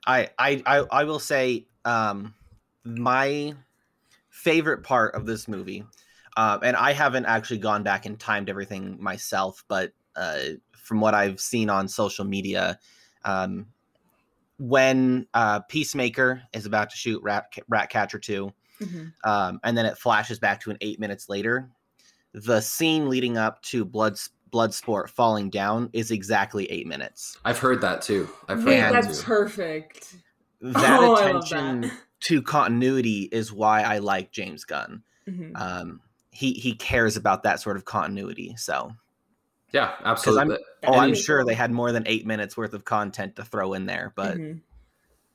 I 0.07 0.31
I 0.39 0.63
I, 0.67 0.79
I 0.91 1.05
will 1.05 1.19
say 1.21 1.67
um 1.85 2.35
my 2.85 3.55
favorite 4.31 4.83
part 4.83 5.15
of 5.15 5.27
this 5.27 5.49
movie, 5.49 5.85
um, 6.37 6.61
and 6.63 6.77
I 6.77 6.93
haven't 6.93 7.27
actually 7.27 7.59
gone 7.59 7.83
back 7.83 8.07
and 8.07 8.19
timed 8.19 8.49
everything 8.49 9.03
myself, 9.03 9.65
but 9.67 9.93
uh, 10.15 10.39
from 10.77 11.01
what 11.01 11.15
I've 11.15 11.41
seen 11.41 11.69
on 11.69 11.89
social 11.89 12.25
media, 12.25 12.79
um, 13.25 13.67
when 14.59 15.27
uh, 15.35 15.61
Peacemaker 15.61 16.43
is 16.53 16.67
about 16.67 16.91
to 16.91 16.97
shoot 16.97 17.21
Rat 17.23 17.47
Ratcatcher 17.69 18.19
two, 18.19 18.53
Mhm. 18.81 19.13
um, 19.25 19.59
and 19.65 19.77
then 19.77 19.87
it 19.87 19.99
flashes 19.99 20.39
back 20.39 20.61
to 20.61 20.71
an 20.71 20.77
eight 20.81 21.01
minutes 21.01 21.29
later. 21.29 21.69
The 22.33 22.61
scene 22.61 23.09
leading 23.09 23.39
up 23.39 23.63
to 23.63 23.85
blood 23.85 24.19
Bloodsport 24.53 25.09
falling 25.11 25.51
down 25.51 25.91
is 25.93 26.11
exactly 26.11 26.67
eight 26.71 26.87
minutes. 26.87 27.37
i've 27.45 27.59
heard 27.59 27.81
that 27.81 28.01
too 28.03 28.29
i've 28.49 28.59
heard 28.59 28.67
Wait, 28.67 28.81
that 28.81 28.93
that's 28.93 29.19
too 29.21 29.25
perfect. 29.25 30.15
That 30.61 31.01
Oh, 31.03 31.15
attention 31.17 31.83
that. 31.83 31.93
to 32.21 32.41
continuity 32.43 33.29
is 33.33 33.53
why 33.53 33.83
I 33.83 33.99
like 33.99 34.33
James 34.33 34.65
Gunn. 34.65 35.03
Mhm. 35.29 35.53
Um, 35.61 36.01
he 36.31 36.53
he 36.55 36.75
cares 36.75 37.17
about 37.17 37.43
that 37.43 37.61
sort 37.61 37.77
of 37.77 37.85
continuity. 37.85 38.55
So, 38.57 38.93
yeah 39.73 39.95
absolutely 40.05 40.57
oh, 40.87 40.95
I'm 40.95 41.15
sure 41.15 41.45
they 41.45 41.55
had 41.55 41.71
more 41.73 41.93
than 41.93 42.05
eight 42.07 42.25
minutes 42.27 42.57
worth 42.57 42.73
of 42.73 42.85
content 42.85 43.37
to 43.37 43.45
throw 43.45 43.75
in 43.75 43.87
there, 43.87 44.13
but 44.17 44.37
Mhm. 44.39 44.61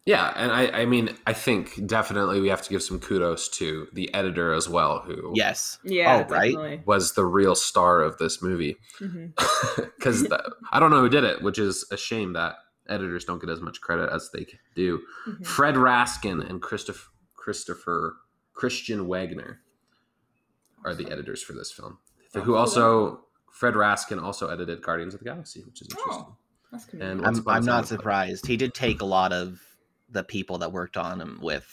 Yeah, 0.05 0.33
and 0.35 0.51
I, 0.51 0.81
I 0.81 0.85
mean, 0.85 1.15
I 1.27 1.33
think 1.33 1.85
definitely 1.85 2.41
we 2.41 2.47
have 2.49 2.63
to 2.63 2.69
give 2.71 2.81
some 2.81 2.99
kudos 2.99 3.47
to 3.49 3.87
the 3.93 4.11
editor 4.15 4.51
as 4.51 4.67
well, 4.67 4.99
who 5.05 5.31
yes, 5.35 5.77
Yeah, 5.83 6.25
Oh, 6.27 6.33
right? 6.33 6.85
was 6.87 7.13
the 7.13 7.23
real 7.25 7.53
star 7.53 8.01
of 8.01 8.17
this 8.17 8.41
movie. 8.41 8.77
Because 9.97 10.27
I 10.71 10.79
don't 10.79 10.89
know 10.89 11.01
who 11.01 11.09
did 11.09 11.23
it, 11.23 11.43
which 11.43 11.59
is 11.59 11.85
a 11.91 11.97
shame 11.97 12.33
that 12.33 12.55
editors 12.89 13.23
don't 13.25 13.39
get 13.39 13.51
as 13.51 13.61
much 13.61 13.79
credit 13.79 14.09
as 14.11 14.31
they 14.33 14.47
do. 14.75 14.99
Mhm. 15.27 15.45
Fred 15.45 15.75
Raskin 15.75 16.47
and 16.49 16.59
Christopher 16.61 17.09
Christopher 17.35 18.15
Christian 18.53 19.07
Wagner 19.07 19.61
are 20.83 20.95
the 20.95 21.11
editors 21.11 21.43
for 21.43 21.53
this 21.53 21.71
film. 21.71 21.99
Oh, 22.35 22.39
who 22.39 22.45
cool. 22.53 22.55
also 22.55 23.25
Fred 23.51 23.75
Raskin 23.75 24.21
also 24.21 24.47
edited 24.47 24.81
Guardians 24.81 25.13
of 25.13 25.19
the 25.19 25.25
Galaxy, 25.25 25.61
which 25.63 25.81
is 25.83 25.87
Oh, 25.95 25.99
interesting. 25.99 26.35
That's 26.71 26.83
And 26.85 26.89
convenient. 26.91 27.21
Once 27.21 27.37
I'm 27.37 27.41
Upon 27.43 27.53
a 27.53 27.57
I'm 27.57 27.65
not 27.65 27.69
in 27.69 27.73
Hollywood. 27.73 27.87
surprised. 27.99 28.45
He 28.47 28.57
did 28.57 28.73
take 28.73 29.01
a 29.01 29.05
lot 29.05 29.31
of 29.33 29.59
the 30.11 30.23
people 30.23 30.59
that 30.59 30.71
worked 30.71 30.97
on 30.97 31.19
him 31.19 31.39
with 31.41 31.67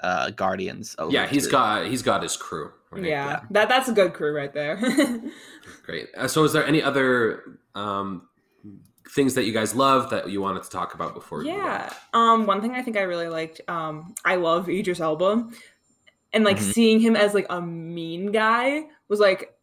uh 0.00 0.30
Guardians. 0.30 0.94
Over 0.98 1.12
Yeah, 1.12 1.26
he's 1.26 1.46
to- 1.46 1.50
got 1.52 1.86
he's 1.86 2.02
got 2.02 2.22
his 2.22 2.36
crew. 2.36 2.72
right? 2.90 3.02
yeah, 3.02 3.26
yeah. 3.26 3.40
that 3.50 3.68
that's 3.68 3.88
a 3.88 3.92
good 3.92 4.14
crew 4.14 4.34
right 4.34 4.52
there. 4.52 4.76
Great. 5.84 6.08
Uh, 6.16 6.28
so, 6.28 6.44
is 6.44 6.52
there 6.52 6.66
any 6.66 6.82
other 6.82 7.58
um, 7.74 8.28
things 9.10 9.34
that 9.34 9.44
you 9.44 9.52
guys 9.52 9.74
love 9.74 10.10
that 10.10 10.28
you 10.30 10.40
wanted 10.40 10.62
to 10.62 10.70
talk 10.70 10.94
about 10.94 11.14
before. 11.14 11.42
Yeah. 11.42 11.92
Um, 12.12 12.46
one 12.46 12.60
thing 12.60 12.72
I 12.72 12.82
think 12.82 12.96
I 12.96 13.02
really 13.02 13.28
liked. 13.28 13.60
Um, 13.68 14.14
I 14.24 14.36
love 14.36 14.68
Idris 14.68 15.00
Elba, 15.00 15.48
and 16.32 16.44
like 16.44 16.56
mm-hmm. 16.56 16.70
seeing 16.70 17.00
him 17.00 17.16
as 17.16 17.34
like 17.34 17.46
a 17.50 17.60
mean 17.60 18.32
guy 18.32 18.84
was 19.08 19.20
like, 19.20 19.54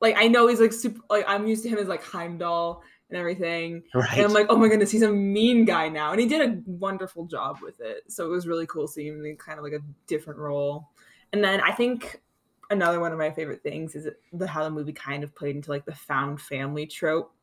like 0.00 0.16
I 0.18 0.28
know 0.28 0.46
he's 0.48 0.60
like 0.60 0.72
super. 0.72 1.00
Like 1.08 1.24
I'm 1.26 1.46
used 1.46 1.62
to 1.62 1.68
him 1.68 1.78
as 1.78 1.88
like 1.88 2.02
Heimdall 2.02 2.82
and 3.10 3.18
everything. 3.18 3.82
Right. 3.94 4.08
And 4.12 4.26
I'm 4.26 4.32
like, 4.32 4.46
oh 4.48 4.56
my 4.56 4.68
goodness, 4.68 4.90
he's 4.90 5.02
a 5.02 5.10
mean 5.10 5.64
guy 5.64 5.88
now, 5.88 6.12
and 6.12 6.20
he 6.20 6.26
did 6.26 6.48
a 6.48 6.60
wonderful 6.66 7.26
job 7.26 7.58
with 7.62 7.80
it. 7.80 8.04
So 8.08 8.26
it 8.26 8.30
was 8.30 8.46
really 8.46 8.66
cool 8.66 8.86
seeing 8.86 9.14
him 9.14 9.24
in 9.24 9.36
kind 9.36 9.58
of 9.58 9.64
like 9.64 9.74
a 9.74 9.82
different 10.06 10.38
role. 10.38 10.88
And 11.32 11.42
then 11.42 11.60
I 11.60 11.72
think 11.72 12.22
another 12.70 13.00
one 13.00 13.12
of 13.12 13.18
my 13.18 13.30
favorite 13.30 13.62
things 13.62 13.94
is 13.94 14.08
the 14.32 14.46
how 14.46 14.64
the 14.64 14.70
movie 14.70 14.92
kind 14.92 15.22
of 15.22 15.34
played 15.34 15.56
into 15.56 15.70
like 15.70 15.84
the 15.84 15.94
found 15.94 16.40
family 16.40 16.86
trope 16.86 17.34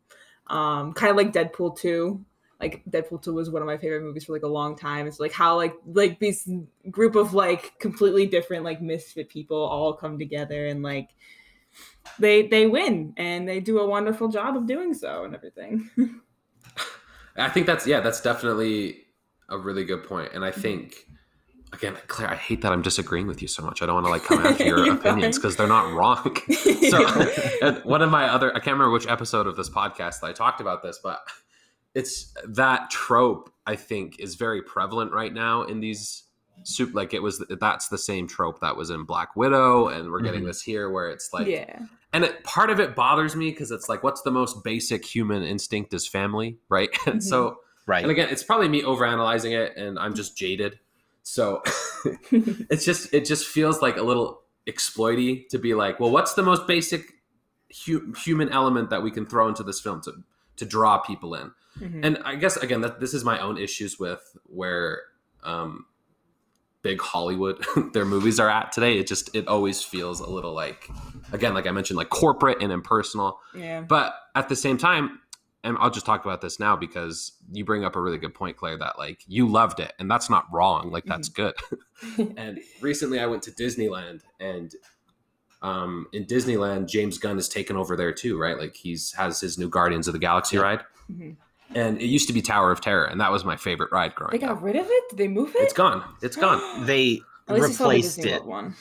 um, 0.51 0.93
kind 0.93 1.09
of 1.09 1.17
like 1.17 1.33
Deadpool 1.33 1.77
2. 1.77 2.23
Like 2.59 2.83
Deadpool 2.89 3.23
2 3.23 3.33
was 3.33 3.49
one 3.49 3.63
of 3.63 3.65
my 3.65 3.77
favorite 3.77 4.03
movies 4.03 4.25
for 4.25 4.33
like 4.33 4.43
a 4.43 4.47
long 4.47 4.77
time. 4.77 5.07
It's 5.07 5.19
like 5.19 5.31
how 5.31 5.55
like 5.55 5.73
like 5.87 6.19
this 6.19 6.47
group 6.91 7.15
of 7.15 7.33
like 7.33 7.79
completely 7.79 8.27
different 8.27 8.63
like 8.63 8.81
misfit 8.81 9.29
people 9.29 9.57
all 9.57 9.93
come 9.93 10.19
together 10.19 10.67
and 10.67 10.83
like 10.83 11.09
they 12.19 12.47
they 12.47 12.67
win 12.67 13.13
and 13.17 13.47
they 13.47 13.59
do 13.59 13.79
a 13.79 13.87
wonderful 13.87 14.27
job 14.27 14.55
of 14.55 14.67
doing 14.67 14.93
so 14.93 15.23
and 15.23 15.35
everything. 15.35 15.89
I 17.37 17.49
think 17.49 17.65
that's 17.65 17.87
yeah, 17.87 17.99
that's 18.01 18.21
definitely 18.21 18.97
a 19.49 19.57
really 19.57 19.83
good 19.83 20.03
point. 20.03 20.31
And 20.33 20.43
I 20.43 20.51
think 20.51 21.05
again, 21.73 21.95
Claire, 22.07 22.31
I 22.31 22.35
hate 22.35 22.61
that 22.61 22.71
I'm 22.71 22.81
disagreeing 22.81 23.27
with 23.27 23.41
you 23.41 23.47
so 23.47 23.63
much. 23.63 23.81
I 23.81 23.85
don't 23.85 23.95
want 23.95 24.05
to 24.05 24.11
like 24.11 24.23
come 24.23 24.45
after 24.45 24.65
your 24.65 24.93
opinions 24.93 25.37
because 25.37 25.55
they're 25.55 25.67
not 25.67 25.93
wrong. 25.93 26.35
so, 26.89 27.81
one 27.83 28.01
of 28.01 28.11
my 28.11 28.25
other, 28.25 28.49
I 28.51 28.59
can't 28.59 28.73
remember 28.73 28.91
which 28.91 29.07
episode 29.07 29.47
of 29.47 29.55
this 29.55 29.69
podcast 29.69 30.19
that 30.21 30.27
I 30.27 30.33
talked 30.33 30.61
about 30.61 30.83
this, 30.83 30.99
but 31.01 31.21
it's 31.95 32.33
that 32.47 32.89
trope. 32.89 33.53
I 33.67 33.75
think 33.75 34.19
is 34.19 34.35
very 34.35 34.61
prevalent 34.61 35.11
right 35.11 35.33
now 35.33 35.63
in 35.63 35.79
these 35.79 36.23
soup. 36.63 36.93
Like 36.93 37.13
it 37.13 37.21
was, 37.21 37.43
that's 37.59 37.87
the 37.89 37.97
same 37.97 38.27
trope 38.27 38.59
that 38.61 38.75
was 38.75 38.89
in 38.89 39.03
Black 39.03 39.35
Widow, 39.35 39.87
and 39.87 40.11
we're 40.11 40.21
getting 40.21 40.41
mm-hmm. 40.41 40.47
this 40.47 40.61
here 40.61 40.89
where 40.89 41.09
it's 41.09 41.33
like, 41.33 41.47
yeah. 41.47 41.79
And 42.13 42.25
it, 42.25 42.43
part 42.43 42.69
of 42.69 42.79
it 42.79 42.95
bothers 42.95 43.35
me 43.35 43.51
because 43.51 43.71
it's 43.71 43.87
like, 43.87 44.03
what's 44.03 44.21
the 44.23 44.31
most 44.31 44.63
basic 44.63 45.05
human 45.05 45.43
instinct 45.43 45.93
is 45.93 46.07
family, 46.07 46.57
right? 46.69 46.89
And 47.05 47.15
mm-hmm. 47.15 47.19
so, 47.21 47.57
right. 47.85 48.03
And 48.03 48.11
again, 48.11 48.29
it's 48.29 48.43
probably 48.43 48.67
me 48.67 48.81
overanalyzing 48.81 49.51
it, 49.57 49.77
and 49.77 49.97
I'm 49.97 50.13
just 50.13 50.37
jaded 50.37 50.79
so 51.23 51.61
it's 52.31 52.85
just 52.85 53.13
it 53.13 53.25
just 53.25 53.47
feels 53.47 53.81
like 53.81 53.97
a 53.97 54.03
little 54.03 54.41
exploity 54.67 55.45
to 55.49 55.57
be 55.57 55.73
like, 55.73 55.99
well, 55.99 56.11
what's 56.11 56.33
the 56.33 56.43
most 56.43 56.67
basic 56.67 57.13
hu- 57.85 58.13
human 58.13 58.49
element 58.49 58.89
that 58.89 59.03
we 59.03 59.11
can 59.11 59.25
throw 59.25 59.47
into 59.47 59.63
this 59.63 59.79
film 59.79 60.01
to 60.01 60.23
to 60.57 60.65
draw 60.65 60.97
people 60.97 61.35
in? 61.35 61.51
Mm-hmm. 61.79 62.03
And 62.03 62.17
I 62.25 62.35
guess 62.35 62.57
again, 62.57 62.81
that 62.81 62.99
this 62.99 63.13
is 63.13 63.23
my 63.23 63.39
own 63.39 63.57
issues 63.57 63.99
with 63.99 64.35
where 64.45 65.03
um, 65.43 65.85
big 66.81 66.99
Hollywood 67.01 67.63
their 67.93 68.05
movies 68.05 68.39
are 68.39 68.49
at 68.49 68.71
today. 68.71 68.97
It 68.97 69.07
just 69.07 69.33
it 69.35 69.47
always 69.47 69.83
feels 69.83 70.19
a 70.19 70.29
little 70.29 70.53
like 70.53 70.89
again, 71.31 71.53
like 71.53 71.67
I 71.67 71.71
mentioned, 71.71 71.97
like 71.97 72.09
corporate 72.09 72.61
and 72.61 72.71
impersonal. 72.71 73.39
Yeah. 73.55 73.81
But 73.81 74.15
at 74.35 74.49
the 74.49 74.55
same 74.55 74.77
time, 74.77 75.19
and 75.63 75.77
I'll 75.79 75.91
just 75.91 76.05
talk 76.05 76.25
about 76.25 76.41
this 76.41 76.59
now 76.59 76.75
because 76.75 77.33
you 77.51 77.63
bring 77.63 77.85
up 77.85 77.95
a 77.95 78.01
really 78.01 78.17
good 78.17 78.33
point, 78.33 78.57
Claire, 78.57 78.77
that 78.77 78.97
like 78.97 79.23
you 79.27 79.47
loved 79.47 79.79
it 79.79 79.93
and 79.99 80.09
that's 80.09 80.29
not 80.29 80.45
wrong. 80.51 80.91
Like 80.91 81.05
that's 81.05 81.29
mm-hmm. 81.29 82.17
good. 82.17 82.37
and 82.37 82.59
recently 82.81 83.19
I 83.19 83.27
went 83.27 83.43
to 83.43 83.51
Disneyland 83.51 84.21
and 84.39 84.73
um, 85.61 86.07
in 86.11 86.25
Disneyland, 86.25 86.89
James 86.89 87.19
Gunn 87.19 87.35
has 87.35 87.47
taken 87.47 87.77
over 87.77 87.95
there 87.95 88.11
too, 88.11 88.39
right? 88.39 88.57
Like 88.57 88.75
he's 88.75 89.11
has 89.13 89.39
his 89.39 89.57
new 89.59 89.69
Guardians 89.69 90.07
of 90.07 90.13
the 90.13 90.19
Galaxy 90.19 90.57
yeah. 90.57 90.63
ride. 90.63 90.79
Mm-hmm. 91.11 91.31
And 91.75 92.01
it 92.01 92.07
used 92.07 92.27
to 92.27 92.33
be 92.33 92.41
Tower 92.41 92.71
of 92.71 92.81
Terror, 92.81 93.05
and 93.05 93.21
that 93.21 93.31
was 93.31 93.45
my 93.45 93.55
favorite 93.55 93.91
ride 93.91 94.15
growing 94.15 94.29
up. 94.29 94.31
They 94.31 94.45
got 94.45 94.57
up. 94.57 94.63
rid 94.63 94.75
of 94.75 94.85
it? 94.87 95.09
Did 95.09 95.17
they 95.17 95.27
move 95.27 95.55
it? 95.55 95.61
It's 95.61 95.73
gone. 95.73 96.03
It's 96.21 96.35
gone. 96.35 96.85
they 96.85 97.21
replaced 97.47 98.25
it. 98.25 98.43
One. 98.45 98.75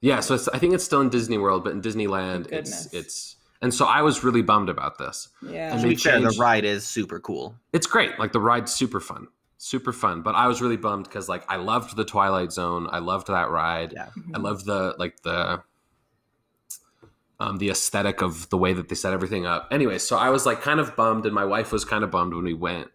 Yeah, 0.00 0.20
so 0.20 0.38
I 0.52 0.58
think 0.58 0.74
it's 0.74 0.84
still 0.84 1.00
in 1.00 1.08
Disney 1.08 1.38
World, 1.38 1.64
but 1.64 1.72
in 1.72 1.80
Disneyland, 1.80 2.52
it's 2.52 2.92
it's 2.92 3.36
and 3.64 3.72
so 3.72 3.86
I 3.86 4.02
was 4.02 4.22
really 4.22 4.42
bummed 4.42 4.68
about 4.68 4.98
this. 4.98 5.30
Yeah. 5.40 5.72
And 5.72 5.80
to 5.80 5.88
be 5.88 5.96
fair, 5.96 6.20
the 6.20 6.36
ride 6.38 6.66
is 6.66 6.86
super 6.86 7.18
cool. 7.18 7.54
It's 7.72 7.86
great. 7.86 8.18
Like 8.18 8.32
the 8.32 8.40
ride's 8.40 8.74
super 8.74 9.00
fun. 9.00 9.28
Super 9.56 9.90
fun. 9.90 10.20
But 10.20 10.34
I 10.34 10.48
was 10.48 10.60
really 10.60 10.76
bummed 10.76 11.04
because 11.04 11.30
like 11.30 11.44
I 11.48 11.56
loved 11.56 11.96
the 11.96 12.04
Twilight 12.04 12.52
Zone. 12.52 12.86
I 12.92 12.98
loved 12.98 13.28
that 13.28 13.48
ride. 13.48 13.94
Yeah. 13.94 14.10
I 14.34 14.38
loved 14.38 14.66
the 14.66 14.94
like 14.98 15.22
the 15.22 15.62
um, 17.44 17.58
the 17.58 17.70
aesthetic 17.70 18.22
of 18.22 18.48
the 18.50 18.58
way 18.58 18.72
that 18.72 18.88
they 18.88 18.94
set 18.94 19.12
everything 19.12 19.46
up. 19.46 19.68
Anyway, 19.70 19.98
so 19.98 20.16
I 20.16 20.30
was 20.30 20.46
like 20.46 20.62
kind 20.62 20.80
of 20.80 20.96
bummed, 20.96 21.26
and 21.26 21.34
my 21.34 21.44
wife 21.44 21.72
was 21.72 21.84
kind 21.84 22.04
of 22.04 22.10
bummed 22.10 22.34
when 22.34 22.44
we 22.44 22.54
went. 22.54 22.88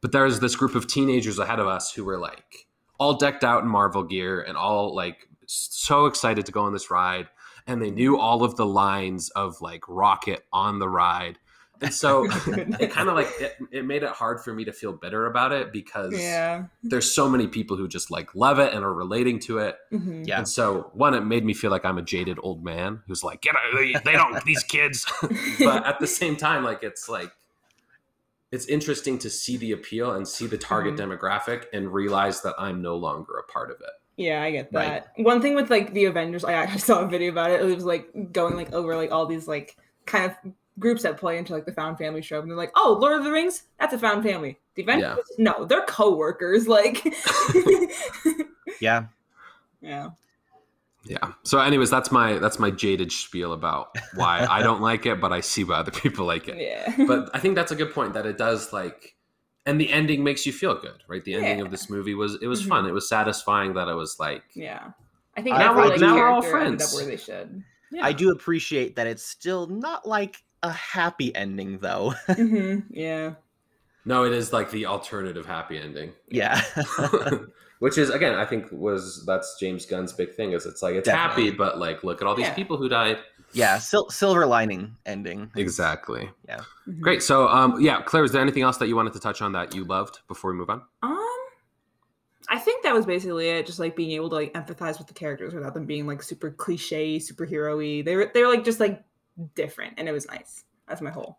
But 0.00 0.12
there 0.12 0.24
was 0.24 0.40
this 0.40 0.56
group 0.56 0.74
of 0.74 0.86
teenagers 0.86 1.38
ahead 1.38 1.58
of 1.58 1.66
us 1.66 1.92
who 1.92 2.04
were 2.04 2.18
like 2.18 2.66
all 2.98 3.14
decked 3.14 3.44
out 3.44 3.62
in 3.62 3.68
Marvel 3.68 4.04
gear 4.04 4.40
and 4.40 4.56
all 4.56 4.94
like 4.94 5.28
so 5.46 6.06
excited 6.06 6.46
to 6.46 6.52
go 6.52 6.62
on 6.62 6.72
this 6.72 6.90
ride 6.90 7.28
and 7.66 7.82
they 7.82 7.90
knew 7.90 8.18
all 8.18 8.44
of 8.44 8.56
the 8.56 8.66
lines 8.66 9.28
of 9.30 9.60
like 9.60 9.82
Rocket 9.88 10.44
on 10.52 10.78
the 10.78 10.88
ride. 10.88 11.38
And 11.80 11.92
so 11.92 12.24
it 12.46 12.90
kind 12.90 13.08
of 13.08 13.14
like 13.14 13.28
it, 13.40 13.56
it, 13.70 13.84
made 13.84 14.02
it 14.02 14.10
hard 14.10 14.40
for 14.40 14.52
me 14.52 14.64
to 14.64 14.72
feel 14.72 14.92
bitter 14.92 15.26
about 15.26 15.52
it 15.52 15.72
because 15.72 16.18
yeah. 16.18 16.64
there's 16.82 17.14
so 17.14 17.28
many 17.28 17.46
people 17.46 17.76
who 17.76 17.86
just 17.86 18.10
like 18.10 18.34
love 18.34 18.58
it 18.58 18.72
and 18.72 18.84
are 18.84 18.94
relating 18.94 19.38
to 19.40 19.58
it. 19.58 19.76
Mm-hmm. 19.92 20.24
Yeah. 20.24 20.38
And 20.38 20.48
so 20.48 20.90
one, 20.94 21.14
it 21.14 21.22
made 21.22 21.44
me 21.44 21.54
feel 21.54 21.70
like 21.70 21.84
I'm 21.84 21.98
a 21.98 22.02
jaded 22.02 22.38
old 22.42 22.64
man 22.64 23.02
who's 23.06 23.22
like, 23.22 23.42
get 23.42 23.54
out, 23.56 24.04
they 24.04 24.12
don't 24.12 24.42
these 24.44 24.62
kids. 24.62 25.06
but 25.58 25.86
at 25.86 26.00
the 26.00 26.06
same 26.06 26.36
time, 26.36 26.64
like 26.64 26.82
it's 26.82 27.08
like 27.08 27.30
it's 28.52 28.66
interesting 28.66 29.18
to 29.18 29.28
see 29.28 29.56
the 29.56 29.72
appeal 29.72 30.12
and 30.12 30.26
see 30.26 30.46
the 30.46 30.58
target 30.58 30.94
mm-hmm. 30.94 31.10
demographic 31.10 31.64
and 31.72 31.92
realize 31.92 32.42
that 32.42 32.54
I'm 32.58 32.80
no 32.80 32.96
longer 32.96 33.34
a 33.38 33.52
part 33.52 33.70
of 33.70 33.76
it. 33.80 33.90
Yeah, 34.16 34.42
I 34.42 34.50
get 34.50 34.72
that. 34.72 35.12
Right. 35.16 35.26
One 35.26 35.42
thing 35.42 35.54
with 35.54 35.70
like 35.70 35.92
the 35.92 36.06
Avengers, 36.06 36.44
I 36.44 36.54
actually 36.54 36.80
saw 36.80 37.00
a 37.00 37.08
video 37.08 37.30
about 37.30 37.50
it. 37.50 37.60
It 37.60 37.74
was 37.74 37.84
like 37.84 38.32
going 38.32 38.56
like 38.56 38.72
over 38.72 38.96
like 38.96 39.12
all 39.12 39.26
these 39.26 39.46
like 39.46 39.76
kind 40.06 40.30
of 40.30 40.52
groups 40.78 41.02
that 41.02 41.16
play 41.16 41.38
into 41.38 41.52
like 41.52 41.66
the 41.66 41.72
found 41.72 41.98
family 41.98 42.22
show, 42.22 42.40
and 42.40 42.50
they're 42.50 42.56
like, 42.56 42.72
"Oh, 42.74 42.96
Lord 43.00 43.18
of 43.18 43.24
the 43.24 43.32
Rings, 43.32 43.64
that's 43.78 43.94
a 43.94 43.98
found 43.98 44.22
family." 44.22 44.58
The 44.74 44.82
Avengers, 44.82 45.18
yeah. 45.38 45.52
no, 45.52 45.64
they're 45.64 45.84
co-workers. 45.84 46.68
Like, 46.68 47.04
yeah, 48.80 49.06
yeah, 49.80 50.10
yeah. 51.04 51.32
So, 51.44 51.58
anyways, 51.58 51.90
that's 51.90 52.10
my 52.10 52.38
that's 52.38 52.58
my 52.58 52.70
jaded 52.70 53.12
spiel 53.12 53.52
about 53.52 53.96
why 54.14 54.46
I 54.50 54.62
don't 54.62 54.80
like 54.80 55.06
it, 55.06 55.20
but 55.20 55.32
I 55.32 55.40
see 55.40 55.64
why 55.64 55.76
other 55.76 55.90
people 55.92 56.26
like 56.26 56.48
it. 56.48 56.56
Yeah. 56.58 57.06
But 57.06 57.30
I 57.34 57.38
think 57.38 57.54
that's 57.54 57.72
a 57.72 57.76
good 57.76 57.92
point 57.92 58.14
that 58.14 58.26
it 58.26 58.38
does 58.38 58.72
like 58.72 59.16
and 59.66 59.80
the 59.80 59.92
ending 59.92 60.22
makes 60.22 60.46
you 60.46 60.52
feel 60.52 60.76
good, 60.80 61.02
right? 61.08 61.24
The 61.24 61.34
ending 61.34 61.58
yeah. 61.58 61.64
of 61.64 61.70
this 61.70 61.90
movie 61.90 62.14
was 62.14 62.38
it 62.40 62.46
was 62.46 62.60
mm-hmm. 62.60 62.70
fun. 62.70 62.86
It 62.86 62.92
was 62.92 63.08
satisfying 63.08 63.74
that 63.74 63.88
it 63.88 63.94
was 63.94 64.16
like 64.18 64.44
yeah. 64.54 64.92
I 65.36 65.42
think 65.42 65.58
now, 65.58 65.76
we're, 65.76 65.96
now 65.98 66.14
we're 66.14 66.28
all 66.28 66.40
friends. 66.40 66.94
where 66.94 67.04
they 67.04 67.18
should. 67.18 67.62
Yeah. 67.92 68.06
I 68.06 68.12
do 68.12 68.30
appreciate 68.30 68.96
that 68.96 69.06
it's 69.06 69.22
still 69.22 69.66
not 69.66 70.08
like 70.08 70.42
a 70.66 70.72
happy 70.72 71.34
ending 71.34 71.78
though. 71.78 72.14
mm-hmm. 72.28 72.80
Yeah. 72.90 73.34
No, 74.04 74.24
it 74.24 74.32
is 74.32 74.52
like 74.52 74.70
the 74.70 74.86
alternative 74.86 75.46
happy 75.46 75.78
ending. 75.78 76.12
Yeah. 76.28 76.60
Which 77.78 77.98
is 77.98 78.10
again, 78.10 78.34
I 78.34 78.44
think 78.44 78.70
was 78.72 79.24
that's 79.26 79.56
James 79.60 79.84
Gunn's 79.84 80.12
big 80.12 80.34
thing 80.34 80.52
is 80.52 80.64
it's 80.66 80.82
like 80.82 80.94
it's 80.94 81.08
Definitely. 81.08 81.46
happy, 81.46 81.56
but 81.56 81.78
like 81.78 82.04
look 82.04 82.22
at 82.22 82.28
all 82.28 82.34
these 82.34 82.46
yeah. 82.46 82.54
people 82.54 82.76
who 82.76 82.88
died 82.88 83.18
yeah 83.52 83.78
sil- 83.80 84.10
silver 84.10 84.46
lining 84.46 84.94
ending 85.06 85.50
exactly 85.56 86.28
yeah 86.48 86.58
mm-hmm. 86.88 87.00
great 87.00 87.22
so 87.22 87.48
um 87.48 87.80
yeah 87.80 88.02
claire 88.02 88.24
is 88.24 88.32
there 88.32 88.42
anything 88.42 88.62
else 88.62 88.76
that 88.76 88.88
you 88.88 88.96
wanted 88.96 89.12
to 89.12 89.20
touch 89.20 89.40
on 89.40 89.52
that 89.52 89.74
you 89.74 89.84
loved 89.84 90.20
before 90.28 90.52
we 90.52 90.56
move 90.56 90.70
on 90.70 90.82
um 91.02 91.18
i 92.48 92.58
think 92.58 92.82
that 92.82 92.94
was 92.94 93.06
basically 93.06 93.48
it 93.48 93.66
just 93.66 93.78
like 93.78 93.96
being 93.96 94.12
able 94.12 94.28
to 94.28 94.34
like 94.34 94.52
empathize 94.54 94.98
with 94.98 95.06
the 95.06 95.14
characters 95.14 95.54
without 95.54 95.74
them 95.74 95.86
being 95.86 96.06
like 96.06 96.22
super 96.22 96.50
cliche 96.50 97.18
superhero-y 97.18 98.02
they 98.02 98.16
were 98.16 98.30
they 98.34 98.42
were 98.42 98.48
like 98.48 98.64
just 98.64 98.80
like 98.80 99.02
different 99.54 99.94
and 99.98 100.08
it 100.08 100.12
was 100.12 100.26
nice 100.26 100.64
that's 100.88 101.00
my 101.00 101.10
whole 101.10 101.38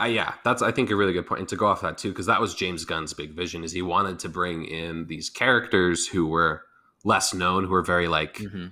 uh, 0.00 0.04
yeah 0.04 0.34
that's 0.44 0.62
i 0.62 0.72
think 0.72 0.90
a 0.90 0.96
really 0.96 1.12
good 1.12 1.22
point. 1.22 1.28
point 1.28 1.40
and 1.40 1.48
to 1.48 1.56
go 1.56 1.66
off 1.66 1.80
that 1.80 1.98
too 1.98 2.08
because 2.10 2.26
that 2.26 2.40
was 2.40 2.54
james 2.54 2.84
gunn's 2.84 3.12
big 3.12 3.32
vision 3.32 3.62
is 3.62 3.72
he 3.72 3.82
wanted 3.82 4.18
to 4.18 4.28
bring 4.28 4.64
in 4.64 5.06
these 5.06 5.28
characters 5.28 6.06
who 6.06 6.26
were 6.26 6.62
less 7.04 7.34
known 7.34 7.64
who 7.64 7.70
were 7.70 7.82
very 7.82 8.08
like 8.08 8.38
mm-hmm 8.38 8.68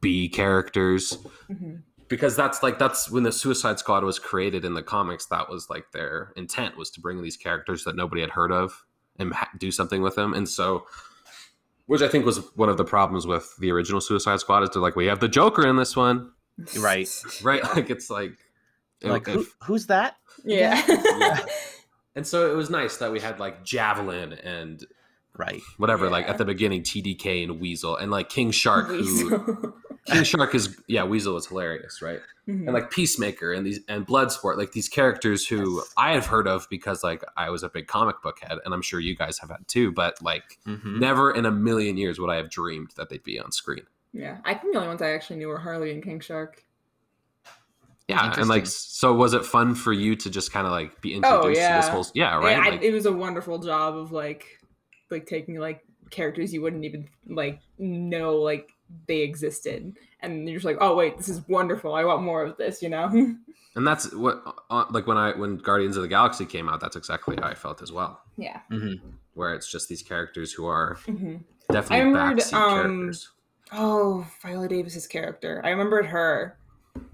B 0.00 0.28
characters. 0.28 1.18
Mm-hmm. 1.50 1.76
Because 2.08 2.36
that's 2.36 2.62
like 2.62 2.78
that's 2.78 3.10
when 3.10 3.22
the 3.22 3.32
Suicide 3.32 3.78
Squad 3.78 4.04
was 4.04 4.18
created 4.18 4.64
in 4.64 4.74
the 4.74 4.82
comics. 4.82 5.26
That 5.26 5.48
was 5.48 5.70
like 5.70 5.90
their 5.92 6.32
intent 6.36 6.76
was 6.76 6.90
to 6.92 7.00
bring 7.00 7.22
these 7.22 7.36
characters 7.36 7.84
that 7.84 7.96
nobody 7.96 8.20
had 8.20 8.30
heard 8.30 8.52
of 8.52 8.84
and 9.18 9.32
ha- 9.32 9.48
do 9.58 9.72
something 9.72 10.02
with 10.02 10.14
them. 10.14 10.34
And 10.34 10.48
so, 10.48 10.86
which 11.86 12.02
I 12.02 12.08
think 12.08 12.26
was 12.26 12.38
one 12.56 12.68
of 12.68 12.76
the 12.76 12.84
problems 12.84 13.26
with 13.26 13.56
the 13.58 13.70
original 13.72 14.00
Suicide 14.00 14.40
Squad 14.40 14.62
is 14.62 14.70
to 14.70 14.80
like 14.80 14.96
we 14.96 15.06
have 15.06 15.20
the 15.20 15.28
Joker 15.28 15.66
in 15.66 15.76
this 15.76 15.96
one, 15.96 16.30
right? 16.78 17.08
Right? 17.42 17.62
Like 17.62 17.90
it's 17.90 18.10
like 18.10 18.32
like 19.02 19.28
if, 19.28 19.34
who, 19.34 19.46
who's 19.64 19.86
that? 19.86 20.16
Yeah. 20.44 20.82
yeah. 20.88 21.40
And 22.16 22.24
so 22.24 22.48
it 22.48 22.54
was 22.54 22.70
nice 22.70 22.98
that 22.98 23.10
we 23.10 23.18
had 23.18 23.40
like 23.40 23.64
Javelin 23.64 24.34
and 24.34 24.84
right 25.36 25.60
whatever 25.78 26.04
yeah. 26.04 26.12
like 26.12 26.28
at 26.28 26.38
the 26.38 26.44
beginning 26.44 26.80
tdk 26.84 27.42
and 27.42 27.58
weasel 27.58 27.96
and 27.96 28.08
like 28.08 28.28
king 28.28 28.52
shark 28.52 28.86
who 28.86 29.74
King 30.06 30.22
Shark 30.22 30.54
is 30.54 30.78
yeah, 30.86 31.04
Weasel 31.04 31.32
was 31.34 31.46
hilarious, 31.46 32.02
right? 32.02 32.20
Mhm. 32.46 32.64
And 32.66 32.74
like 32.74 32.90
Peacemaker 32.90 33.54
and 33.54 33.64
these 33.66 33.80
and 33.88 34.06
Bloodsport, 34.06 34.58
like 34.58 34.72
these 34.72 34.88
characters 34.88 35.46
who 35.46 35.76
Yes. 35.78 35.94
I 35.96 36.12
have 36.12 36.26
heard 36.26 36.46
of 36.46 36.66
because 36.68 37.02
like 37.02 37.24
I 37.38 37.48
was 37.48 37.62
a 37.62 37.70
big 37.70 37.86
comic 37.86 38.20
book 38.22 38.38
head, 38.42 38.58
and 38.66 38.74
I'm 38.74 38.82
sure 38.82 39.00
you 39.00 39.16
guys 39.16 39.38
have 39.38 39.48
had 39.48 39.66
too. 39.66 39.92
But 39.92 40.20
like, 40.20 40.58
Mhm. 40.66 40.98
never 40.98 41.30
in 41.30 41.46
a 41.46 41.50
million 41.50 41.96
years 41.96 42.18
would 42.18 42.28
I 42.28 42.36
have 42.36 42.50
dreamed 42.50 42.90
that 42.96 43.08
they'd 43.08 43.22
be 43.22 43.40
on 43.40 43.50
screen. 43.50 43.86
Yeah, 44.14 44.38
I 44.44 44.54
think 44.54 44.72
the 44.72 44.78
only 44.78 44.88
ones 44.88 45.02
I 45.02 45.10
actually 45.10 45.36
knew 45.40 45.48
were 45.48 45.58
Harley 45.58 45.90
and 45.92 46.02
King 46.02 46.20
Shark. 46.20 46.64
Yeah, 48.08 48.34
and 48.38 48.48
like, 48.48 48.66
so 48.66 49.14
was 49.14 49.32
it 49.32 49.46
fun 49.46 49.74
for 49.74 49.92
you 49.92 50.14
to 50.16 50.30
just 50.30 50.52
kind 50.52 50.66
of 50.66 50.72
like 50.72 51.00
be 51.00 51.14
introduced 51.14 51.60
to 51.68 51.74
this 51.74 51.86
Oh, 51.88 51.90
whole? 51.90 52.06
Yeah, 52.14 52.36
right. 52.36 52.50
Yeah, 52.56 52.62
I, 52.62 52.70
Like- 52.70 52.82
it 52.82 52.92
was 52.92 53.06
a 53.06 53.12
wonderful 53.12 53.58
job 53.58 53.96
of 53.96 54.12
like, 54.12 54.46
like 55.10 55.26
taking 55.26 55.58
like 55.58 55.82
characters 56.10 56.52
you 56.52 56.60
wouldn't 56.62 56.84
even 56.84 57.08
like 57.26 57.60
know 57.78 58.36
like 58.36 58.68
they 59.08 59.20
existed, 59.20 59.96
and 60.20 60.46
you're 60.46 60.58
just 60.58 60.66
like, 60.66 60.76
oh 60.82 60.94
wait, 60.94 61.16
this 61.16 61.28
is 61.30 61.40
wonderful. 61.48 61.94
I 61.94 62.04
want 62.04 62.22
more 62.22 62.42
of 62.44 62.56
this, 62.58 62.82
you 62.82 62.90
know? 62.90 63.08
and 63.74 63.86
that's 63.86 64.12
what 64.14 64.42
uh, 64.68 64.84
like 64.90 65.06
when 65.06 65.16
I 65.16 65.32
when 65.32 65.56
Guardians 65.56 65.96
of 65.96 66.02
the 66.02 66.08
Galaxy 66.08 66.44
came 66.44 66.68
out, 66.68 66.80
that's 66.80 66.96
exactly 66.96 67.36
how 67.40 67.48
I 67.48 67.54
felt 67.54 67.80
as 67.80 67.90
well. 67.90 68.20
yeah. 68.36 68.60
Mhm. 68.70 69.00
Where 69.32 69.54
it's 69.54 69.68
just 69.72 69.88
these 69.88 70.02
characters 70.02 70.52
who 70.52 70.66
are 70.66 70.98
hmm 71.06 71.36
definitely 71.72 72.04
remembered, 72.04 72.38
backseat 72.44 72.52
um, 72.52 72.74
characters. 72.74 73.30
Oh, 73.72 74.26
Viola 74.42 74.68
Davis's 74.68 75.06
character. 75.06 75.60
I 75.64 75.70
remembered 75.70 76.06
her 76.06 76.58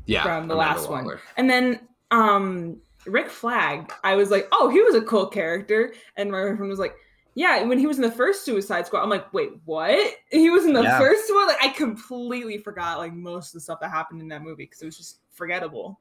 Yeah, 0.07 0.23
from 0.23 0.49
the 0.49 0.55
last 0.55 0.89
one. 0.91 1.05
Waller. 1.05 1.21
And 1.37 1.49
then 1.49 1.81
um 2.11 2.81
Rick 3.07 3.31
Flag, 3.31 3.91
I 4.05 4.15
was 4.15 4.31
like, 4.31 4.47
oh, 4.53 4.69
he 4.69 4.81
was 4.83 4.95
a 4.95 5.01
cool 5.03 5.27
character. 5.27 5.95
And 6.17 6.31
my 6.31 6.43
friend 6.43 6.69
was 6.69 6.79
like, 6.79 6.95
yeah, 7.35 7.63
when 7.63 7.79
he 7.79 7.87
was 7.87 7.97
in 7.97 8.03
the 8.03 8.11
first 8.11 8.45
Suicide 8.45 8.87
Squad, 8.87 9.03
I'm 9.03 9.09
like, 9.09 9.33
wait, 9.33 9.53
what? 9.65 10.15
He 10.31 10.51
was 10.51 10.67
in 10.67 10.73
the 10.75 10.83
Yeah. 10.83 10.99
first 10.99 11.33
one? 11.33 11.47
Like, 11.47 11.63
I 11.63 11.69
completely 11.69 12.59
forgot 12.59 12.99
like 12.99 13.15
most 13.15 13.49
of 13.49 13.53
the 13.55 13.61
stuff 13.61 13.81
that 13.81 13.91
happened 13.91 14.21
in 14.21 14.29
that 14.29 14.43
movie 14.43 14.65
because 14.65 14.83
it 14.83 14.87
was 14.87 14.97
just 14.99 15.21
forgettable. 15.33 16.01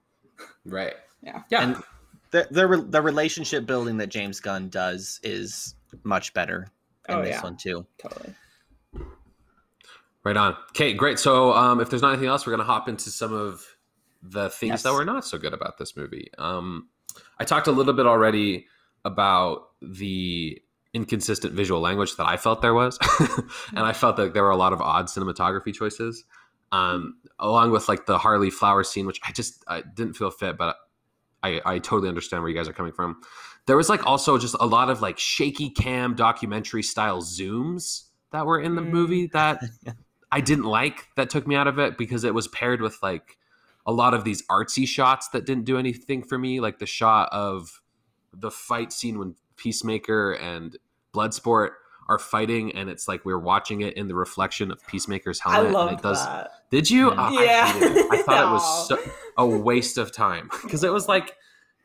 Right. 0.65 0.95
Yeah. 1.21 1.43
Yeah. 1.49 1.63
And 1.63 1.83
the 2.31 2.47
the 2.51 2.67
re- 2.67 2.85
the 2.87 3.01
relationship 3.01 3.65
building 3.65 3.97
that 3.97 4.07
James 4.07 4.39
Gunn 4.39 4.69
does 4.69 5.19
is 5.23 5.75
much 6.03 6.33
better 6.33 6.67
in 7.07 7.15
Oh, 7.15 7.21
this 7.21 7.35
yeah. 7.35 7.43
one 7.43 7.55
too. 7.57 7.85
Totally. 7.97 8.33
Right 10.23 10.35
on. 10.37 10.53
Okay, 10.71 10.93
great. 10.93 11.17
So, 11.19 11.53
um, 11.53 11.79
if 11.79 11.89
there's 11.89 12.01
not 12.01 12.09
anything 12.11 12.27
else, 12.27 12.45
we're 12.45 12.51
going 12.51 12.65
to 12.65 12.71
hop 12.71 12.89
into 12.89 13.09
some 13.09 13.33
of 13.33 13.65
the 14.21 14.49
things 14.49 14.69
Yes. 14.71 14.83
that 14.83 14.93
were 14.93 15.05
not 15.05 15.23
so 15.25 15.37
good 15.37 15.53
about 15.53 15.77
this 15.77 15.95
movie. 15.95 16.29
Um, 16.37 16.89
I 17.39 17.45
talked 17.45 17.67
a 17.67 17.71
little 17.71 17.93
bit 17.93 18.05
already 18.05 18.67
about 19.05 19.69
the 19.81 20.61
inconsistent 20.93 21.53
visual 21.53 21.79
language 21.79 22.15
that 22.17 22.27
I 22.27 22.35
felt 22.35 22.61
there 22.61 22.73
was, 22.73 22.99
and 23.69 23.79
I 23.79 23.93
felt 23.93 24.17
that 24.17 24.33
there 24.33 24.43
were 24.43 24.49
a 24.49 24.57
lot 24.57 24.73
of 24.73 24.81
odd 24.81 25.05
cinematography 25.05 25.73
choices, 25.73 26.25
um, 26.73 27.15
along 27.39 27.71
with 27.71 27.87
like 27.87 28.05
the 28.05 28.17
Harley 28.17 28.49
flower 28.49 28.83
scene, 28.83 29.05
which 29.05 29.21
I 29.25 29.31
just 29.31 29.63
I 29.69 29.81
didn't 29.81 30.15
feel 30.15 30.31
fit, 30.31 30.57
but 30.57 30.75
I, 31.41 31.61
I 31.65 31.79
totally 31.79 32.09
understand 32.09 32.43
where 32.43 32.49
you 32.51 32.57
guys 32.57 32.67
are 32.67 32.73
coming 32.73 32.91
from. 32.91 33.21
There 33.67 33.77
was 33.77 33.87
like 33.87 34.05
also 34.05 34.37
just 34.37 34.55
a 34.59 34.65
lot 34.65 34.89
of 34.89 35.01
like 35.01 35.17
shaky 35.17 35.69
cam 35.69 36.15
documentary 36.15 36.83
style 36.83 37.21
zooms 37.21 38.03
that 38.31 38.45
were 38.45 38.59
in 38.59 38.75
the 38.75 38.81
Mm. 38.81 38.89
movie 38.91 39.27
that 39.27 39.61
I 40.31 40.41
didn't 40.41 40.65
like 40.65 41.07
that 41.15 41.29
took 41.29 41.47
me 41.47 41.55
out 41.55 41.67
of 41.67 41.79
it 41.79 41.97
because 41.97 42.23
it 42.23 42.33
was 42.33 42.47
paired 42.49 42.81
with 42.81 42.97
like 43.01 43.37
a 43.85 43.91
lot 43.91 44.13
of 44.13 44.23
these 44.23 44.45
artsy 44.47 44.87
shots 44.87 45.29
that 45.29 45.45
didn't 45.45 45.65
do 45.65 45.77
anything 45.77 46.21
for 46.23 46.37
me, 46.37 46.59
like 46.59 46.79
the 46.79 46.85
shot 46.85 47.29
of 47.31 47.81
the 48.33 48.51
fight 48.51 48.93
scene 48.93 49.17
when 49.17 49.35
Peacemaker 49.57 50.33
and 50.33 50.77
Bloodsport 51.13 51.69
are 52.07 52.19
fighting, 52.19 52.71
and 52.75 52.89
it's 52.89 53.07
like 53.07 53.23
we're 53.25 53.37
watching 53.39 53.81
it 53.81 53.95
in 53.95 54.07
the 54.07 54.15
reflection 54.15 54.71
of 54.71 54.85
Peacemaker's 54.87 55.39
I 55.45 55.51
helmet. 55.53 55.65
and 55.67 55.73
love 55.73 55.91
it 55.93 56.01
does. 56.01 56.23
that. 56.25 56.51
Did 56.71 56.89
you? 56.89 57.11
Mhm. 57.11 57.15
Oh, 57.17 57.37
I, 57.39 57.43
Yeah. 57.43 57.67
hated 57.73 57.97
it. 57.97 58.05
I 58.11 58.21
thought 58.23 58.43
it 58.47 58.51
was 58.51 58.87
so, 58.87 58.99
a 59.37 59.45
waste 59.45 59.97
of 59.97 60.11
time 60.11 60.49
because 60.63 60.83
it 60.83 60.91
was 60.93 61.07
like 61.07 61.35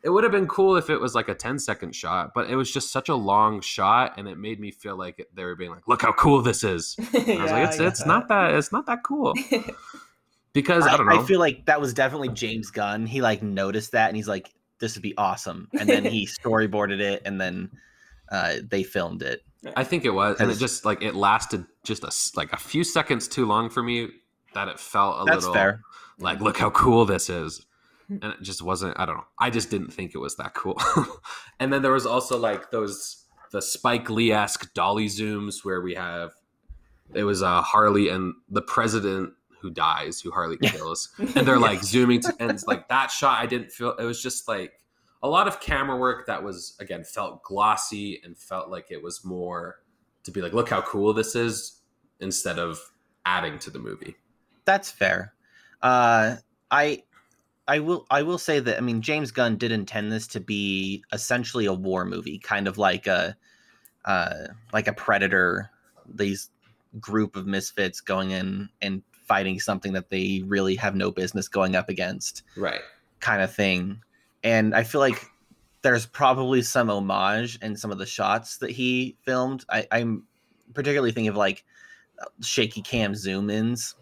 it 0.05 0.11
would 0.11 0.23
have 0.23 0.33
been 0.33 0.47
cool 0.47 0.77
if 0.77 0.91
it 0.91 1.01
was 1.01 1.15
like 1.15 1.29
a 1.29 1.35
10 1.35 1.59
second 1.59 1.97
shot, 1.97 2.33
but 2.35 2.51
it 2.51 2.57
was 2.57 2.71
just 2.71 2.93
such 2.93 3.09
a 3.09 3.15
long 3.15 3.61
shot, 3.63 4.15
and 4.19 4.29
it 4.29 4.37
made 4.37 4.61
me 4.61 4.71
feel 4.71 4.97
like 4.97 5.27
they 5.35 5.45
were 5.45 5.57
being 5.57 5.71
like, 5.71 5.89
"Look 5.89 6.03
how 6.03 6.13
cool 6.13 6.43
this 6.43 6.63
is." 6.63 6.95
And 7.15 7.41
I 7.41 7.43
was 7.43 7.51
like, 7.53 7.69
"It's 7.69 7.81
it's 7.81 8.07
not 8.07 8.29
that 8.29 8.55
it's 8.55 8.71
not 8.71 8.87
that 8.87 9.03
cool." 9.03 9.35
Because 10.53 10.87
I, 10.87 10.97
don't 10.97 11.09
know. 11.09 11.21
feel 11.25 11.41
like 11.41 11.67
that 11.67 11.81
was 11.81 11.93
definitely 11.93 12.29
James 12.29 12.71
Gunn. 12.71 13.07
He 13.07 13.21
like 13.21 13.43
noticed 13.43 13.91
that 13.91 14.07
and 14.07 14.17
he's 14.17 14.29
like, 14.29 14.53
"This 14.79 14.95
would 14.95 15.03
be 15.03 15.13
awesome," 15.19 15.69
and 15.79 15.89
then 15.89 16.05
he 16.05 16.27
storyboarded 16.45 17.01
it, 17.01 17.23
and 17.25 17.41
then 17.41 17.73
uh, 18.31 18.57
they 18.63 18.85
filmed 18.85 19.23
it. 19.23 19.43
I 19.75 19.83
think 19.83 20.05
it 20.05 20.11
was, 20.11 20.37
and 20.39 20.53
it 20.53 20.59
just 20.59 20.85
like 20.85 21.03
it 21.03 21.17
lasted 21.17 21.65
just 21.83 22.05
a 22.05 22.09
s- 22.09 22.31
like 22.37 22.53
a 22.53 22.57
few 22.57 22.85
seconds 22.85 23.27
too 23.27 23.47
long 23.47 23.69
for 23.69 23.83
me. 23.83 24.11
That 24.55 24.69
it 24.69 24.79
felt 24.79 25.23
a 25.23 25.25
That's 25.25 25.39
little 25.39 25.55
fair. 25.55 25.81
like, 26.21 26.41
look 26.41 26.57
how 26.57 26.71
cool 26.71 27.05
this 27.05 27.29
is, 27.29 27.67
and 28.09 28.25
it 28.25 28.43
just 28.43 28.63
wasn't. 28.63 28.99
I 28.99 29.07
don't 29.07 29.17
know. 29.17 29.27
I 29.39 29.51
just 29.51 29.71
didn't 29.71 29.93
think 29.93 30.15
it 30.15 30.19
was 30.19 30.37
that 30.37 30.55
cool. 30.55 30.81
and 31.61 31.73
then 31.73 31.83
there 31.83 31.93
was 31.93 32.07
also 32.07 32.39
like 32.39 32.71
those 32.71 33.25
the 33.53 33.63
Spike 33.63 34.11
Lee 34.11 34.33
esque 34.33 34.73
dolly 34.75 35.07
zooms 35.07 35.65
where 35.65 35.81
we 35.81 35.95
have 35.95 36.33
it 37.15 37.25
was 37.25 37.43
uh, 37.43 37.63
Harley 37.63 38.09
and 38.09 38.35
the 38.49 38.63
president 38.63 39.33
who 39.61 39.71
dies, 39.71 40.21
who 40.21 40.31
Harley 40.31 40.59
kills, 40.59 41.11
and 41.19 41.47
they're 41.47 41.59
like 41.71 41.83
zooming 41.83 42.21
to 42.21 42.35
and 42.39 42.51
it's 42.51 42.67
like 42.67 42.89
that 42.89 43.11
shot. 43.11 43.41
I 43.41 43.47
didn't 43.47 43.71
feel 43.71 43.95
it 43.97 44.05
was 44.05 44.21
just 44.23 44.49
like 44.49 44.81
a 45.23 45.29
lot 45.29 45.49
of 45.49 45.61
camera 45.61 45.97
work 45.97 46.27
that 46.27 46.43
was 46.43 46.77
again 46.81 47.05
felt 47.05 47.43
glossy 47.43 48.21
and 48.25 48.37
felt 48.37 48.69
like 48.69 48.91
it 48.91 49.03
was 49.03 49.25
more 49.25 49.81
to 50.25 50.31
be 50.31 50.41
like, 50.41 50.53
look 50.53 50.71
how 50.71 50.81
cool 50.83 51.13
this 51.13 51.35
is, 51.35 51.81
instead 52.21 52.59
of 52.59 52.81
adding 53.25 53.59
to 53.61 53.71
the 53.71 53.79
movie. 53.79 54.17
That's 54.65 54.91
fair. 54.91 55.35
Uh, 55.83 56.37
I 56.71 57.05
I 57.67 57.79
will 57.79 58.07
I 58.11 58.23
will 58.23 58.39
say 58.39 58.61
that 58.61 58.77
I 58.77 58.81
mean 58.81 59.01
James 59.01 59.31
Gunn 59.31 59.57
did 59.57 59.73
intend 59.73 60.13
this 60.13 60.27
to 60.29 60.41
be 60.41 61.03
essentially 61.13 61.67
a 61.67 61.73
war 61.73 62.05
movie, 62.05 62.39
kind 62.39 62.69
of 62.69 62.77
like 62.79 63.07
a 63.07 63.37
uh, 64.05 64.49
like 64.73 64.87
a 64.87 64.93
predator. 64.93 65.71
These 66.07 66.51
group 67.01 67.35
of 67.37 67.47
misfits 67.47 68.01
going 68.01 68.31
in 68.31 68.69
and 68.83 69.03
fighting 69.27 69.59
something 69.59 69.95
that 69.95 70.11
they 70.11 70.43
really 70.47 70.77
have 70.77 70.95
no 70.95 71.11
business 71.11 71.49
going 71.49 71.75
up 71.75 71.89
against, 71.89 72.43
Right. 72.57 72.83
kind 73.21 73.41
of 73.43 73.53
thing. 73.55 74.03
And 74.43 74.75
I 74.75 74.83
feel 74.83 75.01
like 75.01 75.25
there's 75.81 76.05
probably 76.05 76.61
some 76.61 76.91
homage 76.91 77.59
in 77.63 77.77
some 77.77 77.91
of 77.91 77.97
the 77.97 78.05
shots 78.07 78.59
that 78.59 78.71
he 78.71 79.17
filmed. 79.23 79.65
I, 79.71 79.87
I'm 79.91 80.25
particularly 80.75 81.11
thinking 81.13 81.29
of 81.29 81.37
like 81.37 81.65
shaky 82.43 82.83
cam 82.83 83.15
zoom 83.15 83.49
ins. 83.49 83.95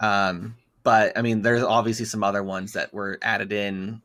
Um, 0.00 0.56
but 0.82 1.16
I 1.16 1.22
mean, 1.22 1.42
there's 1.42 1.62
obviously 1.62 2.04
some 2.06 2.24
other 2.24 2.42
ones 2.42 2.72
that 2.72 2.92
were 2.92 3.18
added 3.22 3.52
in, 3.52 4.02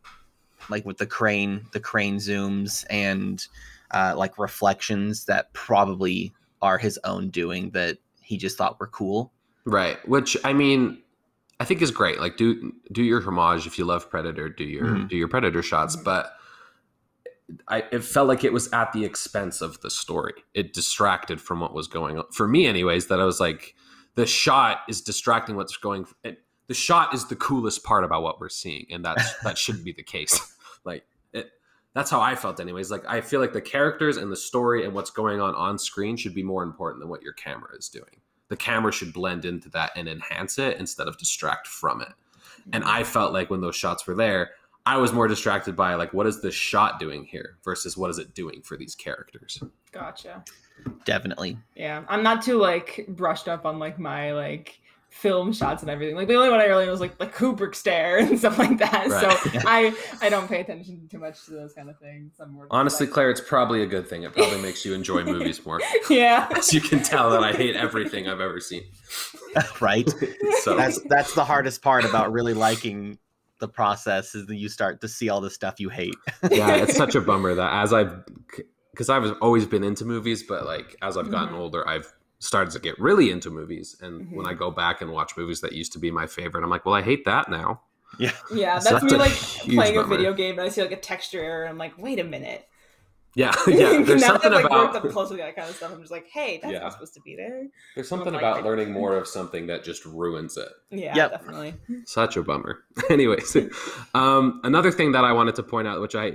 like 0.70 0.86
with 0.86 0.98
the 0.98 1.06
crane, 1.06 1.66
the 1.72 1.80
crane 1.80 2.18
zooms 2.18 2.86
and 2.90 3.46
uh, 3.92 4.14
like 4.18 4.38
reflections 4.38 5.26
that 5.26 5.52
probably 5.54 6.34
are 6.62 6.78
his 6.78 7.00
own 7.04 7.30
doing 7.30 7.70
that 7.72 7.98
he 8.22 8.38
just 8.38 8.58
thought 8.58 8.80
were 8.80 8.88
cool. 8.88 9.32
Right. 9.66 9.98
Which 10.08 10.36
I 10.44 10.54
mean, 10.54 11.02
I 11.60 11.66
think 11.66 11.82
is 11.82 11.92
great. 11.92 12.20
Like 12.20 12.38
do 12.38 12.74
do 12.92 13.04
your 13.04 13.22
homage 13.22 13.66
if 13.66 13.78
you 13.78 13.86
love 13.86 14.10
Predator, 14.10 14.50
do 14.50 14.64
your 14.64 14.86
Mhm. 14.86 15.10
do 15.10 15.16
your 15.16 15.28
Predator 15.28 15.62
shots, 15.62 15.96
but 15.96 16.34
I 17.68 17.84
it 17.92 18.04
felt 18.04 18.28
like 18.28 18.44
it 18.44 18.52
was 18.52 18.72
at 18.74 18.92
the 18.92 19.06
expense 19.06 19.62
of 19.62 19.80
the 19.82 19.90
story. 19.90 20.34
It 20.54 20.74
distracted 20.74 21.40
from 21.40 21.60
what 21.62 21.74
was 21.74 21.88
going 21.88 22.18
on. 22.18 22.26
For 22.32 22.48
me 22.48 22.68
anyways, 22.68 23.08
that 23.08 23.20
I 23.20 23.26
was 23.26 23.40
like 23.40 23.76
the 24.16 24.26
shot 24.26 24.80
is 24.90 25.02
distracting 25.02 25.56
what's 25.56 25.78
going 25.78 26.06
it, 26.24 26.44
the 26.68 26.74
shot 26.74 27.14
is 27.14 27.26
the 27.26 27.36
coolest 27.36 27.84
part 27.84 28.04
about 28.04 28.24
what 28.24 28.40
we're 28.40 28.50
seeing 28.50 28.86
and 28.90 29.04
that's 29.04 29.40
that 29.44 29.58
shouldn't 29.58 29.86
be 29.86 29.94
the 29.94 30.04
case. 30.04 30.40
like 30.84 31.06
it 31.34 31.52
that's 31.94 32.12
how 32.12 32.22
I 32.22 32.36
felt 32.36 32.60
anyways. 32.60 32.92
Like 32.92 33.04
I 33.08 33.22
feel 33.22 33.40
like 33.40 33.54
the 33.54 33.62
characters 33.62 34.18
and 34.18 34.32
the 34.32 34.38
story 34.38 34.86
and 34.86 34.94
what's 34.94 35.12
going 35.12 35.42
on 35.42 35.56
on 35.56 35.78
screen 35.80 36.18
should 36.18 36.36
be 36.36 36.44
more 36.44 36.64
important 36.64 37.02
than 37.02 37.10
what 37.10 37.24
your 37.24 37.34
camera 37.34 37.76
is 37.78 37.90
doing 37.90 38.22
the 38.50 38.58
camera 38.58 38.92
should 38.92 39.14
blend 39.14 39.46
into 39.46 39.70
that 39.70 39.92
and 39.96 40.08
enhance 40.08 40.58
it 40.58 40.78
instead 40.80 41.08
of 41.08 41.18
distract 41.18 41.68
from 41.68 42.02
it. 42.02 42.14
And 42.74 42.84
I 42.84 43.04
felt 43.04 43.34
like 43.34 43.50
when 43.50 43.62
those 43.62 43.76
shots 43.76 44.06
were 44.08 44.16
there, 44.16 44.52
I 44.86 44.98
was 44.98 45.12
more 45.14 45.28
distracted 45.28 45.76
by 45.76 45.96
like 45.96 46.14
what 46.14 46.28
is 46.28 46.42
this 46.42 46.56
shot 46.56 47.00
doing 47.00 47.26
here 47.26 47.58
versus 47.64 47.98
what 47.98 48.10
is 48.10 48.20
it 48.20 48.34
doing 48.34 48.62
for 48.62 48.78
these 48.78 48.96
characters. 48.96 49.62
Gotcha. 49.92 50.44
Definitely. 51.06 51.58
Yeah, 51.76 52.04
I'm 52.08 52.24
not 52.24 52.42
too 52.42 52.58
like 52.58 53.06
brushed 53.10 53.48
up 53.48 53.66
on 53.66 53.80
like 53.80 54.00
my 54.00 54.32
like 54.32 54.80
film 55.10 55.52
shots 55.52 55.82
and 55.82 55.90
everything. 55.90 56.16
Like 56.16 56.28
the 56.28 56.36
only 56.36 56.50
one 56.50 56.60
I 56.60 56.66
really 56.66 56.86
know 56.86 56.92
was 56.92 57.00
like 57.00 57.18
the 57.18 57.26
Kubrick 57.26 57.74
stare 57.74 58.18
and 58.20 58.38
stuff 58.38 58.58
like 58.60 58.78
that. 58.78 59.08
Right. 59.08 59.38
So 59.54 59.60
I 59.68 59.96
I 60.22 60.30
don't 60.30 60.48
pay 60.48 60.62
attention 60.62 61.08
too 61.10 61.18
much 61.18 61.44
to 61.46 61.52
those 61.52 61.74
kind 61.74 61.90
of 61.90 61.98
things. 62.00 62.34
I'm 62.40 62.52
more 62.54 62.68
Honestly, 62.70 63.06
like- 63.08 63.14
Claire, 63.14 63.32
it's 63.32 63.42
probably 63.42 63.82
a 63.82 63.88
good 63.88 64.08
thing. 64.08 64.24
It 64.24 64.34
probably 64.34 64.62
makes 64.62 64.86
you 64.86 64.94
enjoy 64.94 65.24
movies 65.26 65.66
more. 65.66 65.82
yeah. 66.10 66.48
As 66.56 66.72
you 66.74 66.82
can 66.82 67.02
tell 67.02 67.32
that 67.32 67.44
I 67.44 67.54
hate 67.54 67.76
everything 67.76 68.28
I've 68.28 68.42
ever 68.42 68.60
seen. 68.60 68.84
right. 69.82 70.08
So 70.62 70.76
that's 70.76 71.00
that's 71.10 71.34
the 71.34 71.46
hardest 71.46 71.82
part 71.82 72.06
about 72.06 72.32
really 72.32 72.54
liking 72.54 73.18
the 73.60 73.68
process 73.68 74.36
is 74.36 74.46
that 74.46 74.56
you 74.58 74.70
start 74.70 75.02
to 75.02 75.08
see 75.08 75.30
all 75.30 75.42
the 75.42 75.50
stuff 75.50 75.80
you 75.80 75.90
hate. 75.90 76.14
yeah, 76.52 76.76
it's 76.76 76.96
such 76.96 77.16
a 77.16 77.22
bummer 77.22 77.56
that 77.56 77.74
as 77.74 77.92
I've 77.92 78.24
because 78.92 79.10
I've 79.10 79.34
always 79.42 79.66
been 79.66 79.84
into 79.84 80.06
movies, 80.06 80.44
but 80.44 80.66
like 80.66 80.96
as 81.02 81.18
I've 81.18 81.32
gotten 81.32 81.56
Mhm. 81.56 81.60
older, 81.60 81.88
I've 81.88 82.12
started 82.40 82.72
to 82.72 82.80
get 82.80 83.00
really 83.00 83.32
into 83.32 83.50
movies. 83.50 83.96
And 84.02 84.28
Mhm. 84.28 84.36
when 84.36 84.46
I 84.46 84.54
go 84.54 84.70
back 84.72 85.02
and 85.02 85.12
watch 85.12 85.36
movies 85.38 85.62
that 85.62 85.74
used 85.74 85.92
to 85.94 86.00
be 86.00 86.12
my 86.12 86.28
favorite, 86.28 86.64
I'm 86.64 86.70
like, 86.70 86.86
well, 86.86 86.96
I 86.96 87.02
hate 87.02 87.26
that 87.26 87.50
now. 87.50 87.82
Yeah. 88.20 88.32
Yeah, 88.52 88.80
So 88.80 88.92
that's 88.92 89.02
that's 89.02 89.12
me 89.14 89.20
like 89.20 89.32
huge 89.32 89.76
playing 89.76 89.98
a 89.98 90.04
video 90.04 90.34
game 90.34 90.52
and 90.60 90.62
I 90.62 90.70
see 90.70 90.82
like 90.82 90.92
a 90.92 90.98
texture 91.00 91.42
error. 91.42 91.64
And 91.64 91.72
I'm 91.72 91.78
like, 91.78 91.98
wait 91.98 92.20
a 92.20 92.24
minute. 92.24 92.68
Yeah, 93.36 93.54
yeah. 93.68 94.02
There's 94.02 94.22
now 94.22 94.28
something 94.30 94.50
that 94.50 94.58
I've 94.58 94.64
like, 94.64 94.72
about 94.72 94.94
worked 94.94 95.06
up 95.06 95.12
close 95.12 95.30
with 95.30 95.40
that 95.40 95.56
kind 95.56 95.70
of 95.70 95.76
stuff, 95.76 95.92
I'm 95.92 96.00
just 96.00 96.12
like, 96.12 96.28
hey, 96.28 96.60
that's 96.62 96.74
Yeah. 96.74 96.80
not 96.80 96.94
supposed 96.94 97.14
to 97.16 97.22
be 97.22 97.36
there. 97.36 97.68
there's 97.96 98.08
something 98.08 98.34
like 98.34 98.42
about 98.42 98.60
it. 98.60 98.66
learning 98.66 98.92
more 98.92 99.16
of 99.16 99.28
something 99.28 99.68
that 99.68 99.84
just 99.84 100.06
ruins 100.06 100.58
it. 100.58 100.70
Yeah, 100.90 101.16
Yep. 101.16 101.32
definitely. 101.32 101.76
Such 102.06 102.38
a 102.38 102.42
bummer. 102.44 102.84
Anyways, 103.10 103.56
um, 104.16 104.62
another 104.64 104.92
thing 104.92 105.12
that 105.12 105.24
I 105.24 105.34
wanted 105.34 105.56
to 105.56 105.64
point 105.64 105.88
out, 105.88 106.02
which 106.02 106.16
I, 106.16 106.34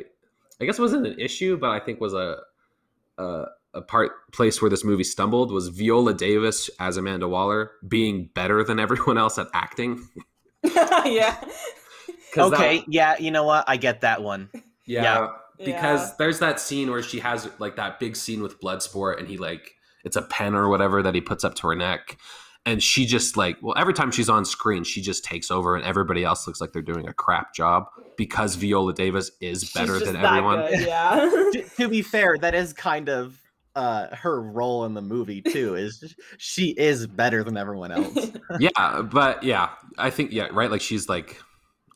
I 0.61 0.65
guess 0.65 0.79
wasn't 0.79 1.07
an 1.07 1.19
issue, 1.19 1.57
but 1.57 1.71
I 1.71 1.81
think 1.81 2.01
was 2.01 2.15
a, 2.15 2.39
a, 3.19 3.45
a 3.75 3.83
part 3.83 4.31
place 4.33 4.61
where 4.61 4.71
this 4.71 4.85
movie 4.85 5.05
stumbled 5.05 5.51
was 5.51 5.69
Viola 5.69 6.13
Davis 6.15 6.69
as 6.79 6.97
Amanda 6.97 7.27
Waller 7.29 7.73
being 7.89 8.29
better 8.35 8.63
than 8.65 8.79
everyone 8.79 9.17
else 9.19 9.39
at 9.39 9.47
acting. 9.55 10.07
yeah. 10.65 11.37
'Cause 12.35 12.51
that- 12.51 12.61
Okay, 12.61 12.85
yeah, 12.89 13.17
you 13.19 13.31
know 13.31 13.45
what? 13.45 13.65
I 13.69 13.77
get 13.77 14.01
that 14.03 14.23
one. 14.23 14.49
yeah, 14.87 15.03
Yeah. 15.03 15.29
because 15.59 16.09
Yeah. 16.09 16.15
there's 16.19 16.39
that 16.39 16.61
scene 16.61 16.91
where 16.91 17.03
she 17.03 17.21
has 17.21 17.49
like 17.59 17.77
that 17.77 18.01
big 18.01 18.17
scene 18.17 18.43
with 18.43 18.61
Bloodsport, 18.61 19.19
and 19.19 19.29
he 19.29 19.37
like 19.37 19.73
it's 20.05 20.17
a 20.17 20.23
pen 20.23 20.55
or 20.55 20.69
whatever 20.69 21.03
that 21.03 21.15
he 21.15 21.21
puts 21.21 21.45
up 21.45 21.55
to 21.57 21.69
her 21.69 21.75
neck. 21.77 22.17
And 22.65 22.81
she 22.83 23.07
just 23.07 23.37
like, 23.37 23.57
well, 23.61 23.75
every 23.77 23.93
time 23.93 24.11
she's 24.13 24.29
on 24.31 24.45
screen, 24.45 24.85
she 24.85 25.01
just 25.03 25.25
takes 25.25 25.51
over, 25.51 25.75
and 25.77 25.85
everybody 25.85 26.25
else 26.25 26.47
looks 26.47 26.61
like 26.61 26.73
they're 26.73 26.81
doing 26.81 27.09
a 27.09 27.13
crap 27.13 27.53
job 27.55 27.87
because 28.17 28.55
Viola 28.55 28.93
Davis 28.95 29.31
is 29.41 29.71
better 29.73 29.99
than 29.99 30.15
everyone. 30.17 30.61
good, 30.71 30.87
Yeah. 30.87 31.17
to, 31.53 31.65
to 31.79 31.89
be 31.89 32.03
fair, 32.03 32.39
that 32.39 32.55
is 32.55 32.73
kind 32.73 33.09
of 33.09 33.42
uh 33.75 34.15
her 34.15 34.41
role 34.43 34.85
in 34.85 34.95
the 34.95 35.01
movie 35.03 35.41
too. 35.43 35.75
Is 35.75 36.15
she 36.39 36.71
is 36.71 37.07
better 37.07 37.43
than 37.43 37.57
everyone 37.57 37.91
else. 37.93 38.31
yeah 38.61 39.03
but 39.03 39.43
yeah 39.43 39.71
i 39.99 40.11
think 40.11 40.31
yeah 40.33 40.49
right 40.53 40.71
like 40.71 40.81
she's 40.83 41.09
like 41.09 41.39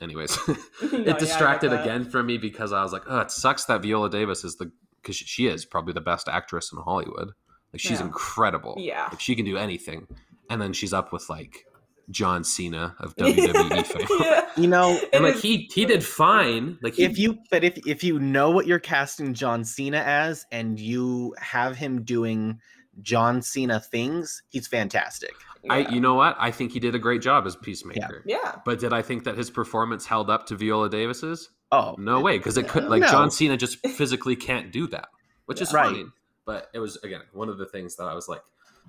anyways 0.01 0.37
No, 0.49 0.55
yeah, 0.55 0.89
I 0.91 0.97
it 1.01 1.05
get 1.05 1.19
distracted 1.19 1.71
that. 1.73 1.83
again 1.83 2.05
from 2.09 2.27
me 2.27 2.39
because 2.39 2.73
i 2.73 2.83
was 2.83 2.93
like 2.93 3.03
oh 3.09 3.19
it 3.21 3.31
sucks 3.31 3.65
that 3.67 3.83
viola 3.83 4.09
davis 4.11 4.43
is 4.45 4.57
the 4.57 4.71
because 5.03 5.17
she 5.17 5.47
is 5.47 5.65
probably 5.67 5.93
the 5.93 6.01
best 6.01 6.29
actress 6.29 6.71
in 6.73 6.79
hollywood 6.83 7.31
like 7.73 7.81
she's 7.81 8.01
Yeah. 8.01 8.07
incredible 8.07 8.75
Yeah. 8.79 9.09
like 9.11 9.21
she 9.21 9.35
can 9.37 9.45
do 9.45 9.57
anything 9.59 10.07
and 10.51 10.61
then 10.63 10.73
she's 10.73 10.93
up 10.95 11.13
with 11.13 11.29
like 11.29 11.65
john 12.11 12.45
cena 12.45 12.95
of 13.01 13.15
wwe 13.19 13.85
fame 13.87 14.07
yeah. 14.21 14.43
You 14.57 14.69
know, 14.69 14.99
and 15.13 15.25
like 15.25 15.37
he 15.37 15.69
he 15.75 15.85
did 15.85 16.03
fine 16.05 16.79
like 16.81 16.95
he, 16.95 17.05
if 17.05 17.19
you 17.19 17.39
but 17.51 17.63
if 17.63 17.77
if 17.87 18.03
you 18.03 18.19
know 18.19 18.51
what 18.51 18.67
you're 18.67 18.79
casting 18.79 19.35
John 19.35 19.65
Cena 19.65 19.99
as 19.99 20.47
and 20.51 20.81
you 20.81 21.35
have 21.39 21.77
him 21.77 22.03
doing 22.05 22.59
John 23.03 23.43
Cena 23.43 23.81
things, 23.81 24.43
he's 24.49 24.67
fantastic. 24.67 25.35
i 25.69 25.81
you 25.89 26.01
know 26.01 26.15
what 26.15 26.37
i 26.39 26.51
think 26.51 26.73
he 26.73 26.81
did 26.81 26.95
a 26.95 26.99
great 26.99 27.21
job 27.21 27.47
as 27.47 27.55
peacemaker 27.57 28.23
yeah. 28.25 28.57
but 28.65 28.79
did 28.79 28.93
i 28.95 29.03
think 29.03 29.25
that 29.25 29.37
his 29.37 29.51
performance 29.51 30.07
held 30.07 30.31
up 30.31 30.47
to 30.47 30.57
viola 30.57 30.89
davis's 30.89 31.51
Oh, 31.73 31.97
No 31.99 32.21
way, 32.21 32.39
because 32.39 32.57
it 32.57 32.69
could 32.69 32.85
like 32.85 33.01
No. 33.01 33.09
John 33.09 33.29
Cena 33.31 33.57
just 33.57 33.85
physically 33.99 34.37
can't 34.37 34.71
do 34.71 34.87
that, 34.89 35.09
which 35.47 35.61
is 35.61 35.73
Right. 35.73 35.87
fine. 35.97 36.13
But 36.45 36.71
it 36.73 36.79
was 36.79 36.97
again 37.03 37.23
one 37.33 37.49
of 37.49 37.59
the 37.59 37.67
things 37.67 37.97
that 37.97 38.05
I 38.05 38.15
was 38.15 38.29
like, 38.29 38.41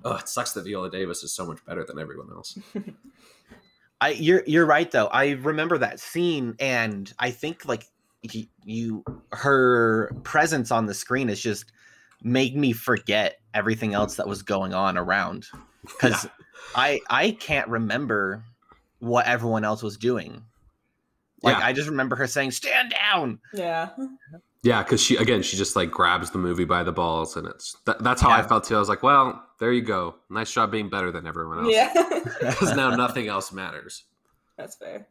oh, 0.04 0.16
it 0.16 0.28
sucks 0.28 0.52
that 0.52 0.64
Viola 0.64 0.90
Davis 0.90 1.22
is 1.22 1.32
so 1.32 1.46
much 1.46 1.64
better 1.64 1.84
than 1.84 1.98
everyone 1.98 2.28
else. 2.30 2.58
I 4.00 4.10
you're 4.10 4.42
you're 4.46 4.66
right 4.66 4.90
though. 4.90 5.06
I 5.06 5.30
remember 5.30 5.78
that 5.78 5.98
scene, 6.00 6.54
and 6.60 7.12
I 7.18 7.30
think 7.30 7.64
like 7.66 7.84
you, 8.22 8.46
you 8.64 9.04
her 9.32 10.12
presence 10.22 10.70
on 10.70 10.86
the 10.86 10.94
screen 10.94 11.28
is 11.28 11.40
just 11.40 11.72
made 12.22 12.56
me 12.56 12.72
forget 12.72 13.40
everything 13.54 13.94
else 13.94 14.16
that 14.16 14.28
was 14.28 14.42
going 14.42 14.74
on 14.74 14.96
around 14.96 15.46
because 15.82 16.28
I 16.74 17.00
I 17.10 17.32
can't 17.32 17.68
remember 17.68 18.44
what 19.00 19.26
everyone 19.26 19.64
else 19.64 19.82
was 19.82 19.96
doing. 19.96 20.44
Like 21.42 21.58
Yeah. 21.58 21.66
I 21.66 21.72
just 21.72 21.88
remember 21.88 22.16
her 22.16 22.26
saying 22.26 22.52
"Stand 22.52 22.92
down." 22.92 23.40
Yeah. 23.52 23.90
Yeah, 24.62 24.82
because 24.82 25.00
she 25.00 25.16
again 25.16 25.42
she 25.42 25.56
just 25.56 25.76
like 25.76 25.90
grabs 25.90 26.30
the 26.30 26.38
movie 26.38 26.64
by 26.64 26.82
the 26.82 26.92
balls, 26.92 27.36
and 27.36 27.46
it's 27.46 27.76
that, 27.86 28.02
that's 28.02 28.20
how 28.20 28.30
I 28.30 28.42
felt 28.42 28.64
too. 28.64 28.76
I 28.76 28.78
was 28.78 28.88
like, 28.88 29.02
well, 29.02 29.44
there 29.58 29.72
you 29.72 29.82
go, 29.82 30.16
nice 30.30 30.52
job 30.52 30.70
being 30.70 30.88
better 30.88 31.10
than 31.10 31.26
everyone 31.26 31.58
else. 31.64 31.72
Yeah. 31.72 31.92
because 32.40 32.74
now 32.76 32.90
nothing 32.94 33.28
else 33.28 33.52
matters. 33.52 34.04
That's 34.56 34.76
fair. 34.76 35.06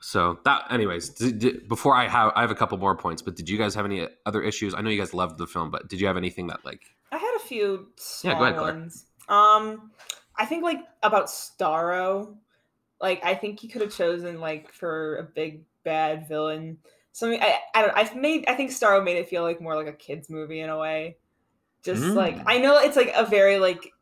So 0.00 0.38
that, 0.44 0.64
anyways, 0.70 1.10
did, 1.10 1.38
did- 1.38 1.68
before 1.68 1.94
I 1.94 2.08
have 2.08 2.32
I 2.34 2.40
have 2.40 2.50
a 2.50 2.54
couple 2.56 2.76
more 2.78 2.96
points, 2.96 3.22
but 3.22 3.36
did 3.36 3.48
you 3.48 3.56
guys 3.56 3.74
have 3.74 3.84
any 3.84 4.08
other 4.26 4.42
issues? 4.42 4.74
I 4.74 4.80
know 4.80 4.90
you 4.90 4.98
guys 4.98 5.14
loved 5.14 5.38
the 5.38 5.46
film, 5.46 5.70
but 5.70 5.88
did 5.88 6.00
you 6.00 6.06
have 6.08 6.16
anything 6.16 6.48
that 6.48 6.64
like 6.64 6.82
I 7.12 7.18
had 7.18 7.34
a 7.36 7.40
few 7.40 7.88
Yeah, 8.24 8.34
go 8.36 8.42
ahead, 8.44 8.56
Claire. 8.58 8.72
ones. 8.74 9.06
Um, 9.28 9.92
I 10.36 10.44
think 10.46 10.64
like 10.64 10.80
about 11.04 11.26
Starro, 11.26 12.34
like 13.00 13.24
I 13.24 13.34
think 13.34 13.60
he 13.60 13.68
could 13.68 13.82
have 13.82 13.94
chosen 13.94 14.40
like 14.40 14.72
for 14.72 15.16
a 15.18 15.22
big 15.22 15.64
bad 15.84 16.26
villain. 16.26 16.78
Something 17.12 17.40
I 17.40 17.58
I 17.74 17.82
don't 17.82 17.96
I've 17.96 18.16
made 18.16 18.44
I 18.48 18.54
think 18.54 18.70
Starro 18.70 19.04
made 19.04 19.18
it 19.18 19.28
feel 19.28 19.42
like 19.42 19.60
more 19.60 19.76
like 19.76 19.86
a 19.86 19.92
kids 19.92 20.28
movie 20.28 20.60
in 20.60 20.68
a 20.70 20.78
way. 20.78 21.16
Just 21.82 22.02
like 22.02 22.36
Mm. 22.36 22.44
I 22.46 22.58
know 22.58 22.78
it's 22.78 22.96
like 22.96 23.12
a 23.14 23.24
very 23.24 23.58
like 23.58 23.92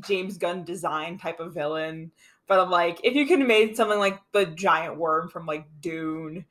James 0.00 0.38
Gunn 0.38 0.64
design 0.64 1.18
type 1.18 1.40
of 1.40 1.52
villain, 1.54 2.12
but 2.46 2.60
I'm 2.60 2.70
like 2.70 3.00
if 3.04 3.14
you 3.14 3.26
could 3.26 3.40
have 3.40 3.48
made 3.48 3.76
something 3.76 3.98
like 3.98 4.20
the 4.32 4.46
giant 4.46 4.96
worm 4.96 5.28
from 5.28 5.46
like 5.46 5.66
Dune, 5.80 6.44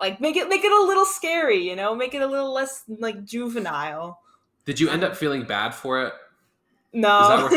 like 0.00 0.20
make 0.20 0.36
it 0.36 0.48
make 0.48 0.64
it 0.64 0.72
a 0.72 0.86
little 0.86 1.04
scary, 1.04 1.68
you 1.68 1.76
know, 1.76 1.94
make 1.94 2.14
it 2.14 2.22
a 2.22 2.26
little 2.26 2.52
less 2.52 2.84
like 2.88 3.24
juvenile. 3.24 4.20
did 4.64 4.80
you 4.80 4.90
end 4.90 5.04
up 5.04 5.16
feeling 5.16 5.44
bad 5.44 5.74
for 5.74 6.04
it? 6.04 6.12
No. 6.92 7.48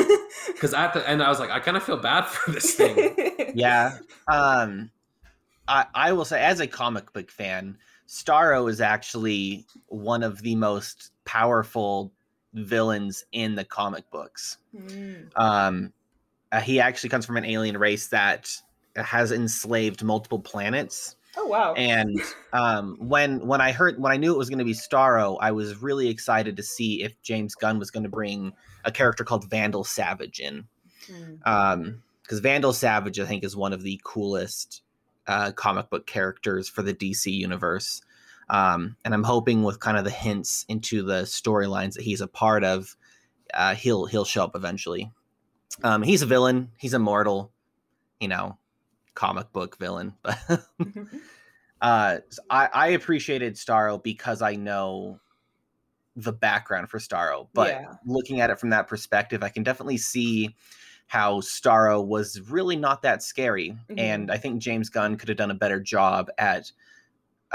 Because 0.47 0.73
at 0.75 0.93
the 0.93 1.07
end 1.09 1.21
I 1.21 1.29
was 1.29 1.39
like, 1.39 1.49
I 1.49 1.59
kind 1.59 1.75
of 1.75 1.83
feel 1.83 1.97
bad 1.97 2.25
for 2.25 2.51
this 2.51 2.75
thing. 2.75 3.15
yeah 3.55 3.97
um 4.27 4.91
i 5.67 5.85
i 5.95 6.11
will 6.11 6.25
say 6.25 6.43
as 6.43 6.59
a 6.59 6.67
comic 6.67 7.11
book 7.13 7.31
fan 7.31 7.77
starro 8.07 8.69
is 8.69 8.81
actually 8.81 9.65
one 9.87 10.21
of 10.21 10.41
the 10.41 10.55
most 10.55 11.11
powerful 11.23 12.11
villains 12.55 13.23
in 13.31 13.55
the 13.55 13.63
comic 13.65 14.09
books 14.11 14.57
Mm. 14.75 15.29
um 15.37 15.93
uh, 16.51 16.59
he 16.61 16.79
actually 16.79 17.09
comes 17.09 17.25
from 17.25 17.37
an 17.37 17.45
alien 17.45 17.77
race 17.77 18.07
that 18.09 18.49
has 18.95 19.31
enslaved 19.31 20.03
multiple 20.03 20.39
planets 20.39 21.15
Oh 21.37 21.47
wow. 21.47 21.73
and 21.75 22.17
um 22.53 22.95
when 22.99 23.45
when 23.45 23.59
i 23.61 23.71
heard 23.71 24.01
when 24.01 24.11
i 24.11 24.17
knew 24.17 24.33
it 24.33 24.37
was 24.37 24.49
going 24.49 24.59
to 24.59 24.65
be 24.65 24.73
starro 24.73 25.37
i 25.41 25.51
was 25.51 25.81
really 25.81 26.07
excited 26.09 26.55
to 26.57 26.63
see 26.63 27.03
if 27.03 27.21
james 27.21 27.55
gunn 27.55 27.77
was 27.79 27.91
going 27.91 28.03
to 28.03 28.09
bring 28.09 28.53
a 28.85 28.91
character 28.91 29.23
called 29.23 29.49
vandal 29.49 29.83
savage 29.83 30.39
in 30.39 30.67
Mm. 31.11 31.45
um 31.47 32.03
because 32.23 32.39
vandal 32.39 32.73
savage 32.73 33.19
i 33.19 33.25
think 33.25 33.43
is 33.43 33.55
one 33.55 33.73
of 33.73 33.83
the 33.83 33.99
coolest 34.03 34.81
uh 35.27 35.51
comic 35.51 35.89
book 35.89 36.07
characters 36.07 36.67
for 36.69 36.81
the 36.81 36.93
dc 36.93 37.25
universe 37.31 38.01
um 38.49 38.95
and 39.03 39.13
i'm 39.13 39.23
hoping 39.23 39.63
with 39.63 39.79
kind 39.79 39.97
of 39.97 40.03
the 40.03 40.09
hints 40.11 40.65
into 40.69 41.01
the 41.03 41.21
storylines 41.23 41.93
that 41.93 42.03
he's 42.03 42.21
a 42.21 42.27
part 42.27 42.63
of 42.63 42.95
uh 43.53 43.75
he'll 43.75 44.05
he'll 44.05 44.25
show 44.25 44.43
up 44.43 44.55
eventually. 44.55 45.11
Um 45.83 46.03
he's 46.03 46.21
a 46.21 46.25
villain. 46.25 46.71
He's 46.77 46.93
immortal 46.93 47.51
you 48.19 48.27
know 48.27 48.57
comic 49.13 49.51
book 49.51 49.77
villain 49.77 50.13
but 50.23 50.61
uh 51.81 52.17
I, 52.49 52.69
I 52.73 52.87
appreciated 52.89 53.55
starro 53.55 54.01
because 54.01 54.41
i 54.41 54.55
know 54.55 55.19
the 56.15 56.33
background 56.33 56.89
for 56.89 56.99
starro 56.99 57.47
but 57.53 57.69
Yeah. 57.69 57.93
looking 58.05 58.39
at 58.41 58.49
it 58.49 58.59
from 58.59 58.69
that 58.71 58.87
perspective 58.87 59.43
i 59.43 59.49
can 59.49 59.63
definitely 59.63 59.97
see 59.97 60.55
how 61.07 61.39
starro 61.41 62.05
was 62.05 62.41
really 62.49 62.75
not 62.75 63.01
that 63.03 63.21
scary. 63.21 63.77
And 63.97 64.31
i 64.31 64.37
think 64.37 64.61
james 64.61 64.89
gunn 64.89 65.17
could 65.17 65.29
have 65.29 65.37
done 65.37 65.51
a 65.51 65.55
better 65.55 65.79
job 65.79 66.29
at 66.37 66.71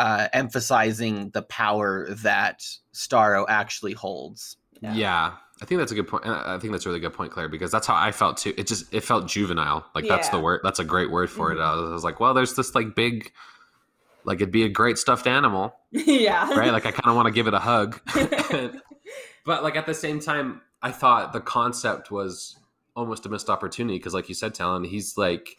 uh, 0.00 0.28
emphasizing 0.32 1.30
the 1.30 1.42
power 1.42 2.06
that 2.22 2.56
starro 2.94 3.44
actually 3.48 3.92
holds 3.92 4.56
Yeah. 4.80 5.32
I 5.62 5.66
think 5.66 5.78
that's 5.78 5.92
a 5.92 5.94
good 5.94 6.08
point. 6.08 6.24
I 6.26 6.58
think 6.58 6.72
that's 6.72 6.86
a 6.86 6.88
really 6.88 7.00
good 7.00 7.12
point, 7.12 7.32
Claire, 7.32 7.50
because 7.50 7.70
that's 7.70 7.86
how 7.86 7.94
I 7.94 8.12
felt 8.12 8.38
too. 8.38 8.54
It 8.56 8.66
just 8.66 8.94
it 8.94 9.02
felt 9.04 9.28
juvenile. 9.28 9.84
Like 9.94 10.06
that's 10.08 10.30
the 10.30 10.40
word. 10.40 10.60
That's 10.64 10.78
a 10.78 10.84
great 10.84 11.10
word 11.10 11.28
for 11.28 11.50
Mhm. 11.50 11.56
it. 11.56 11.60
I 11.60 11.74
was, 11.76 11.90
I 11.90 11.92
was 11.92 12.04
like, 12.04 12.18
well, 12.18 12.32
there's 12.32 12.54
this 12.54 12.74
like 12.74 12.94
big, 12.94 13.30
like 14.24 14.36
it'd 14.36 14.50
be 14.50 14.64
a 14.64 14.70
great 14.70 14.96
stuffed 14.96 15.26
animal, 15.26 15.74
yeah. 15.90 16.48
right? 16.58 16.72
Like 16.72 16.86
I 16.86 16.92
kind 16.92 17.08
of 17.10 17.14
want 17.14 17.26
to 17.26 17.32
give 17.32 17.46
it 17.46 17.52
a 17.52 17.58
hug, 17.58 18.00
but 19.44 19.62
like 19.62 19.76
at 19.76 19.84
the 19.84 19.92
same 19.92 20.18
time, 20.18 20.62
I 20.82 20.92
thought 20.92 21.34
the 21.34 21.40
concept 21.42 22.10
was 22.10 22.58
almost 22.96 23.26
a 23.26 23.28
missed 23.28 23.50
opportunity 23.50 23.98
because, 23.98 24.14
like 24.14 24.30
you 24.30 24.34
said, 24.34 24.54
Talon, 24.54 24.84
he's 24.84 25.18
like 25.18 25.58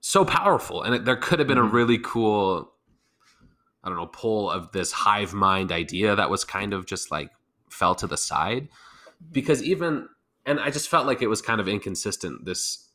so 0.00 0.24
powerful, 0.24 0.82
and 0.84 0.94
it, 0.94 1.04
there 1.04 1.16
could 1.16 1.40
have 1.40 1.48
been 1.48 1.58
Mhm. 1.58 1.68
a 1.70 1.72
really 1.72 1.98
cool, 1.98 2.70
I 3.84 3.88
don't 3.88 3.96
know, 3.98 4.06
pull 4.06 4.50
of 4.50 4.72
this 4.72 4.90
hive 4.90 5.34
mind 5.34 5.70
idea 5.70 6.16
that 6.16 6.30
was 6.30 6.42
kind 6.44 6.72
of 6.72 6.86
just 6.86 7.10
like 7.10 7.30
fell 7.68 7.94
to 7.96 8.06
the 8.06 8.16
side. 8.16 8.68
Because 9.30 9.62
even 9.62 10.08
and 10.46 10.58
I 10.58 10.70
just 10.70 10.88
felt 10.88 11.06
like 11.06 11.22
it 11.22 11.26
was 11.28 11.40
kind 11.42 11.60
of 11.60 11.68
inconsistent 11.68 12.44
this 12.44 12.88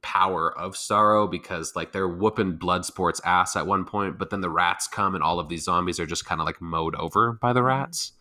power 0.00 0.56
of 0.56 0.74
Starro 0.74 1.28
because 1.28 1.74
like 1.74 1.92
they're 1.92 2.08
whooping 2.08 2.58
Bloodsport's 2.58 3.20
ass 3.24 3.56
at 3.56 3.66
one 3.66 3.84
point 3.84 4.16
but 4.16 4.30
then 4.30 4.40
the 4.40 4.48
rats 4.48 4.86
come 4.86 5.14
and 5.16 5.24
all 5.24 5.40
of 5.40 5.48
these 5.48 5.64
zombies 5.64 5.98
are 5.98 6.06
just 6.06 6.24
kind 6.24 6.40
of 6.40 6.46
like 6.46 6.60
mowed 6.62 6.94
over 6.94 7.32
by 7.32 7.52
the 7.52 7.62
rats. 7.62 8.12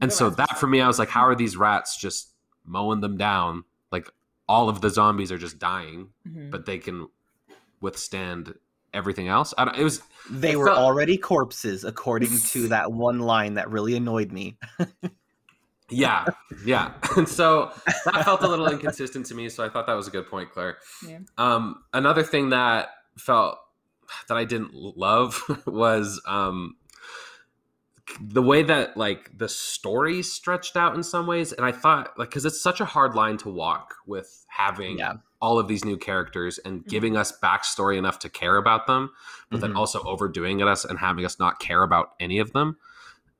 And 0.00 0.12
so 0.12 0.28
that 0.30 0.58
for 0.58 0.66
me 0.66 0.80
I 0.80 0.88
was 0.88 0.98
like 0.98 1.08
how 1.10 1.22
are 1.22 1.36
these 1.36 1.56
rats 1.56 1.96
just 1.96 2.32
mowing 2.66 3.00
them 3.00 3.16
down. 3.16 3.62
Like 3.92 4.10
all 4.48 4.68
of 4.68 4.80
the 4.80 4.90
zombies 4.90 5.30
are 5.30 5.38
just 5.38 5.58
dying, 5.58 6.08
Mhm. 6.28 6.50
but 6.50 6.66
they 6.66 6.78
can 6.78 7.08
withstand 7.80 8.54
everything 8.94 9.28
else. 9.28 9.52
I 9.58 9.64
don't, 9.66 9.76
it 9.76 9.84
was 9.84 10.02
They 10.30 10.52
It 10.52 10.58
were 10.58 10.66
felt- 10.66 10.78
already 10.78 11.18
corpses, 11.18 11.84
according 11.84 12.36
to 12.38 12.68
that 12.68 12.92
one 12.92 13.18
line 13.20 13.54
that 13.54 13.70
really 13.70 13.96
annoyed 13.96 14.32
me. 14.32 14.56
yeah, 15.90 16.24
yeah. 16.64 16.92
And 17.16 17.28
so 17.28 17.70
that 18.06 18.24
felt 18.24 18.42
a 18.42 18.48
little 18.48 18.68
inconsistent 18.68 19.26
to 19.26 19.34
me. 19.34 19.48
So 19.48 19.64
I 19.64 19.68
thought 19.68 19.86
that 19.86 19.94
was 19.94 20.08
a 20.08 20.10
good 20.10 20.26
point, 20.28 20.50
Claire. 20.50 20.78
Yeah. 21.06 21.18
Um, 21.38 21.82
another 21.92 22.22
thing 22.22 22.50
that 22.50 22.88
felt 23.18 23.58
that 24.28 24.36
I 24.36 24.44
didn't 24.44 24.74
love 24.74 25.40
was 25.66 26.20
um, 26.26 26.76
the 28.20 28.42
way 28.42 28.62
that 28.62 28.96
like 28.96 29.36
the 29.36 29.48
story 29.48 30.22
stretched 30.22 30.76
out 30.76 30.94
in 30.94 31.02
some 31.02 31.26
ways, 31.26 31.52
and 31.52 31.64
I 31.64 31.72
thought 31.72 32.18
like 32.18 32.30
because 32.30 32.44
it's 32.44 32.60
such 32.60 32.80
a 32.80 32.84
hard 32.84 33.14
line 33.14 33.38
to 33.38 33.48
walk 33.48 33.94
with 34.06 34.44
having 34.48 34.98
Yeah. 34.98 35.14
all 35.40 35.58
of 35.58 35.68
these 35.68 35.84
new 35.84 35.96
characters 35.96 36.58
and 36.58 36.84
giving 36.86 37.16
us 37.16 37.32
backstory 37.42 37.96
enough 37.96 38.18
to 38.20 38.28
care 38.28 38.56
about 38.56 38.86
them, 38.86 39.10
but 39.50 39.60
then 39.60 39.72
Mhm. 39.72 39.78
also 39.78 40.02
overdoing 40.04 40.60
it 40.60 40.68
us 40.68 40.84
and 40.84 40.98
having 40.98 41.24
us 41.24 41.38
not 41.38 41.58
care 41.58 41.82
about 41.82 42.12
any 42.20 42.38
of 42.38 42.52
them. 42.52 42.76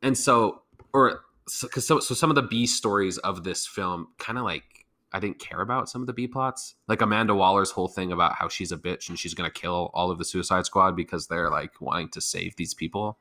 And 0.03 0.17
so, 0.19 0.63
or 0.93 1.25
because 1.63 1.87
so, 1.87 2.01
so 2.01 2.15
some 2.15 2.31
of 2.31 2.35
the 2.37 2.43
B 2.43 2.67
stories 2.67 3.19
of 3.19 3.45
this 3.45 3.67
film 3.67 4.09
kind 4.19 4.39
of 4.39 4.45
like 4.45 4.65
I 5.13 5.21
didn't 5.21 5.39
care 5.39 5.61
about 5.61 5.89
some 5.89 6.01
of 6.03 6.09
the 6.09 6.13
B 6.13 6.27
plots, 6.27 6.75
like 6.89 7.01
Amanda 7.01 7.35
Waller's 7.37 7.71
whole 7.71 7.87
thing 7.87 8.11
about 8.11 8.35
how 8.35 8.49
she's 8.49 8.73
a 8.73 8.77
bitch 8.77 9.09
and 9.09 9.17
she's 9.17 9.33
gonna 9.35 9.51
kill 9.51 9.91
all 9.95 10.11
of 10.11 10.19
the 10.19 10.25
Suicide 10.25 10.67
Squad 10.67 10.97
because 10.97 11.29
they're 11.29 11.51
like 11.51 11.81
wanting 11.81 12.09
to 12.09 12.21
save 12.21 12.57
these 12.57 12.75
people. 12.75 13.19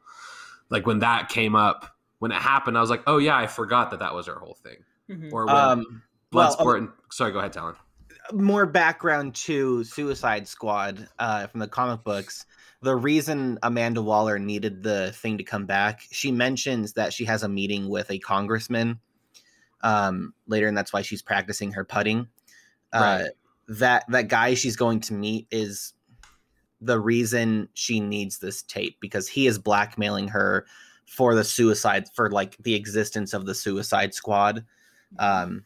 Like 0.73 0.85
when 0.87 0.99
that 0.99 1.29
came 1.29 1.55
up, 1.55 1.95
when 2.19 2.31
it 2.31 2.41
happened, 2.41 2.77
I 2.77 2.81
was 2.81 2.89
like, 2.89 3.03
oh 3.07 3.19
yeah, 3.19 3.37
I 3.37 3.47
forgot 3.47 3.91
that 3.91 3.99
that 3.99 4.13
was 4.13 4.25
her 4.27 4.35
whole 4.35 4.55
thing. 4.55 4.77
Mhm. 5.09 5.31
Or 5.31 5.45
when 5.45 5.55
Um, 5.55 6.01
well, 6.33 6.55
Bloodsport. 6.57 6.77
and, 6.79 6.89
sorry, 7.11 7.31
go 7.31 7.39
ahead, 7.39 7.53
Talon. 7.53 7.75
more 8.31 8.65
background 8.65 9.35
to 9.35 9.83
Suicide 9.83 10.47
Squad 10.47 11.07
uh, 11.19 11.45
from 11.47 11.59
the 11.59 11.67
comic 11.67 12.03
books. 12.03 12.45
The 12.81 12.95
reason 12.95 13.59
Amanda 13.61 14.01
Waller 14.01 14.39
needed 14.39 14.81
the 14.83 15.11
thing 15.13 15.37
to 15.37 15.43
come 15.43 15.65
back, 15.65 16.01
she 16.11 16.31
mentions 16.31 16.93
that 16.93 17.13
she 17.13 17.25
has 17.25 17.43
a 17.43 17.49
meeting 17.49 17.87
with 17.87 18.09
a 18.09 18.17
congressman 18.19 18.99
um, 19.81 20.33
later, 20.47 20.67
and 20.67 20.75
that's 20.77 20.91
why 20.93 21.01
she's 21.01 21.21
practicing 21.21 21.73
her 21.73 21.83
putting. 21.85 22.27
Uh, 22.91 22.99
Right. 23.23 23.31
that 23.67 24.05
that 24.09 24.27
guy 24.27 24.53
she's 24.55 24.75
going 24.75 25.01
to 25.01 25.13
meet 25.13 25.47
is 25.51 25.93
the 26.83 26.99
reason 26.99 27.69
she 27.73 27.99
needs 27.99 28.39
this 28.39 28.61
tape 28.63 28.97
because 28.99 29.27
he 29.27 29.47
is 29.47 29.57
blackmailing 29.57 30.27
her 30.27 30.65
for 31.05 31.35
the 31.35 31.43
suicide 31.43 32.05
for 32.13 32.29
like 32.31 32.57
the 32.57 32.75
existence 32.75 33.33
of 33.33 33.45
the 33.45 33.55
Suicide 33.55 34.13
Squad. 34.13 34.65
Um, 35.19 35.65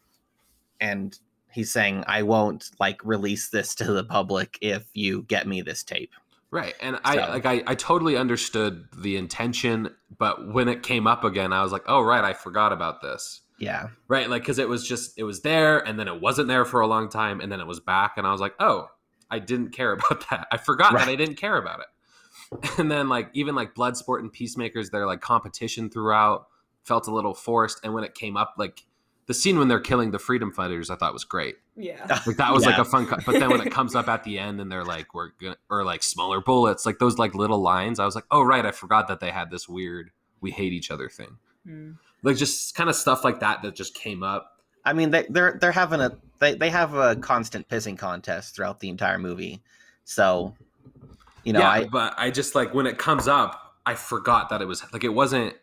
and 0.80 1.18
he's 1.49 1.72
saying 1.72 2.03
i 2.07 2.22
won't 2.22 2.70
like 2.80 3.03
release 3.03 3.49
this 3.49 3.74
to 3.74 3.91
the 3.91 4.03
public 4.03 4.59
if 4.61 4.86
you 4.93 5.24
get 5.24 5.47
me 5.47 5.61
this 5.61 5.84
tape 5.84 6.11
Right. 6.49 6.76
And 6.80 6.97
I 7.03 7.15
like 7.28 7.45
I, 7.45 7.61
I 7.68 7.76
totally 7.76 8.15
understood 8.15 8.88
the 8.95 9.18
intention, 9.18 9.93
but 10.18 10.53
when 10.53 10.70
it 10.70 10.82
came 10.82 11.05
up 11.05 11.24
again, 11.24 11.51
I 11.51 11.61
was 11.61 11.72
like, 11.72 11.84
oh 11.88 12.01
right, 12.01 12.24
I 12.24 12.34
forgot 12.34 12.72
about 12.72 13.01
this. 13.01 13.41
yeah 13.59 13.88
Right. 14.07 14.30
Like 14.30 14.43
because 14.43 14.57
it 14.59 14.70
was 14.70 14.88
just 14.88 15.18
it 15.18 15.24
was 15.24 15.41
there 15.41 15.80
and 15.80 15.99
then 15.99 16.07
it 16.07 16.22
wasn't 16.22 16.47
there 16.47 16.63
for 16.63 16.80
a 16.80 16.88
long 16.88 17.09
time 17.09 17.41
and 17.41 17.51
then 17.51 17.59
it 17.59 17.68
was 17.68 17.82
back 17.82 18.13
and 18.18 18.26
I 18.26 18.32
was 18.32 18.39
like, 18.39 18.53
oh, 18.59 18.88
I 19.30 19.40
didn't 19.40 19.70
care 19.70 19.92
about 19.94 20.30
that. 20.30 20.48
I 20.52 20.58
forgot 20.58 20.94
that 20.94 21.08
I 21.08 21.16
didn't 21.16 21.36
care 21.36 21.58
about 21.58 21.82
it. 21.82 21.88
And 22.78 22.90
then 22.90 23.10
like 23.10 23.30
even 23.34 23.56
like 23.56 23.76
Bloodsport 23.76 24.20
and 24.20 24.32
Peacemakers, 24.32 24.90
their 24.90 25.06
like 25.06 25.20
competition 25.20 25.90
throughout 25.90 26.48
felt 26.84 27.08
a 27.08 27.14
little 27.14 27.34
forced. 27.34 27.82
And 27.84 27.94
when 27.94 28.06
it 28.06 28.16
came 28.16 28.38
up, 28.38 28.54
like 28.58 28.86
the 29.26 29.34
scene 29.34 29.60
when 29.60 29.68
they're 29.68 29.82
killing 29.82 30.12
the 30.12 30.20
freedom 30.20 30.54
fighters, 30.54 30.90
I 30.90 30.96
thought 30.96 31.12
was 31.12 31.26
great. 31.26 31.56
Yeah. 31.76 32.22
Like 32.26 32.38
that 32.38 32.54
was 32.54 32.66
like 32.66 32.78
a 32.78 32.86
fun, 32.86 33.06
co- 33.06 33.18
but 33.26 33.34
then 33.34 33.50
when 33.50 33.60
it 33.60 33.74
comes 33.74 33.96
up 33.96 34.08
at 34.08 34.24
the 34.24 34.40
end 34.40 34.62
and 34.62 34.72
they're 34.72 34.86
like, 34.86 35.14
we're 35.14 35.32
gonna, 35.42 35.58
or 35.70 35.84
like 35.84 36.04
smaller 36.04 36.40
bullets, 36.40 36.86
like 36.86 37.00
those 37.00 37.18
like 37.18 37.36
little 37.36 37.60
lines, 37.60 38.00
I 38.00 38.06
was 38.06 38.16
like, 38.16 38.24
oh 38.32 38.42
right, 38.44 38.66
I 38.66 38.72
forgot 38.72 39.10
that 39.10 39.20
they 39.20 39.32
had 39.32 39.52
this 39.52 39.68
weird 39.68 40.12
we 40.42 40.52
hate 40.52 40.74
each 40.74 40.92
other 40.92 41.10
thing. 41.10 41.38
Mm. 41.68 41.98
Like 42.24 42.38
just 42.38 42.76
kind 42.76 42.90
of 42.90 42.96
stuff 42.96 43.24
like 43.24 43.40
that 43.42 43.62
that 43.62 43.76
just 43.76 43.96
came 43.96 44.24
up. 44.24 44.57
I 44.88 44.94
mean 44.94 45.12
they, 45.12 45.26
they're 45.30 45.58
they're 45.62 45.72
having 45.72 46.00
a 46.02 46.12
they, 46.40 46.56
they 46.56 46.70
have 46.70 46.94
a 46.94 47.16
constant 47.16 47.68
pissing 47.68 47.98
contest 47.98 48.56
throughout 48.56 48.80
the 48.80 48.90
entire 48.90 49.20
movie 49.20 49.62
so 50.04 50.54
you 51.44 51.54
know 51.54 51.60
yeah, 51.60 51.70
i 51.70 51.84
but 51.86 52.14
I 52.18 52.32
just 52.32 52.56
like 52.56 52.74
when 52.74 52.88
it 52.88 52.98
comes 52.98 53.28
up, 53.28 53.76
I 53.86 53.96
forgot 53.96 54.50
that 54.50 54.62
it 54.62 54.66
was 54.66 54.84
like 54.92 55.04
it 55.04 55.14
wasn't 55.14 55.56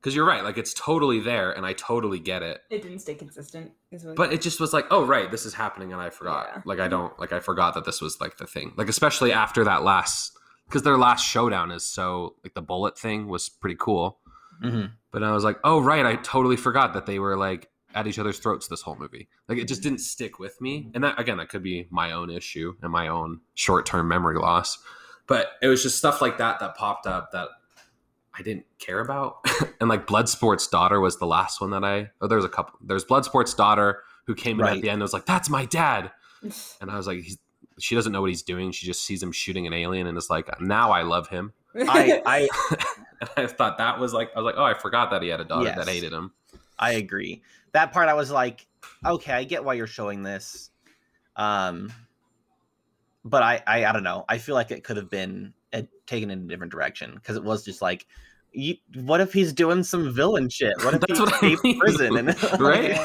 because 0.00 0.14
you're 0.14 0.26
right, 0.26 0.42
like 0.42 0.58
it's 0.58 0.74
totally 0.74 1.20
there 1.20 1.52
and 1.52 1.66
I 1.66 1.72
totally 1.74 2.18
get 2.18 2.42
it. 2.42 2.62
It 2.70 2.82
didn't 2.82 3.00
stay 3.00 3.14
consistent. 3.14 3.72
Is 3.90 4.04
what 4.04 4.16
But 4.16 4.32
it 4.32 4.40
just 4.40 4.60
was 4.60 4.72
like, 4.72 4.86
oh 4.90 5.04
right, 5.04 5.30
this 5.30 5.44
is 5.46 5.54
happening, 5.54 5.92
and 5.92 6.00
I 6.00 6.10
forgot. 6.10 6.48
Yeah. 6.54 6.62
Like 6.64 6.80
I 6.80 6.88
don't 6.88 7.18
like 7.18 7.32
I 7.32 7.40
forgot 7.40 7.74
that 7.74 7.84
this 7.84 8.00
was 8.00 8.20
like 8.20 8.38
the 8.38 8.46
thing. 8.46 8.72
Like 8.76 8.88
especially 8.88 9.32
after 9.32 9.64
that 9.64 9.82
last 9.82 10.32
because 10.66 10.82
their 10.82 10.98
last 10.98 11.22
showdown 11.26 11.70
is 11.70 11.84
so 11.84 12.36
like 12.44 12.54
the 12.54 12.62
bullet 12.62 12.98
thing 12.98 13.26
was 13.28 13.48
pretty 13.48 13.76
cool. 13.78 14.18
Mhm. 14.62 14.92
But 15.10 15.22
I 15.22 15.32
was 15.32 15.44
like, 15.44 15.58
oh 15.64 15.80
right, 15.80 16.04
I 16.04 16.16
totally 16.16 16.56
forgot 16.56 16.94
that 16.94 17.06
they 17.06 17.18
were 17.18 17.36
like 17.36 17.70
at 17.94 18.06
each 18.06 18.18
other's 18.18 18.38
throats 18.38 18.68
this 18.68 18.82
whole 18.82 18.96
movie. 18.96 19.28
Like 19.48 19.58
it 19.58 19.68
just 19.68 19.80
mm-hmm. 19.80 19.90
didn't 19.90 20.00
stick 20.00 20.38
with 20.38 20.60
me. 20.60 20.80
Mm-hmm. 20.80 20.90
And 20.94 21.04
that 21.04 21.20
again, 21.20 21.38
that 21.38 21.48
could 21.48 21.62
be 21.62 21.86
my 21.90 22.12
own 22.12 22.30
issue 22.30 22.74
and 22.82 22.90
my 22.90 23.08
own 23.08 23.40
short 23.54 23.86
term 23.86 24.08
memory 24.08 24.38
loss. 24.38 24.78
But 25.26 25.52
it 25.62 25.68
was 25.68 25.82
just 25.82 25.98
stuff 25.98 26.20
like 26.20 26.38
that 26.38 26.60
that 26.60 26.76
popped 26.76 27.06
up 27.06 27.32
that 27.32 27.48
I 28.36 28.42
didn't 28.42 28.66
care 28.78 29.00
about. 29.00 29.44
and 29.80 29.88
like 29.88 30.06
Bloodsport's 30.06 30.66
daughter 30.66 31.00
was 31.00 31.18
the 31.18 31.26
last 31.26 31.60
one 31.60 31.70
that 31.70 31.84
I 31.84 32.10
oh 32.20 32.26
there's 32.26 32.44
a 32.44 32.48
couple 32.48 32.78
there's 32.82 33.04
Bloodsport's 33.04 33.54
daughter 33.54 34.02
who 34.26 34.34
came 34.34 34.60
in 34.60 34.66
at 34.66 34.80
the 34.80 34.88
end 34.88 34.94
and 34.94 35.02
was 35.02 35.12
like, 35.12 35.26
That's 35.26 35.50
my 35.50 35.64
dad. 35.64 36.10
And 36.80 36.90
I 36.90 36.96
was 36.96 37.06
like, 37.06 37.20
he's, 37.20 37.36
she 37.78 37.94
doesn't 37.94 38.12
know 38.12 38.22
what 38.22 38.30
he's 38.30 38.42
doing. 38.42 38.72
She 38.72 38.86
just 38.86 39.04
sees 39.04 39.22
him 39.22 39.30
shooting 39.30 39.66
an 39.66 39.74
alien 39.74 40.06
and 40.06 40.16
is 40.16 40.30
like, 40.30 40.48
now 40.58 40.90
I 40.90 41.02
love 41.02 41.28
him. 41.28 41.52
I, 41.74 42.22
I 42.24 42.48
and 43.20 43.30
I 43.36 43.46
thought 43.46 43.76
that 43.76 43.98
was 43.98 44.14
like, 44.14 44.30
I 44.34 44.40
was 44.40 44.46
like, 44.46 44.54
oh, 44.56 44.64
I 44.64 44.72
forgot 44.72 45.10
that 45.10 45.20
he 45.22 45.28
had 45.28 45.40
a 45.40 45.44
daughter 45.44 45.70
that 45.76 45.86
hated 45.86 46.14
him. 46.14 46.32
I 46.78 46.92
agree. 46.92 47.42
That 47.72 47.92
part 47.92 48.08
I 48.08 48.14
was 48.14 48.30
like, 48.30 48.66
okay, 49.04 49.32
I 49.32 49.44
get 49.44 49.64
why 49.64 49.74
you're 49.74 49.86
showing 49.86 50.22
this. 50.22 50.70
Um 51.36 51.92
but 53.24 53.42
I 53.42 53.62
I, 53.66 53.84
I 53.86 53.92
don't 53.92 54.04
know. 54.04 54.24
I 54.28 54.38
feel 54.38 54.54
like 54.54 54.70
it 54.70 54.84
could 54.84 54.96
have 54.96 55.10
been 55.10 55.52
uh, 55.72 55.82
taken 56.06 56.30
in 56.30 56.40
a 56.40 56.42
different 56.48 56.72
direction 56.72 57.14
because 57.14 57.36
it 57.36 57.44
was 57.44 57.64
just 57.64 57.82
like 57.82 58.06
you, 58.52 58.76
what 58.94 59.20
if 59.20 59.32
he's 59.32 59.52
doing 59.52 59.82
some 59.82 60.12
villain 60.12 60.48
shit? 60.48 60.74
What 60.84 60.94
if 60.94 61.00
That's 61.08 61.18
he 61.18 61.24
what 61.24 61.42
I 61.42 61.56
mean. 61.62 61.78
prison 61.78 62.16
and 62.16 62.42
right? 62.60 62.98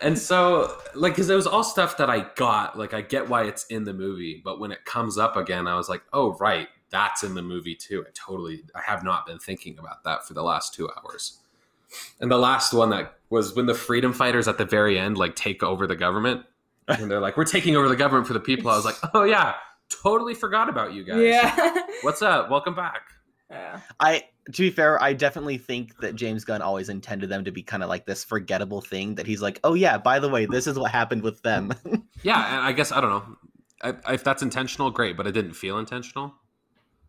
and 0.00 0.18
so, 0.18 0.76
like, 0.94 1.12
because 1.12 1.30
it 1.30 1.34
was 1.34 1.46
all 1.46 1.64
stuff 1.64 1.96
that 1.96 2.10
I 2.10 2.26
got. 2.36 2.78
Like, 2.78 2.94
I 2.94 3.00
get 3.00 3.28
why 3.28 3.44
it's 3.44 3.64
in 3.66 3.84
the 3.84 3.94
movie, 3.94 4.40
but 4.44 4.60
when 4.60 4.72
it 4.72 4.84
comes 4.84 5.18
up 5.18 5.36
again, 5.36 5.66
I 5.66 5.76
was 5.76 5.88
like, 5.88 6.02
oh, 6.12 6.36
right, 6.38 6.68
that's 6.90 7.22
in 7.22 7.34
the 7.34 7.42
movie 7.42 7.74
too. 7.74 8.04
I 8.06 8.10
totally, 8.14 8.64
I 8.74 8.80
have 8.82 9.04
not 9.04 9.26
been 9.26 9.38
thinking 9.38 9.78
about 9.78 10.04
that 10.04 10.26
for 10.26 10.34
the 10.34 10.42
last 10.42 10.74
two 10.74 10.88
hours. 10.90 11.38
And 12.20 12.30
the 12.30 12.38
last 12.38 12.72
one 12.72 12.90
that 12.90 13.14
was 13.30 13.54
when 13.54 13.66
the 13.66 13.74
freedom 13.74 14.12
fighters 14.12 14.48
at 14.48 14.58
the 14.58 14.64
very 14.64 14.98
end 14.98 15.16
like 15.16 15.36
take 15.36 15.62
over 15.62 15.86
the 15.86 15.96
government, 15.96 16.44
and 16.88 17.10
they're 17.10 17.20
like, 17.20 17.36
we're 17.36 17.44
taking 17.44 17.76
over 17.76 17.88
the 17.88 17.96
government 17.96 18.26
for 18.26 18.32
the 18.32 18.40
people. 18.40 18.70
I 18.70 18.76
was 18.76 18.84
like, 18.84 18.96
oh 19.14 19.24
yeah, 19.24 19.54
totally 19.88 20.34
forgot 20.34 20.68
about 20.68 20.92
you 20.92 21.04
guys. 21.04 21.20
yeah. 21.22 21.82
What's 22.02 22.22
up? 22.22 22.50
Welcome 22.50 22.74
back. 22.74 23.02
yeah. 23.50 23.80
I 23.98 24.24
to 24.52 24.62
be 24.62 24.70
fair, 24.70 25.00
I 25.02 25.12
definitely 25.12 25.58
think 25.58 25.98
that 26.00 26.16
James 26.16 26.44
Gunn 26.44 26.62
always 26.62 26.88
intended 26.88 27.28
them 27.28 27.44
to 27.44 27.52
be 27.52 27.62
kind 27.62 27.82
of 27.82 27.88
like 27.88 28.06
this 28.06 28.24
forgettable 28.24 28.80
thing 28.80 29.14
that 29.16 29.26
he's 29.26 29.42
like, 29.42 29.60
oh 29.64 29.74
yeah, 29.74 29.98
by 29.98 30.18
the 30.18 30.28
way, 30.28 30.46
this 30.46 30.66
is 30.66 30.78
what 30.78 30.90
happened 30.90 31.22
with 31.22 31.42
them. 31.42 31.72
Yeah, 32.22 32.58
and 32.58 32.66
I 32.66 32.72
guess 32.72 32.92
I 32.92 33.00
don't 33.00 33.08
know 33.08 33.36
I, 33.82 34.12
if 34.12 34.22
that's 34.22 34.42
intentional. 34.42 34.90
Great, 34.90 35.16
but 35.16 35.26
it 35.26 35.32
didn't 35.32 35.54
feel 35.54 35.78
intentional. 35.78 36.34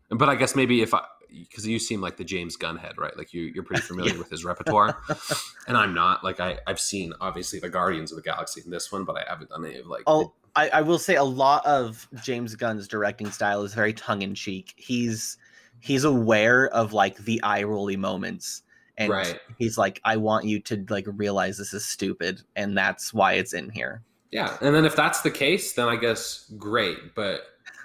But 0.09 0.29
I 0.29 0.35
guess 0.35 0.55
maybe 0.55 0.81
if 0.81 0.93
I 0.93 1.03
because 1.31 1.65
you 1.67 1.79
seem 1.79 2.01
like 2.01 2.17
the 2.17 2.23
James 2.23 2.57
Gunhead, 2.57 2.97
right? 2.97 3.15
Like 3.17 3.33
you, 3.33 3.43
you're 3.43 3.63
pretty 3.63 3.81
familiar 3.87 4.13
Yeah. 4.13 4.19
with 4.19 4.29
his 4.29 4.43
repertoire, 4.45 4.97
and 5.67 5.77
I'm 5.77 5.93
not. 5.93 6.23
Like 6.23 6.39
I, 6.39 6.59
I've 6.67 6.79
seen 6.79 7.13
obviously 7.21 7.59
the 7.59 7.69
Guardians 7.69 8.11
of 8.11 8.17
the 8.17 8.21
Galaxy 8.23 8.61
in 8.63 8.71
this 8.71 8.91
one, 8.91 9.05
but 9.05 9.17
I 9.17 9.23
haven't 9.27 9.49
done 9.49 9.65
any 9.65 9.77
of 9.79 9.87
like. 9.87 10.03
Oh, 10.07 10.33
I, 10.55 10.69
I 10.69 10.81
will 10.81 10.99
say 10.99 11.15
a 11.15 11.23
lot 11.23 11.65
of 11.65 12.07
James 12.23 12.55
Gunn's 12.55 12.87
directing 12.87 13.31
style 13.31 13.63
is 13.63 13.73
very 13.73 13.93
tongue 13.93 14.21
in 14.21 14.35
cheek. 14.35 14.73
He's 14.75 15.37
he's 15.79 16.03
aware 16.03 16.67
of 16.69 16.93
like 16.93 17.17
the 17.17 17.41
eye 17.43 17.63
rolly 17.63 17.95
moments, 17.97 18.63
and 18.97 19.09
Right. 19.11 19.39
he's 19.57 19.77
like, 19.77 19.99
I 20.03 20.17
want 20.17 20.45
you 20.45 20.59
to 20.61 20.85
like 20.89 21.05
realize 21.07 21.57
this 21.57 21.73
is 21.73 21.85
stupid, 21.85 22.41
and 22.55 22.77
that's 22.77 23.13
why 23.13 23.33
it's 23.33 23.53
in 23.53 23.69
here. 23.69 24.03
yeah, 24.31 24.57
and 24.61 24.75
then 24.75 24.85
if 24.85 24.95
that's 24.95 25.21
the 25.21 25.31
case, 25.31 25.73
then 25.73 25.87
I 25.87 25.95
guess 25.95 26.51
great. 26.57 27.15
But 27.15 27.41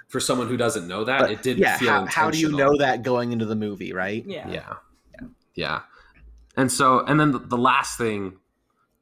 for 0.07 0.19
someone 0.19 0.47
who 0.47 0.57
doesn't 0.57 0.87
know 0.87 1.03
that, 1.03 1.21
But, 1.21 1.31
it 1.31 1.43
didn't 1.43 1.59
yeah, 1.59 1.77
feel 1.77 1.89
how, 1.89 2.05
how 2.05 2.31
do 2.31 2.39
you 2.39 2.51
know 2.51 2.77
that 2.77 3.03
going 3.03 3.31
into 3.31 3.45
the 3.45 3.55
movie, 3.55 3.93
right? 3.93 4.23
Yeah. 4.25 4.49
yeah 4.49 4.73
yeah 5.57 5.81
and 6.55 6.71
so 6.71 7.03
and 7.05 7.19
then 7.19 7.31
the, 7.31 7.39
the 7.39 7.57
last 7.57 7.97
thing 7.97 8.37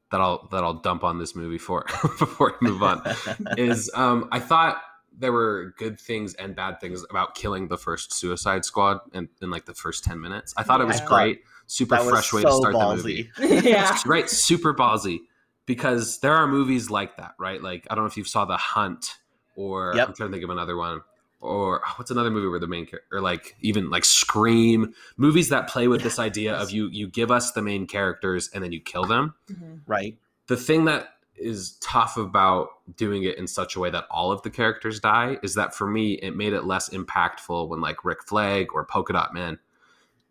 that 0.10 0.22
i'll 0.22 0.48
that 0.52 0.64
i'll 0.64 0.74
dump 0.74 1.04
on 1.04 1.20
this 1.20 1.36
movie 1.36 1.60
for 1.60 1.86
before 2.18 2.56
we 2.60 2.70
move 2.70 2.82
on 2.82 3.02
is 3.58 3.92
um 3.94 4.28
i 4.32 4.40
thought 4.40 4.82
there 5.18 5.32
were 5.32 5.74
good 5.78 6.00
things 6.00 6.34
and 6.36 6.56
bad 6.56 6.80
things 6.82 7.06
about 7.10 7.36
killing 7.36 7.68
the 7.68 7.78
first 7.78 8.14
suicide 8.14 8.66
squad 8.66 9.00
in, 9.14 9.30
in 9.42 9.52
like 9.52 9.66
the 9.66 9.74
first 9.74 10.04
10 10.04 10.20
minutes 10.20 10.54
i 10.58 10.64
thought 10.64 10.82
it 10.82 10.88
was 10.88 11.02
great 11.02 11.42
super 11.68 11.98
fresh 11.98 12.34
way 12.34 12.42
so 12.42 12.50
to 12.50 12.56
start 12.56 12.74
ballsy. 12.74 13.30
the 13.36 13.48
movie 13.48 13.70
yeah. 13.70 13.98
right 14.06 14.30
super 14.30 14.74
ballsy 14.74 15.20
because 15.66 16.20
there 16.20 16.34
are 16.34 16.48
movies 16.48 16.90
like 16.90 17.18
that, 17.18 17.34
right? 17.40 17.62
Like 17.62 17.88
I 17.90 17.96
don't 17.96 18.04
know 18.04 18.08
if 18.08 18.18
you 18.18 18.24
saw 18.24 18.46
The 18.46 18.58
Hunt 18.58 19.16
or 19.56 19.94
Yep. 19.96 20.08
I'm 20.10 20.14
trying 20.16 20.30
to 20.30 20.34
think 20.34 20.44
of 20.44 20.50
another 20.50 20.78
one. 20.78 21.02
Or 21.42 21.82
what's 21.98 22.10
another 22.10 22.32
movie 22.32 22.48
where 22.48 22.60
the 22.60 22.66
main 22.68 22.86
character, 22.88 23.18
or 23.18 23.22
like 23.22 23.56
even 23.62 23.90
like 23.92 24.04
Scream, 24.06 24.94
movies 25.18 25.50
that 25.50 25.68
play 25.70 25.88
with 25.88 26.02
this 26.02 26.18
idea 26.18 26.56
of 26.56 26.72
you 26.72 26.88
you 26.88 27.08
give 27.08 27.30
us 27.30 27.52
the 27.52 27.62
main 27.62 27.86
characters 27.86 28.50
and 28.54 28.64
then 28.64 28.72
you 28.72 28.80
kill 28.80 29.04
them. 29.06 29.36
Mhm. 29.52 29.82
Right. 29.86 30.18
The 30.48 30.58
thing 30.58 30.86
that 30.86 31.10
is 31.36 31.74
tough 31.82 32.16
about 32.18 32.70
doing 32.96 33.24
it 33.24 33.38
in 33.38 33.46
such 33.46 33.76
a 33.76 33.80
way 33.80 33.90
that 33.92 34.06
all 34.10 34.32
of 34.32 34.42
the 34.44 34.50
characters 34.50 35.00
die 35.02 35.38
is 35.44 35.54
that 35.56 35.76
for 35.76 35.86
me 35.86 36.14
it 36.14 36.36
made 36.36 36.54
it 36.54 36.64
less 36.64 36.90
impactful 36.90 37.68
when 37.68 37.82
like 37.82 38.06
Rick 38.06 38.24
Flag 38.24 38.68
or 38.74 38.86
Polka 38.86 39.14
Dot 39.14 39.34
Man 39.34 39.60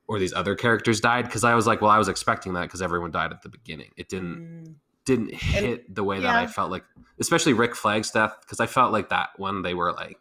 or 0.06 0.18
these 0.18 0.32
other 0.32 0.54
characters 0.54 1.00
died 1.00 1.26
because 1.26 1.44
I 1.44 1.54
was 1.54 1.66
like, 1.66 1.80
well, 1.80 1.90
I 1.90 1.98
was 1.98 2.08
expecting 2.08 2.54
that 2.54 2.62
because 2.62 2.82
everyone 2.82 3.10
died 3.10 3.32
at 3.32 3.42
the 3.42 3.48
beginning. 3.50 3.90
It 3.96 4.08
didn't 4.08 4.64
Mm. 4.64 4.74
Didn't 5.04 5.34
hit 5.34 5.94
the 5.94 6.02
way 6.04 6.20
that 6.20 6.34
I 6.34 6.46
felt 6.46 6.70
like, 6.70 6.84
especially 7.18 7.52
Rick 7.52 7.74
Flag's 7.76 8.10
death, 8.10 8.34
because 8.40 8.60
I 8.60 8.66
felt 8.66 8.92
like 8.92 9.10
that 9.10 9.30
one 9.38 9.62
they 9.62 9.74
were 9.74 9.92
like, 9.92 10.18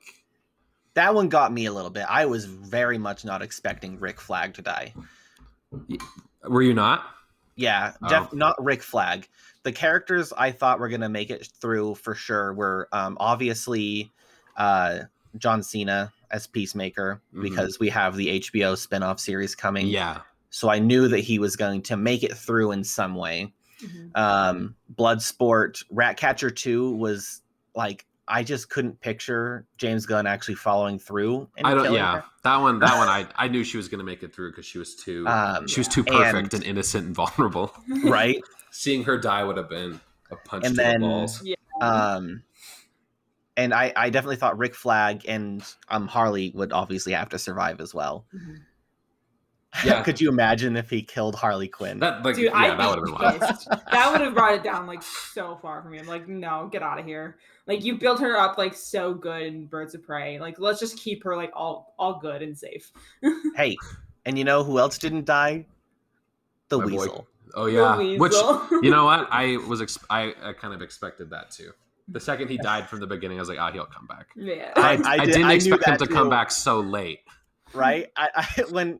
That 0.96 1.16
one 1.16 1.30
got 1.30 1.52
me 1.54 1.66
a 1.66 1.74
little 1.74 1.90
bit. 1.90 2.06
I 2.10 2.26
was 2.26 2.46
very 2.46 2.98
much 2.98 3.24
not 3.26 3.42
expecting 3.42 3.98
Rick 4.00 4.20
Flag 4.20 4.54
to 4.56 4.62
die. 4.62 4.94
were 6.44 6.62
you 6.62 6.74
not? 6.74 7.06
Yeah, 7.56 7.94
Oh. 8.04 8.10
def- 8.10 8.34
not 8.34 8.62
Rick 8.64 8.84
Flag. 8.84 9.28
The 9.64 9.72
characters 9.72 10.34
I 10.38 10.52
thought 10.52 10.80
were 10.80 10.90
gonna 10.90 11.10
make 11.10 11.30
it 11.30 11.48
through 11.62 11.96
for 11.96 12.16
sure 12.16 12.54
were 12.54 12.90
um, 12.92 13.16
obviously 13.20 14.12
uh, 14.58 15.00
John 15.38 15.64
Cena 15.64 16.12
as 16.30 16.46
Peacemaker 16.48 17.22
Mhm. 17.34 17.42
because 17.42 17.80
we 17.80 17.90
have 17.90 18.16
the 18.16 18.40
HBO 18.40 18.76
spin-off 18.78 19.20
series 19.20 19.56
coming. 19.56 19.88
Yeah, 19.88 20.22
So 20.52 20.70
I 20.70 20.78
knew 20.80 21.08
that 21.08 21.20
he 21.22 21.40
was 21.40 21.56
going 21.56 21.82
to 21.84 21.98
make 21.98 22.22
it 22.24 22.36
through 22.38 22.72
in 22.72 22.84
some 22.84 23.16
way. 23.16 23.54
Mhm. 23.84 24.12
Um, 24.16 24.76
Bloodsport, 24.96 25.84
Ratcatcher 25.92 26.50
2 26.50 26.96
was 26.96 27.42
like 27.76 28.06
I 28.28 28.42
just 28.44 28.70
couldn't 28.70 29.02
picture 29.02 29.66
James 29.78 30.06
Gunn 30.06 30.26
actually 30.26 30.56
following 30.56 30.98
through. 30.98 31.50
and 31.58 31.68
I 31.68 31.74
don't. 31.74 31.94
Yeah, 31.94 32.16
her. 32.22 32.24
that 32.44 32.58
one. 32.58 32.80
That 32.80 32.98
one. 32.98 33.10
I 33.10 33.28
I 33.36 33.48
knew 33.50 33.64
she 33.66 33.76
was 33.78 33.90
gonna 33.90 34.04
make 34.06 34.24
it 34.24 34.34
through 34.34 34.52
because 34.52 34.66
she 34.66 34.78
was 34.80 34.96
too. 34.96 35.28
Um, 35.28 35.68
she 35.68 35.80
was 35.82 35.88
too 35.90 36.04
perfect 36.04 36.54
and, 36.54 36.64
innocent 36.64 37.06
and 37.08 37.14
vulnerable. 37.16 37.74
right. 38.06 38.42
Seeing 38.72 39.04
her 39.04 39.18
die 39.18 39.44
would 39.44 39.58
have 39.58 39.70
been 39.70 40.00
a 40.32 40.36
punch 40.38 40.66
And 40.66 40.76
to 40.76 40.82
then- 40.82 41.02
the 41.02 41.08
balls. 41.08 41.44
Um, 41.82 42.44
and 43.58 43.74
I, 43.74 43.92
I 43.96 44.10
definitely 44.10 44.38
thought 44.38 44.58
Rick 44.58 44.74
Flag 44.76 45.26
and 45.28 45.62
um 45.90 46.08
Harley 46.08 46.52
would 46.56 46.72
obviously 46.74 47.14
have 47.14 47.30
to 47.30 47.38
survive 47.40 47.82
as 47.82 47.94
well. 47.94 48.26
Mhm. 48.34 48.62
Yeah. 49.86 50.02
Could 50.04 50.20
you 50.22 50.30
imagine 50.30 50.76
if 50.78 50.90
he 50.90 51.02
killed 51.02 51.36
Harley 51.36 51.68
Quinn? 51.68 52.00
That 52.00 52.24
like 52.24 52.36
Dude, 52.36 52.46
yeah, 52.46 52.56
I'd 52.58 52.80
that 52.80 52.90
would 52.90 53.08
have 53.10 53.40
been 53.40 53.48
pissed. 53.48 53.70
that 53.92 54.12
would 54.12 54.22
have 54.22 54.34
brought 54.34 54.54
it 54.56 54.64
down 54.64 54.88
like 54.88 55.02
so 55.04 55.58
far 55.62 55.82
for 55.82 55.90
me. 55.90 56.00
I'm 56.00 56.08
like, 56.08 56.28
no, 56.28 56.70
get 56.72 56.82
out 56.84 57.00
of 57.00 57.06
here. 57.06 57.38
Like 57.68 57.84
you 57.84 57.98
built 57.98 58.20
her 58.20 58.38
up 58.38 58.58
like 58.58 58.76
so 58.76 59.14
good 59.14 59.44
in 59.44 59.66
Birds 59.68 59.96
of 59.96 60.04
Prey. 60.04 60.40
Like 60.40 60.60
let's 60.60 60.80
just 60.80 60.98
keep 60.98 61.24
her 61.24 61.36
like 61.36 61.52
all 61.56 61.94
all 61.98 62.20
good 62.20 62.42
and 62.42 62.58
safe. 62.58 62.92
hey, 63.56 63.76
and 64.26 64.38
you 64.38 64.44
know 64.44 64.64
who 64.64 64.80
else 64.80 64.98
didn't 64.98 65.26
die? 65.26 65.66
The 66.70 66.78
My 66.80 66.84
boy. 66.86 66.92
Weasel. 66.92 67.28
Oh 67.56 67.66
The 67.66 67.72
yeah, 67.72 68.18
which 68.18 68.34
you 68.84 68.90
know 68.90 69.06
what? 69.06 69.28
I 69.32 69.58
was 69.68 69.82
ex- 69.82 70.00
I, 70.10 70.34
I 70.44 70.54
kind 70.54 70.74
of 70.74 70.82
expected 70.82 71.30
that 71.30 71.52
too. 71.52 71.72
The 72.10 72.20
second 72.20 72.50
he 72.50 72.58
died 72.58 72.90
from 72.90 73.00
the 73.00 73.08
beginning, 73.08 73.38
I 73.38 73.42
was 73.42 73.48
like, 73.50 73.60
ah, 73.60 73.72
he'll 73.72 73.86
come 73.86 74.08
back. 74.08 74.28
yeah. 74.36 74.72
I- 74.76 74.96
I, 75.06 75.14
I 75.22 75.26
did- 75.26 75.34
didn't 75.34 75.48
I 75.48 75.54
expect 75.54 75.88
him 75.88 75.92
that 75.94 76.00
to 76.00 76.08
come 76.08 76.30
back 76.30 76.52
so 76.52 76.80
late. 76.82 77.20
Right? 77.74 78.08
I, 78.18 78.30
I 78.36 78.64
when 78.72 79.00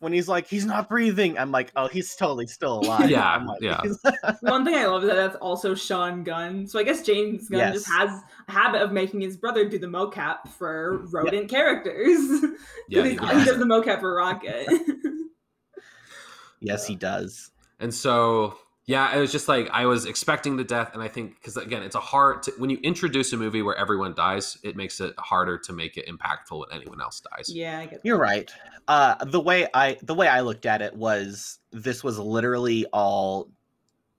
when 0.00 0.12
he's 0.12 0.28
like 0.28 0.46
he's 0.48 0.66
not 0.66 0.88
breathing, 0.88 1.38
I'm 1.38 1.50
like, 1.52 1.70
oh, 1.76 1.86
he's 1.86 2.14
totally 2.16 2.46
still 2.46 2.80
alive. 2.80 3.08
Yeah, 3.08 3.24
I'm 3.26 3.46
like, 3.46 3.60
yeah. 3.62 3.80
One 4.40 4.64
thing 4.64 4.74
I 4.74 4.86
love 4.86 5.02
is 5.04 5.08
that 5.10 5.16
that's 5.16 5.36
also 5.36 5.74
Sean 5.74 6.24
Gunn. 6.24 6.66
So 6.66 6.78
I 6.78 6.82
guess 6.82 7.02
James 7.02 7.48
Gunn 7.48 7.58
Yes. 7.60 7.74
just 7.74 7.88
has 7.88 8.10
a 8.48 8.52
habit 8.52 8.82
of 8.82 8.92
making 8.92 9.20
his 9.20 9.36
brother 9.36 9.68
do 9.68 9.78
the 9.78 9.86
mocap 9.86 10.48
for 10.58 10.98
rodent 11.12 11.48
characters. 11.48 12.18
Yeah, 12.88 13.04
he, 13.04 13.10
he 13.10 13.14
he 13.14 13.20
does. 13.20 13.44
does 13.46 13.58
the 13.58 13.64
mocap 13.66 14.00
for 14.00 14.12
Rocket. 14.16 14.66
yes, 16.60 16.86
he 16.86 16.96
does. 16.96 17.50
And 17.78 17.94
so, 17.94 18.56
yeah, 18.90 19.16
it 19.16 19.20
was 19.20 19.30
just 19.30 19.46
like 19.46 19.70
I 19.70 19.86
was 19.86 20.04
expecting 20.04 20.56
the 20.56 20.64
death, 20.64 20.94
and 20.94 21.02
I 21.02 21.06
think 21.06 21.36
because 21.36 21.56
again, 21.56 21.84
it's 21.84 21.94
a 21.94 22.00
hard 22.00 22.42
to, 22.42 22.52
when 22.58 22.70
you 22.70 22.78
introduce 22.82 23.32
a 23.32 23.36
movie 23.36 23.62
where 23.62 23.76
everyone 23.76 24.14
dies, 24.14 24.58
it 24.64 24.74
makes 24.74 25.00
it 25.00 25.14
harder 25.16 25.58
to 25.58 25.72
make 25.72 25.96
it 25.96 26.08
impactful 26.08 26.58
when 26.58 26.68
anyone 26.72 27.00
else 27.00 27.20
dies. 27.20 27.48
yeah, 27.54 27.78
I 27.78 27.86
get 27.86 28.00
You're 28.02 28.18
right. 28.18 28.50
Uh, 28.88 29.14
the 29.24 29.38
way 29.38 29.68
I 29.74 29.96
the 30.02 30.14
way 30.14 30.26
I 30.26 30.40
looked 30.40 30.66
at 30.66 30.82
it 30.82 30.96
was 30.96 31.60
this 31.70 32.02
was 32.02 32.18
literally 32.18 32.84
all 32.86 33.48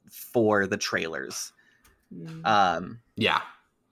for 0.10 0.68
the 0.68 0.78
trailers. 0.78 1.52
Mm. 2.16 2.48
Um, 2.48 3.00
Yeah, 3.18 3.42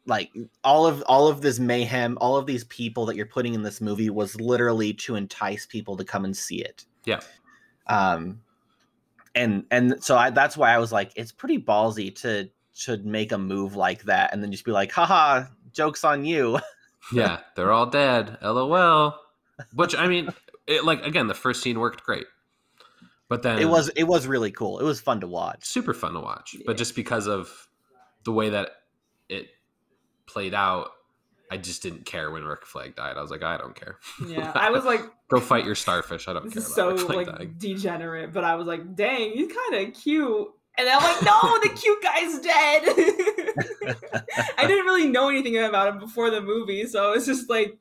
like 0.06 0.32
all 0.64 0.88
of 0.88 1.04
all 1.08 1.28
of 1.28 1.42
this 1.42 1.60
mayhem, 1.60 2.18
all 2.22 2.38
of 2.38 2.46
these 2.46 2.64
people 2.64 3.06
that 3.08 3.18
you're 3.18 3.26
putting 3.26 3.54
in 3.54 3.64
this 3.64 3.82
movie 3.82 4.10
was 4.10 4.40
literally 4.40 4.94
to 4.94 5.16
entice 5.16 5.66
people 5.66 5.98
to 5.98 6.06
come 6.06 6.24
and 6.24 6.38
see 6.38 6.62
it. 6.62 6.86
Yeah. 7.04 7.20
Um, 7.88 8.40
and 9.36 9.66
and 9.72 10.04
so 10.04 10.18
I, 10.18 10.30
that's 10.30 10.58
why 10.58 10.74
I 10.74 10.78
was 10.78 10.92
like, 10.92 11.12
it's 11.16 11.32
pretty 11.32 11.60
ballsy 11.60 12.16
to 12.22 12.50
to 12.82 12.98
make 12.98 13.32
a 13.32 13.38
move 13.38 13.76
like 13.76 14.04
that 14.04 14.34
and 14.34 14.42
then 14.42 14.52
just 14.52 14.66
be 14.66 14.72
like, 14.72 14.92
haha, 14.92 15.46
jokes 15.74 16.04
on 16.04 16.26
you. 16.26 16.60
yeah, 17.14 17.40
they're 17.56 17.72
all 17.72 17.86
dead. 17.86 18.38
LOL. 18.42 19.20
Which 19.74 19.96
I 19.96 20.08
mean, 20.08 20.30
it, 20.68 20.86
like 20.86 21.06
again, 21.06 21.28
the 21.28 21.34
first 21.34 21.62
scene 21.62 21.80
worked 21.80 22.04
great, 22.04 22.28
but 23.28 23.44
then 23.44 23.60
it 23.60 23.70
was 23.70 23.90
it 23.90 24.04
was 24.04 24.28
really 24.28 24.52
cool. 24.52 24.80
It 24.80 24.86
was 24.86 25.02
fun 25.02 25.20
to 25.22 25.28
watch. 25.28 25.66
super 25.66 25.94
fun 25.94 26.14
to 26.14 26.20
watch. 26.20 26.54
Yeah. 26.54 26.64
But 26.66 26.78
just 26.78 26.96
because 26.96 27.28
of 27.28 27.68
the 28.24 28.32
way 28.32 28.50
that 28.50 28.70
it 29.28 29.48
played 30.26 30.54
out, 30.54 30.92
I 31.52 31.58
just 31.58 31.82
didn't 31.82 32.06
care 32.06 32.30
when 32.32 32.43
Rick 32.43 32.66
Flag 32.66 32.95
died. 32.95 33.18
I 33.18 33.22
was 33.22 33.32
like, 33.32 33.43
I 33.43 33.58
don't 33.58 33.76
care. 33.76 33.97
yeah, 34.28 34.52
I 34.56 34.70
was 34.70 34.86
like, 34.86 35.02
Go 35.30 35.39
fight 35.39 35.66
your 35.66 35.76
starfish. 35.76 36.28
I 36.28 36.34
don't 36.34 36.45
this 36.45 36.54
care 36.54 36.64
is 36.64 36.74
about 36.74 37.00
so 37.00 37.08
Rick 37.08 37.26
Flag 37.26 37.28
like 37.28 37.38
dying. 37.38 37.56
degenerate, 37.58 38.34
but 38.34 38.43
I 38.43 38.56
was 38.56 38.68
like, 38.68 38.95
dang, 38.95 39.32
he's 39.32 39.52
kind 39.70 39.88
of 39.88 39.93
cute. 39.93 40.47
And 40.78 40.88
then 40.88 40.97
I'm 40.97 41.04
like, 41.04 41.22
no, 41.24 41.60
the 41.62 41.70
cute 41.76 42.02
guy's 42.02 42.39
dead. 42.39 43.95
I 44.58 44.66
didn't 44.66 44.86
really 44.86 45.08
know 45.08 45.30
anything 45.30 45.58
about 45.58 45.88
him 45.89 46.00
before 46.00 46.30
the 46.30 46.41
movie, 46.41 46.86
so 46.88 47.14
it's 47.14 47.26
just 47.26 47.50
like 47.50 47.78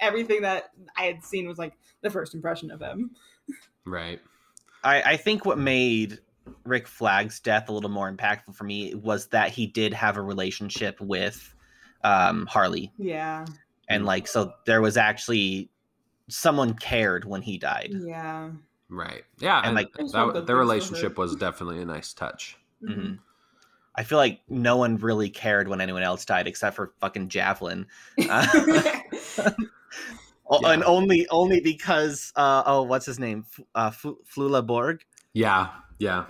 everything 0.00 0.42
that 0.42 0.70
I 0.96 1.04
had 1.04 1.22
seen 1.24 1.46
was 1.48 1.58
like 1.58 1.74
the 2.02 2.10
first 2.10 2.34
impression 2.34 2.70
of 2.70 2.80
him. 2.80 3.10
Right. 3.84 4.20
I, 4.82 5.02
I 5.02 5.16
think 5.16 5.44
what 5.44 5.58
made 5.58 6.18
Rick 6.64 6.86
Flag's 6.88 7.40
death 7.40 7.68
a 7.68 7.72
little 7.72 7.90
more 7.90 8.10
impactful 8.10 8.54
for 8.54 8.64
me 8.64 8.94
was 8.94 9.28
that 9.28 9.50
he 9.50 9.66
did 9.66 9.92
have 9.94 10.16
a 10.16 10.22
relationship 10.22 11.00
with 11.00 11.53
um, 12.04 12.46
Harley, 12.46 12.92
Yeah, 12.98 13.44
and 13.88 14.04
like 14.06 14.28
so 14.28 14.52
there 14.66 14.80
was 14.80 14.96
actually 14.96 15.70
someone 16.28 16.74
cared 16.74 17.24
when 17.24 17.42
he 17.42 17.58
died. 17.58 17.90
yeah. 17.92 18.50
Right. 18.90 19.24
Yeah. 19.38 19.58
And, 19.58 19.66
And, 19.68 19.74
like- 19.76 19.92
that, 19.92 19.96
their 19.96 20.04
things 20.04 20.46
for 20.46 20.52
her. 20.52 20.58
relationship 20.58 21.18
was 21.18 21.34
definitely 21.36 21.80
a 21.82 21.84
nice 21.86 22.12
touch. 22.12 22.56
Mhm. 22.82 23.18
I 23.96 24.02
feel 24.04 24.18
like 24.18 24.40
no 24.48 24.76
one 24.76 24.96
really 24.98 25.30
cared 25.30 25.68
when 25.68 25.80
anyone 25.80 26.02
else 26.02 26.24
died 26.24 26.46
except 26.46 26.76
for 26.76 26.92
fucking 27.00 27.28
Javelin, 27.28 27.86
Uh, 28.28 28.46
Yeah. 30.50 30.70
and 30.72 30.84
only 30.84 31.26
only 31.30 31.60
because 31.60 32.32
uh, 32.36 32.62
oh 32.66 32.82
what's 32.82 33.06
his 33.06 33.18
name 33.18 33.46
F- 33.50 33.64
uh, 33.74 33.86
F- 33.92 34.14
Flula 34.34 34.64
Borg. 34.66 35.02
Yeah. 35.32 35.70
Yeah. 35.98 36.24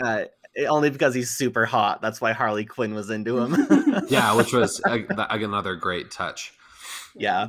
Uh, 0.59 0.65
only 0.67 0.91
because 0.91 1.15
he's 1.15 1.31
super 1.31 1.65
hot. 1.67 2.01
That's 2.03 2.21
why 2.21 2.33
Harley 2.33 2.65
Quinn 2.65 2.95
was 2.95 3.11
into 3.11 3.39
him. 3.39 3.57
Yeah. 4.09 4.35
Which 4.35 4.53
was 4.53 4.81
th- 4.87 5.07
another 5.31 5.77
great 5.77 6.11
touch. 6.11 6.53
yeah. 7.15 7.49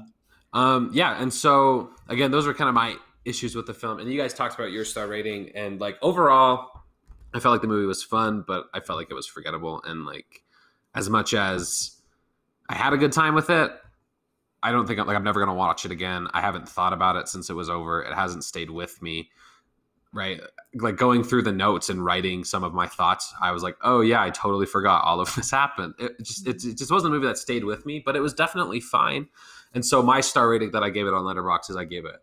Um, 0.54 0.90
yeah, 0.94 1.22
and 1.22 1.34
so 1.34 1.90
again, 2.08 2.32
those 2.32 2.48
were 2.48 2.54
kind 2.54 2.70
of 2.70 2.76
my 2.76 2.96
issues 3.26 3.56
with 3.56 3.66
the 3.66 3.74
film. 3.74 4.00
And 4.00 4.10
you 4.10 4.18
guys 4.18 4.34
talked 4.34 4.56
about 4.56 4.72
your 4.72 4.86
star 4.86 5.06
rating, 5.08 5.50
and 5.54 5.82
like 5.82 5.98
overall, 6.02 6.70
I 7.34 7.40
felt 7.42 7.52
like 7.52 7.62
the 7.62 7.68
movie 7.68 7.86
was 7.86 8.02
fun, 8.02 8.46
but 8.48 8.68
I 8.74 8.80
felt 8.80 8.98
like 8.98 9.12
it 9.12 9.16
was 9.16 9.28
forgettable. 9.28 9.82
And 9.84 10.06
like, 10.06 10.44
as 10.94 11.10
much 11.10 11.34
as 11.34 12.00
I 12.70 12.76
had 12.76 12.94
a 12.94 12.98
good 12.98 13.12
time 13.12 13.36
with 13.36 13.50
it, 13.50 13.70
I 14.64 14.72
don't 14.72 14.88
think 14.88 14.98
I'm 15.00 15.08
like 15.08 15.18
I'm 15.18 15.26
never 15.26 15.42
gonna 15.42 15.54
watch 15.54 15.84
it 15.84 15.92
again. 15.92 16.28
I 16.34 16.40
haven't 16.40 16.70
thought 16.70 16.94
about 16.94 17.18
it 17.18 17.28
since 17.28 17.50
it 17.50 17.54
was 17.54 17.70
over. 17.70 18.02
It 18.02 18.14
hasn't 18.14 18.46
stayed 18.46 18.70
with 18.70 19.02
me. 19.02 19.30
Right, 20.16 20.40
like 20.76 20.96
going 20.96 21.26
through 21.26 21.42
the 21.42 21.52
notes 21.52 21.90
and 21.90 22.04
writing 22.04 22.46
some 22.46 22.64
of 22.64 22.74
my 22.74 22.88
thoughts, 22.88 23.34
I 23.42 23.52
was 23.52 23.64
like, 23.64 23.76
"Oh 23.82 24.00
yeah, 24.00 24.24
I 24.24 24.30
totally 24.30 24.66
forgot 24.66 25.04
all 25.04 25.20
of 25.20 25.36
this 25.36 25.52
happened." 25.52 25.94
It 26.00 26.18
just 26.24 26.48
it, 26.48 26.64
it 26.64 26.78
just 26.78 26.90
wasn't 26.90 27.14
a 27.14 27.18
movie 27.18 27.28
that 27.28 27.38
stayed 27.38 27.66
with 27.66 27.86
me, 27.86 28.02
but 28.04 28.16
it 28.16 28.22
was 28.22 28.34
definitely 28.34 28.80
fine. 28.80 29.28
And 29.74 29.86
so 29.86 30.02
my 30.02 30.22
star 30.22 30.48
rating 30.50 30.72
that 30.72 30.84
I 30.84 30.90
gave 30.90 31.06
it 31.06 31.14
on 31.14 31.24
Letterboxd 31.26 31.70
is 31.70 31.76
I 31.76 31.84
gave 31.84 32.06
it 32.06 32.16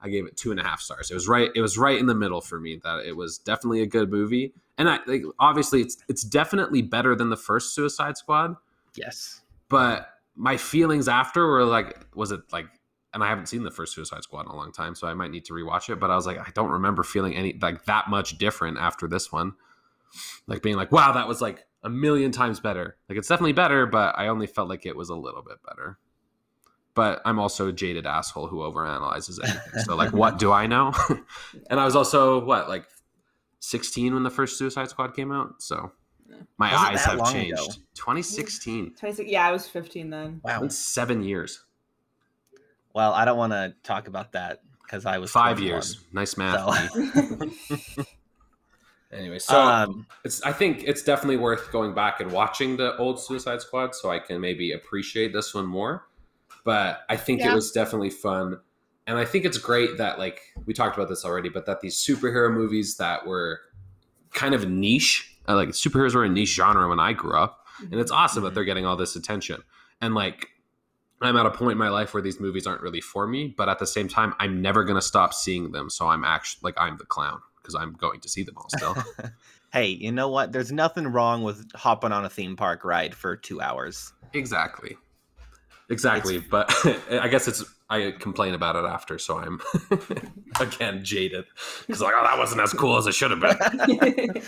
I 0.00 0.08
gave 0.08 0.26
it 0.26 0.36
two 0.36 0.50
and 0.50 0.58
a 0.58 0.64
half 0.64 0.80
stars. 0.80 1.08
It 1.08 1.14
was 1.14 1.28
right 1.28 1.50
it 1.54 1.60
was 1.60 1.78
right 1.78 1.96
in 1.98 2.06
the 2.06 2.16
middle 2.16 2.40
for 2.40 2.58
me 2.58 2.80
that 2.82 3.06
it 3.06 3.16
was 3.16 3.38
definitely 3.38 3.80
a 3.82 3.86
good 3.86 4.10
movie. 4.10 4.52
And 4.76 4.88
I 4.90 4.98
like 5.06 5.22
obviously 5.38 5.82
it's 5.82 5.96
it's 6.08 6.24
definitely 6.24 6.82
better 6.82 7.14
than 7.14 7.30
the 7.30 7.36
first 7.36 7.76
Suicide 7.76 8.16
Squad, 8.16 8.56
Yes. 8.96 9.40
but 9.68 10.08
my 10.34 10.56
feelings 10.56 11.06
after 11.06 11.46
were 11.46 11.64
like 11.64 12.08
was 12.16 12.32
it 12.32 12.40
like 12.52 12.66
and 13.16 13.24
I 13.24 13.28
haven't 13.30 13.46
seen 13.46 13.62
the 13.62 13.70
first 13.70 13.94
Suicide 13.94 14.22
Squad 14.24 14.42
in 14.42 14.48
a 14.48 14.54
long 14.54 14.72
time, 14.72 14.94
so 14.94 15.08
I 15.08 15.14
might 15.14 15.30
need 15.30 15.46
to 15.46 15.54
rewatch 15.54 15.88
it. 15.88 15.98
But 15.98 16.10
I 16.10 16.16
was 16.16 16.26
like, 16.26 16.38
I 16.38 16.50
don't 16.54 16.68
remember 16.68 17.02
feeling 17.02 17.34
any 17.34 17.58
like 17.62 17.86
that 17.86 18.10
much 18.10 18.36
different 18.36 18.76
after 18.76 19.08
this 19.08 19.32
one. 19.32 19.54
Like 20.46 20.60
being 20.60 20.76
like, 20.76 20.92
wow, 20.92 21.12
that 21.12 21.26
was 21.26 21.40
like 21.40 21.66
a 21.82 21.88
million 21.88 22.30
times 22.30 22.60
better. 22.60 22.98
Like 23.08 23.16
it's 23.16 23.26
definitely 23.26 23.54
better, 23.54 23.86
but 23.86 24.18
I 24.18 24.28
only 24.28 24.46
felt 24.46 24.68
like 24.68 24.84
it 24.84 24.94
was 24.94 25.08
a 25.08 25.14
little 25.14 25.40
bit 25.40 25.56
better. 25.66 25.98
But 26.92 27.22
I'm 27.24 27.38
also 27.38 27.68
a 27.68 27.72
jaded 27.72 28.04
asshole 28.04 28.48
who 28.48 28.58
overanalyzes 28.58 29.42
anything. 29.42 29.80
So 29.84 29.96
like, 29.96 30.12
what 30.12 30.38
do 30.38 30.52
I 30.52 30.66
know? 30.66 30.92
and 31.70 31.80
I 31.80 31.86
was 31.86 31.96
also 31.96 32.44
what 32.44 32.68
like 32.68 32.84
16 33.60 34.12
when 34.12 34.24
the 34.24 34.30
first 34.30 34.58
Suicide 34.58 34.90
Squad 34.90 35.16
came 35.16 35.32
out. 35.32 35.62
So 35.62 35.90
my 36.58 36.70
Was 36.70 36.82
it 36.82 36.92
eyes 36.92 37.04
have 37.06 37.32
changed. 37.32 37.62
ago? 37.62 37.72
2016. 37.94 38.94
26 38.96 39.30
yeah, 39.30 39.48
I 39.48 39.52
was 39.52 39.66
15 39.66 40.10
then. 40.10 40.40
Wow. 40.44 40.64
It's 40.64 40.76
seven 40.76 41.22
years. 41.22 41.64
Well, 42.96 43.12
I 43.12 43.26
don't 43.26 43.36
want 43.36 43.52
to 43.52 43.74
talk 43.82 44.08
about 44.08 44.32
that 44.32 44.62
because 44.82 45.04
I 45.04 45.18
was 45.18 45.30
Five 45.30 45.58
21. 45.58 45.66
years. 45.70 46.00
Nice 46.14 46.38
math. 46.38 46.90
So- 46.94 48.04
anyway, 49.12 49.38
so 49.38 49.60
um, 49.60 50.06
it's 50.24 50.42
I 50.42 50.52
think 50.52 50.82
it's 50.82 51.02
definitely 51.02 51.36
worth 51.36 51.70
going 51.70 51.92
back 51.92 52.20
and 52.20 52.32
watching 52.32 52.78
the 52.78 52.96
old 52.96 53.20
Suicide 53.20 53.60
Squad 53.60 53.94
so 53.94 54.10
I 54.10 54.18
can 54.18 54.40
maybe 54.40 54.72
appreciate 54.72 55.34
this 55.34 55.52
one 55.54 55.66
more. 55.66 56.06
But 56.64 57.00
I 57.10 57.16
think 57.18 57.42
it 57.42 57.52
was 57.52 57.70
definitely 57.70 58.08
fun. 58.08 58.60
And 59.06 59.18
I 59.18 59.26
think 59.26 59.44
it's 59.44 59.58
great 59.58 59.98
that 59.98 60.18
like 60.18 60.40
we 60.64 60.72
talked 60.72 60.96
about 60.96 61.10
this 61.10 61.22
already, 61.22 61.50
but 61.50 61.66
that 61.66 61.82
these 61.82 61.96
superhero 61.96 62.50
movies 62.50 62.96
that 62.96 63.26
were 63.26 63.60
kind 64.32 64.54
of 64.54 64.66
niche, 64.70 65.36
uh, 65.46 65.54
like 65.54 65.68
superheroes 65.68 66.14
were 66.14 66.24
a 66.24 66.30
niche 66.30 66.54
genre 66.54 66.88
when 66.88 66.98
I 66.98 67.12
grew 67.12 67.36
up, 67.36 67.66
and 67.92 68.00
it's 68.00 68.10
awesome 68.10 68.42
that 68.44 68.52
Mhm. 68.52 68.54
they're 68.54 68.64
getting 68.64 68.86
all 68.86 68.96
this 68.96 69.16
attention. 69.16 69.62
And 70.00 70.14
like 70.14 70.48
I'm 71.20 71.36
at 71.36 71.46
a 71.46 71.50
point 71.50 71.72
in 71.72 71.78
my 71.78 71.88
life 71.88 72.12
where 72.12 72.22
these 72.22 72.40
movies 72.40 72.66
aren't 72.66 72.82
really 72.82 73.00
for 73.00 73.26
me, 73.26 73.54
but 73.56 73.68
at 73.68 73.78
the 73.78 73.86
same 73.86 74.08
time, 74.08 74.34
I'm 74.38 74.60
never 74.60 74.84
gonna 74.84 75.02
stop 75.02 75.32
seeing 75.32 75.72
them. 75.72 75.88
So 75.90 76.08
I'm 76.08 76.24
actually 76.24 76.60
like 76.62 76.74
I'm 76.78 76.96
the 76.98 77.06
clown 77.06 77.40
because 77.66 77.74
I'm 77.74 77.94
going 77.94 78.20
to 78.20 78.28
see 78.28 78.44
them 78.44 78.56
all 78.56 78.68
still. 78.68 78.96
hey, 79.72 79.88
you 79.88 80.12
know 80.12 80.28
what? 80.28 80.52
There's 80.52 80.70
nothing 80.70 81.08
wrong 81.08 81.42
with 81.42 81.68
hopping 81.74 82.12
on 82.12 82.24
a 82.24 82.28
theme 82.28 82.56
park 82.56 82.84
ride 82.84 83.14
for 83.14 83.36
two 83.36 83.60
hours. 83.60 84.12
Exactly. 84.32 84.96
Exactly. 85.88 86.38
but 86.38 86.72
I 87.10 87.28
guess 87.28 87.48
it's 87.48 87.64
I 87.88 88.12
complain 88.18 88.54
about 88.54 88.76
it 88.76 88.84
after, 88.84 89.18
so 89.18 89.38
I'm 89.38 89.60
again 90.60 91.04
jaded. 91.04 91.44
Because 91.86 92.00
like, 92.00 92.14
oh 92.16 92.22
that 92.24 92.38
wasn't 92.38 92.60
as 92.60 92.72
cool 92.72 92.96
as 92.96 93.06
it 93.06 93.14
should 93.14 93.30
have 93.30 93.40
been. 93.40 94.42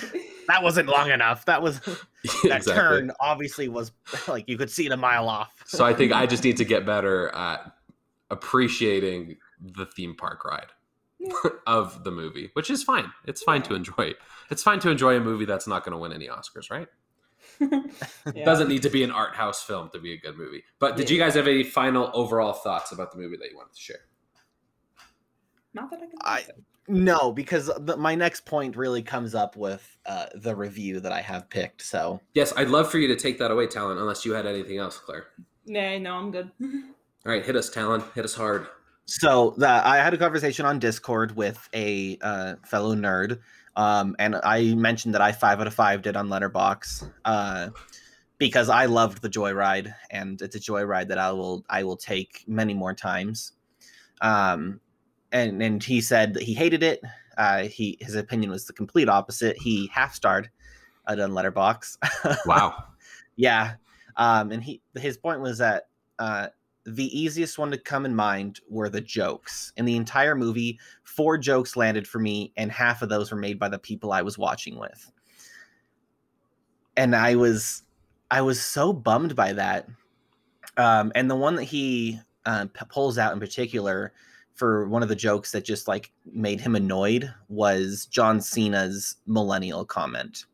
That 0.48 0.62
wasn't 0.62 0.88
long 0.88 1.10
enough. 1.10 1.44
That 1.44 1.62
was 1.62 1.78
that 1.84 1.98
exactly. 2.44 2.74
turn 2.74 3.12
obviously 3.20 3.68
was 3.68 3.92
like 4.28 4.48
you 4.48 4.58
could 4.58 4.70
see 4.70 4.86
it 4.86 4.92
a 4.92 4.96
mile 4.96 5.28
off. 5.28 5.52
So 5.66 5.84
I 5.84 5.94
think 5.94 6.12
I 6.12 6.26
just 6.32 6.42
need 6.42 6.56
to 6.56 6.64
get 6.64 6.84
better 6.84 7.28
at 7.34 7.72
appreciating 8.30 9.36
the 9.60 9.86
theme 9.86 10.14
park 10.16 10.44
ride 10.44 10.72
of 11.66 12.04
the 12.04 12.10
movie, 12.10 12.50
which 12.54 12.70
is 12.70 12.82
fine. 12.82 13.12
It's 13.26 13.42
fine 13.42 13.62
to 13.62 13.74
enjoy. 13.74 14.14
It's 14.50 14.62
fine 14.62 14.80
to 14.80 14.90
enjoy 14.90 15.16
a 15.16 15.20
movie 15.20 15.44
that's 15.44 15.66
not 15.66 15.84
going 15.84 15.92
to 15.92 15.98
win 15.98 16.12
any 16.12 16.28
Oscars, 16.28 16.70
right? 16.70 16.88
Yeah. 17.60 17.80
It 18.26 18.44
doesn't 18.44 18.68
need 18.68 18.82
to 18.82 18.90
be 18.90 19.02
an 19.02 19.10
art 19.10 19.34
house 19.34 19.62
film 19.62 19.90
to 19.92 19.98
be 19.98 20.12
a 20.12 20.16
good 20.18 20.38
movie. 20.38 20.62
But 20.78 20.96
did 20.96 21.10
you 21.10 21.18
guys 21.18 21.34
have 21.34 21.46
any 21.48 21.64
final 21.64 22.10
overall 22.14 22.52
thoughts 22.52 22.92
about 22.92 23.12
the 23.12 23.18
movie 23.18 23.36
that 23.36 23.50
you 23.50 23.56
wanted 23.56 23.74
to 23.74 23.80
share? 23.80 24.00
Not 25.74 25.90
that 25.90 26.00
I 26.00 26.06
can. 26.06 26.18
I- 26.22 26.40
think 26.42 26.58
of. 26.58 26.64
No, 26.88 27.32
because 27.32 27.70
the, 27.78 27.96
my 27.96 28.14
next 28.14 28.46
point 28.46 28.74
really 28.74 29.02
comes 29.02 29.34
up 29.34 29.56
with 29.56 29.96
uh, 30.06 30.26
the 30.34 30.56
review 30.56 31.00
that 31.00 31.12
I 31.12 31.20
have 31.20 31.50
picked. 31.50 31.82
So 31.82 32.20
Yes, 32.32 32.52
I'd 32.56 32.70
love 32.70 32.90
for 32.90 32.98
you 32.98 33.08
to 33.08 33.16
take 33.16 33.38
that 33.38 33.50
away, 33.50 33.66
Talon, 33.66 33.98
unless 33.98 34.24
you 34.24 34.32
had 34.32 34.46
anything 34.46 34.78
else, 34.78 34.98
Claire. 34.98 35.26
Nah, 35.66 35.98
no, 35.98 36.14
I'm 36.14 36.30
good. 36.30 36.50
All 36.62 37.32
right, 37.32 37.44
hit 37.44 37.56
us, 37.56 37.68
Talon. 37.68 38.02
Hit 38.14 38.24
us 38.24 38.34
hard. 38.34 38.66
So 39.04 39.54
that 39.58 39.84
I 39.84 39.96
had 39.98 40.14
a 40.14 40.18
conversation 40.18 40.64
on 40.64 40.78
Discord 40.78 41.36
with 41.36 41.68
a 41.74 42.18
uh, 42.22 42.54
fellow 42.64 42.94
nerd, 42.94 43.40
um, 43.76 44.16
and 44.18 44.36
I 44.36 44.74
mentioned 44.74 45.14
that 45.14 45.22
I 45.22 45.32
five 45.32 45.60
out 45.60 45.66
of 45.66 45.74
five 45.74 46.02
did 46.02 46.16
on 46.16 46.28
Letterboxd 46.28 47.10
uh, 47.24 47.68
because 48.38 48.68
I 48.68 48.86
loved 48.86 49.22
the 49.22 49.28
Joyride, 49.28 49.94
and 50.10 50.40
it's 50.42 50.56
a 50.56 50.60
Joyride 50.60 51.08
that 51.08 51.18
I 51.18 51.32
will 51.32 51.64
I 51.68 51.84
will 51.84 51.96
take 51.96 52.44
many 52.46 52.74
more 52.74 52.94
times. 52.94 53.52
Um, 54.20 54.80
and 55.32 55.62
and 55.62 55.82
he 55.82 56.00
said 56.00 56.34
that 56.34 56.42
he 56.42 56.54
hated 56.54 56.82
it. 56.82 57.00
Uh, 57.36 57.64
he 57.64 57.98
his 58.00 58.14
opinion 58.14 58.50
was 58.50 58.66
the 58.66 58.72
complete 58.72 59.08
opposite. 59.08 59.56
He 59.58 59.88
half 59.92 60.14
starred 60.14 60.50
it 61.08 61.20
on 61.20 61.30
Letterboxd. 61.32 61.96
Wow. 62.46 62.84
Yeah. 63.36 63.74
Um, 64.16 64.50
and 64.50 64.62
he 64.62 64.82
his 64.96 65.16
point 65.16 65.40
was 65.40 65.58
that 65.58 65.88
uh, 66.18 66.48
the 66.84 67.18
easiest 67.18 67.58
one 67.58 67.70
to 67.70 67.78
come 67.78 68.04
in 68.04 68.14
mind 68.14 68.60
were 68.68 68.88
the 68.88 69.00
jokes. 69.00 69.72
In 69.76 69.84
the 69.84 69.96
entire 69.96 70.34
movie, 70.34 70.78
four 71.04 71.38
jokes 71.38 71.76
landed 71.76 72.08
for 72.08 72.18
me, 72.18 72.52
and 72.56 72.72
half 72.72 73.02
of 73.02 73.08
those 73.08 73.30
were 73.30 73.38
made 73.38 73.58
by 73.58 73.68
the 73.68 73.78
people 73.78 74.12
I 74.12 74.22
was 74.22 74.38
watching 74.38 74.78
with. 74.78 75.12
And 76.96 77.14
I 77.14 77.36
was 77.36 77.82
I 78.30 78.42
was 78.42 78.60
so 78.60 78.92
bummed 78.92 79.36
by 79.36 79.52
that. 79.52 79.88
Um, 80.76 81.12
and 81.14 81.30
the 81.30 81.36
one 81.36 81.56
that 81.56 81.64
he 81.64 82.20
uh, 82.46 82.66
p- 82.72 82.84
pulls 82.88 83.18
out 83.18 83.32
in 83.32 83.40
particular 83.40 84.12
for 84.58 84.88
one 84.88 85.02
of 85.04 85.08
the 85.08 85.14
jokes 85.16 85.52
that 85.52 85.64
just 85.64 85.86
like 85.88 86.12
made 86.32 86.60
him 86.60 86.74
annoyed 86.74 87.32
was 87.48 88.06
John 88.06 88.40
Cena's 88.40 89.16
millennial 89.26 89.84
comment. 89.84 90.44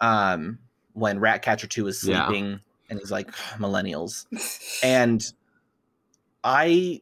Um, 0.00 0.58
when 0.92 1.18
Ratcatcher 1.18 1.66
2 1.66 1.84
was 1.84 2.04
Yeah. 2.04 2.26
sleeping 2.26 2.60
and 2.90 2.98
he's 2.98 3.10
like 3.10 3.32
millennials. 3.58 4.26
And 4.84 5.24
I 6.44 7.00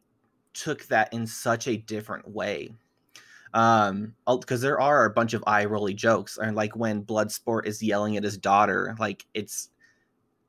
took 0.55 0.85
that 0.87 1.13
in 1.13 1.27
such 1.27 1.67
a 1.67 1.77
different 1.77 2.29
way. 2.29 2.73
Um, 3.55 4.15
because 4.27 4.61
there 4.63 4.81
are 4.81 5.05
a 5.05 5.11
bunch 5.11 5.35
of 5.35 5.45
eye 5.47 5.65
rolly 5.67 5.93
jokes, 5.93 6.39
and 6.39 6.57
like 6.57 6.75
when 6.75 7.03
Bloodsport 7.05 7.67
is 7.67 7.83
yelling 7.83 8.17
at 8.17 8.23
his 8.25 8.39
daughter, 8.39 8.97
like 8.99 9.27
it's 9.35 9.69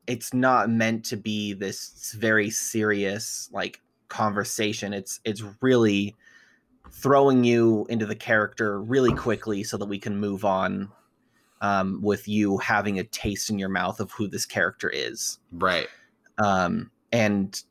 it's 0.08 0.34
not 0.34 0.70
meant 0.70 1.04
to 1.06 1.18
be 1.18 1.54
this 1.54 2.14
very 2.18 2.50
serious 2.50 3.50
like 3.52 3.82
conversation. 4.14 4.94
It's 4.94 5.20
it's 5.26 5.44
really 5.62 6.16
throwing 6.92 7.44
you 7.44 7.86
into 7.90 8.06
the 8.06 8.16
character 8.16 8.80
really 8.82 9.14
quickly 9.14 9.64
so 9.64 9.78
that 9.78 9.88
we 9.88 9.98
can 10.00 10.18
move 10.18 10.46
on 10.46 10.90
um, 11.62 12.02
with 12.02 12.28
you 12.28 12.58
having 12.60 13.00
a 13.00 13.04
taste 13.04 13.50
in 13.50 13.58
your 13.58 13.70
mouth 13.70 14.00
of 14.00 14.12
who 14.12 14.28
this 14.28 14.46
character 14.46 14.90
is 14.94 15.40
Right. 15.52 15.88
um, 16.38 16.92
and 17.12 17.64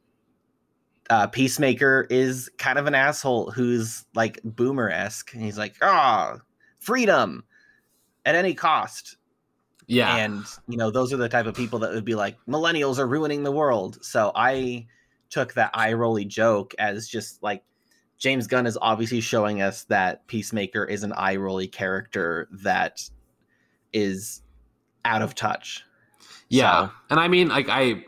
uh, 1.11 1.27
Peacemaker 1.27 2.07
is 2.11 2.51
kind 2.59 2.79
of 2.79 2.87
an 2.87 2.95
asshole 2.95 3.51
who's 3.51 4.07
like 4.15 4.41
boomer 4.45 4.89
esque. 4.89 5.35
And 5.35 5.43
he's 5.43 5.59
like, 5.59 5.75
ah, 5.83 6.39
freedom 6.79 7.45
at 8.25 8.35
any 8.35 8.55
cost. 8.55 9.17
Yeah. 9.87 10.17
And 10.17 10.45
you 10.69 10.79
know, 10.79 10.91
those 10.91 11.13
are 11.13 11.19
the 11.19 11.29
type 11.29 11.47
of 11.47 11.55
people 11.55 11.81
that 11.81 11.93
would 11.93 12.05
be 12.05 12.15
like, 12.15 12.39
millennials 12.49 12.99
are 12.99 13.07
ruining 13.07 13.43
the 13.43 13.53
world. 13.53 13.99
So 14.03 14.33
I 14.35 14.87
took 15.33 15.55
that 15.55 15.71
eye 15.73 15.95
rolly 15.95 16.25
joke 16.27 16.75
as 16.79 17.09
just 17.09 17.43
like 17.43 17.65
James 18.19 18.47
Gunn 18.47 18.67
is 18.67 18.79
obviously 18.81 19.21
showing 19.21 19.63
us 19.63 19.85
that 19.85 20.27
Peacemaker 20.29 20.85
is 20.85 21.03
an 21.03 21.13
eye 21.15 21.37
rolly 21.37 21.67
character 21.67 22.47
that 22.63 23.03
is 23.93 24.43
out 25.05 25.23
of 25.23 25.35
touch. 25.35 25.85
Yeah, 26.49 26.87
So- 26.89 26.93
and 27.11 27.19
I 27.21 27.29
mean, 27.29 27.49
like 27.49 27.69
I, 27.69 28.05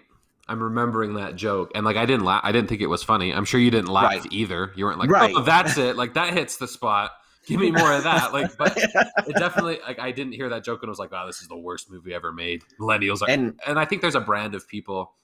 I'm 0.48 0.62
remembering 0.62 1.14
that 1.14 1.34
joke, 1.36 1.72
and 1.74 1.84
like 1.84 1.96
I 1.96 2.04
didn't 2.06 2.24
laugh. 2.26 2.42
I 2.44 2.52
didn't 2.52 2.68
think 2.68 2.82
it 2.82 2.86
was 2.86 3.02
funny. 3.02 3.32
I'm 3.32 3.44
sure 3.46 3.58
you 3.58 3.70
didn't 3.70 3.88
laugh 3.88 4.04
Right. 4.22 4.26
either. 4.32 4.72
You 4.76 4.84
weren't 4.84 4.98
like, 4.98 5.10
Right. 5.10 5.34
oh, 5.34 5.42
that's 5.42 5.78
it. 5.78 5.96
Like 5.96 6.14
that 6.14 6.34
hits 6.34 6.58
the 6.58 6.68
spot. 6.68 7.12
Give 7.46 7.58
me 7.60 7.70
more 7.70 7.92
of 7.92 8.04
that. 8.04 8.32
Like, 8.32 8.56
but 8.56 8.76
it 8.76 9.36
definitely 9.36 9.78
like 9.86 9.98
I 9.98 10.12
didn't 10.12 10.32
hear 10.34 10.48
that 10.50 10.62
joke 10.64 10.82
and 10.82 10.90
was 10.90 10.98
like, 10.98 11.10
wow, 11.10 11.26
this 11.26 11.40
is 11.40 11.48
the 11.48 11.56
worst 11.56 11.90
movie 11.90 12.12
ever 12.14 12.32
made. 12.32 12.62
Millennials 12.80 13.22
are, 13.22 13.28
and, 13.30 13.58
and 13.66 13.78
I 13.78 13.84
think 13.86 14.02
there's 14.02 14.14
a 14.14 14.20
brand 14.20 14.54
of 14.54 14.68
people. 14.68 15.14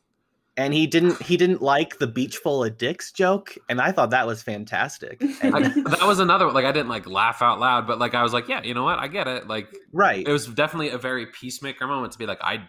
And 0.56 0.74
he 0.74 0.86
didn't 0.86 1.20
he 1.22 1.36
didn't 1.36 1.62
like 1.62 1.98
the 1.98 2.06
beach 2.06 2.36
full 2.38 2.64
of 2.64 2.76
dicks 2.76 3.12
joke 3.12 3.54
and 3.68 3.80
i 3.80 3.92
thought 3.92 4.10
that 4.10 4.26
was 4.26 4.42
fantastic 4.42 5.20
And- 5.42 5.54
I, 5.54 5.60
that 5.90 6.02
was 6.06 6.18
another 6.18 6.46
one. 6.46 6.54
Like 6.54 6.64
I 6.64 6.72
didn't 6.72 6.88
like 6.88 7.06
laugh 7.08 7.40
out 7.42 7.60
loud, 7.60 7.86
but 7.86 7.98
like 7.98 8.14
I 8.14 8.22
was 8.22 8.32
like, 8.32 8.48
yeah, 8.48 8.62
you 8.62 8.74
know 8.74 8.82
what? 8.84 8.98
I 8.98 9.08
get 9.08 9.26
it. 9.28 9.46
Like 9.48 9.68
right 9.92 10.26
it 10.26 10.32
was 10.32 10.46
definitely 10.46 10.90
a 10.90 10.98
very 10.98 11.26
peacemaker 11.26 11.86
moment 11.86 12.12
to 12.12 12.18
be 12.18 12.26
like, 12.26 12.38
I'd, 12.42 12.62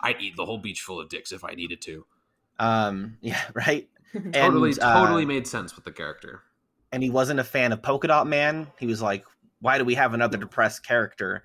I'd 0.00 0.20
eat 0.20 0.36
the 0.36 0.44
whole 0.46 0.58
beach 0.58 0.80
full 0.82 1.00
of 1.00 1.08
dicks 1.08 1.32
if 1.32 1.44
I 1.44 1.54
needed 1.54 1.80
to. 1.82 2.06
um 2.60 3.18
yeah 3.22 3.40
right 3.54 3.88
Totally, 4.32 4.70
And, 4.70 4.80
uh, 4.80 5.00
totally 5.00 5.26
made 5.26 5.46
sense 5.46 5.74
with 5.74 5.84
the 5.84 5.92
character. 5.92 6.42
and 6.92 7.02
he 7.02 7.10
wasn't 7.10 7.40
a 7.40 7.44
fan 7.44 7.72
of 7.72 7.82
polka 7.82 8.06
dot 8.06 8.26
man 8.28 8.68
he 8.78 8.86
was 8.86 9.02
like 9.02 9.24
why 9.60 9.76
do 9.78 9.84
we 9.84 9.94
have 9.96 10.14
another 10.14 10.36
depressed 10.38 10.86
character 10.86 11.42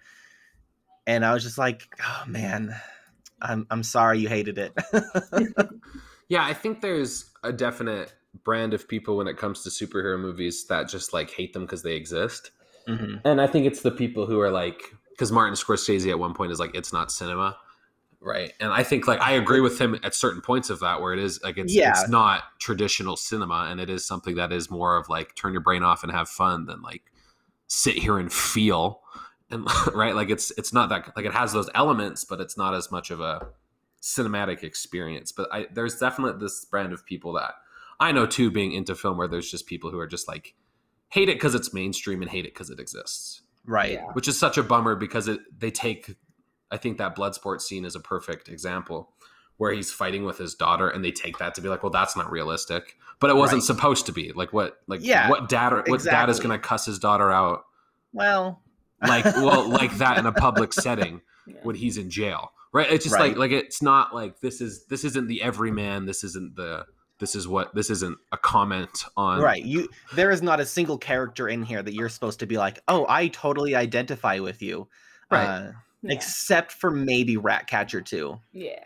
and 1.07 1.25
i 1.25 1.33
was 1.33 1.41
just 1.43 1.57
like 1.57 1.87
oh 2.03 2.23
man 2.27 2.75
i'm 3.41 3.65
i'm 3.69 3.83
sorry 3.83 4.19
you 4.19 4.27
hated 4.29 4.57
it 4.57 4.73
Yeah, 6.29 6.45
I 6.45 6.53
think 6.53 6.81
there's 6.81 7.31
a 7.43 7.51
definite 7.51 8.13
brand 8.43 8.75
of 8.75 8.87
people 8.87 9.17
when 9.17 9.27
it 9.27 9.35
comes 9.35 9.63
to 9.63 9.69
superhero 9.71 10.19
movies 10.19 10.63
that 10.67 10.87
just 10.87 11.11
like 11.11 11.31
hate 11.31 11.53
them 11.53 11.63
because 11.63 11.81
they 11.81 11.95
exist. 11.95 12.51
Mhm. 12.87 13.19
And 13.25 13.41
I 13.41 13.47
think 13.47 13.65
it's 13.65 13.81
the 13.81 13.89
people 13.89 14.27
who 14.27 14.39
are 14.39 14.51
like, 14.51 14.79
because 15.09 15.31
Martin 15.31 15.55
Scorsese 15.55 16.07
at 16.11 16.19
one 16.19 16.35
point 16.35 16.51
is 16.51 16.59
like, 16.59 16.75
it's 16.75 16.93
not 16.93 17.11
cinema. 17.11 17.57
Right. 18.21 18.53
And 18.59 18.71
I 18.71 18.83
think 18.83 19.07
like 19.07 19.19
I 19.21 19.31
agree 19.31 19.59
with 19.59 19.81
him 19.81 19.99
at 20.03 20.13
certain 20.13 20.41
points 20.41 20.69
of 20.69 20.81
that 20.81 21.01
where 21.01 21.13
it 21.13 21.19
is 21.19 21.41
like 21.41 21.57
it's 21.57 21.73
Yeah. 21.73 21.89
it's 21.91 22.07
not 22.07 22.43
traditional 22.59 23.15
cinema 23.15 23.67
and 23.71 23.79
it 23.81 23.89
is 23.89 24.05
something 24.05 24.35
that 24.35 24.51
is 24.51 24.69
more 24.69 24.97
of 24.97 25.09
like 25.09 25.33
turn 25.33 25.51
your 25.51 25.61
brain 25.63 25.81
off 25.81 26.03
and 26.03 26.11
have 26.11 26.29
fun 26.29 26.65
than 26.67 26.83
like 26.83 27.11
sit 27.65 27.95
here 27.95 28.19
and 28.19 28.31
feel. 28.31 29.01
And 29.51 29.67
right? 29.93 30.15
Like 30.15 30.29
it's 30.29 30.51
it's 30.57 30.73
not 30.73 30.89
that 30.89 31.11
like 31.15 31.25
it 31.25 31.33
has 31.33 31.53
those 31.53 31.69
elements 31.75 32.25
but 32.25 32.39
it's 32.41 32.57
not 32.57 32.73
as 32.73 32.91
much 32.91 33.11
of 33.11 33.19
a 33.19 33.47
cinematic 34.01 34.63
experience. 34.63 35.31
But 35.31 35.49
i 35.51 35.67
there's 35.73 35.97
definitely 35.99 36.39
this 36.39 36.65
brand 36.65 36.93
of 36.93 37.05
people 37.05 37.33
that 37.33 37.53
i 37.99 38.11
know 38.11 38.25
too 38.25 38.49
being 38.49 38.71
into 38.71 38.95
film 38.95 39.17
where 39.17 39.27
there's 39.27 39.51
just 39.51 39.65
people 39.67 39.91
who 39.91 39.99
are 39.99 40.07
just 40.07 40.27
like 40.27 40.55
hate 41.09 41.27
it 41.29 41.35
because 41.35 41.55
it's 41.55 41.73
mainstream 41.73 42.21
and 42.21 42.31
hate 42.31 42.45
it 42.45 42.53
because 42.53 42.69
it 42.69 42.79
exists. 42.79 43.41
Right. 43.65 43.93
Yeah. 43.93 44.05
which 44.13 44.27
is 44.27 44.39
such 44.39 44.57
a 44.57 44.63
bummer 44.63 44.95
because 44.95 45.27
it 45.27 45.39
they 45.57 45.69
take 45.71 46.15
i 46.71 46.77
think 46.77 46.97
that 46.97 47.15
bloodsport 47.15 47.59
scene 47.61 47.83
is 47.85 47.95
a 47.95 47.99
perfect 47.99 48.47
example 48.47 49.11
where 49.57 49.73
he's 49.73 49.91
fighting 49.91 50.23
with 50.23 50.37
his 50.37 50.55
daughter 50.55 50.87
and 50.87 51.03
they 51.03 51.11
take 51.11 51.37
that 51.39 51.53
to 51.55 51.61
be 51.61 51.67
like 51.67 51.83
well 51.83 51.91
that's 51.91 52.15
not 52.15 52.31
realistic. 52.31 52.95
But 53.19 53.29
it 53.31 53.35
wasn't 53.35 53.59
Right. 53.59 53.65
supposed 53.67 54.05
to 54.05 54.13
be. 54.13 54.31
Like 54.31 54.53
what 54.53 54.77
like 54.87 55.01
Yeah, 55.03 55.29
what 55.29 55.49
dad 55.49 55.73
what 55.89 56.01
dad 56.01 56.29
is 56.29 56.39
gonna 56.39 56.57
cuss 56.57 56.85
his 56.85 56.99
daughter 56.99 57.29
out 57.29 57.65
well 58.13 58.61
like 59.01 59.25
well 59.25 59.67
like 59.67 59.95
that 59.97 60.17
in 60.17 60.25
a 60.25 60.31
public 60.31 60.73
setting 60.85 61.21
Yeah. 61.47 61.55
when 61.63 61.75
he's 61.75 61.97
in 61.97 62.09
jail 62.09 62.51
right 62.73 62.91
it's 62.91 63.03
just 63.05 63.15
Right. 63.15 63.29
like 63.29 63.37
like 63.37 63.51
it's 63.51 63.81
not 63.81 64.13
like 64.13 64.39
this 64.41 64.61
is 64.61 64.85
this 64.85 65.03
isn't 65.03 65.27
the 65.27 65.41
everyman 65.41 66.05
this 66.05 66.23
isn't 66.23 66.55
the 66.55 66.85
this 67.19 67.35
is 67.35 67.47
what 67.47 67.73
this 67.75 67.89
isn't 67.89 68.17
a 68.31 68.37
comment 68.37 69.03
on 69.17 69.41
right 69.41 69.63
you 69.65 69.89
there 70.15 70.31
is 70.31 70.41
not 70.41 70.59
a 70.59 70.65
single 70.65 70.97
character 70.97 71.47
in 71.49 71.63
here 71.63 71.81
that 71.83 71.93
you're 71.93 72.09
supposed 72.09 72.39
to 72.39 72.45
be 72.45 72.57
like 72.57 72.79
oh 72.87 73.05
i 73.09 73.27
totally 73.29 73.75
identify 73.75 74.39
with 74.39 74.61
you 74.61 74.87
Right. 75.31 75.45
uh, 75.45 75.71
Yeah. 76.01 76.13
except 76.13 76.71
for 76.71 76.89
maybe 76.91 77.35
ratcatcher 77.37 78.01
2 78.01 78.39
yeah. 78.53 78.85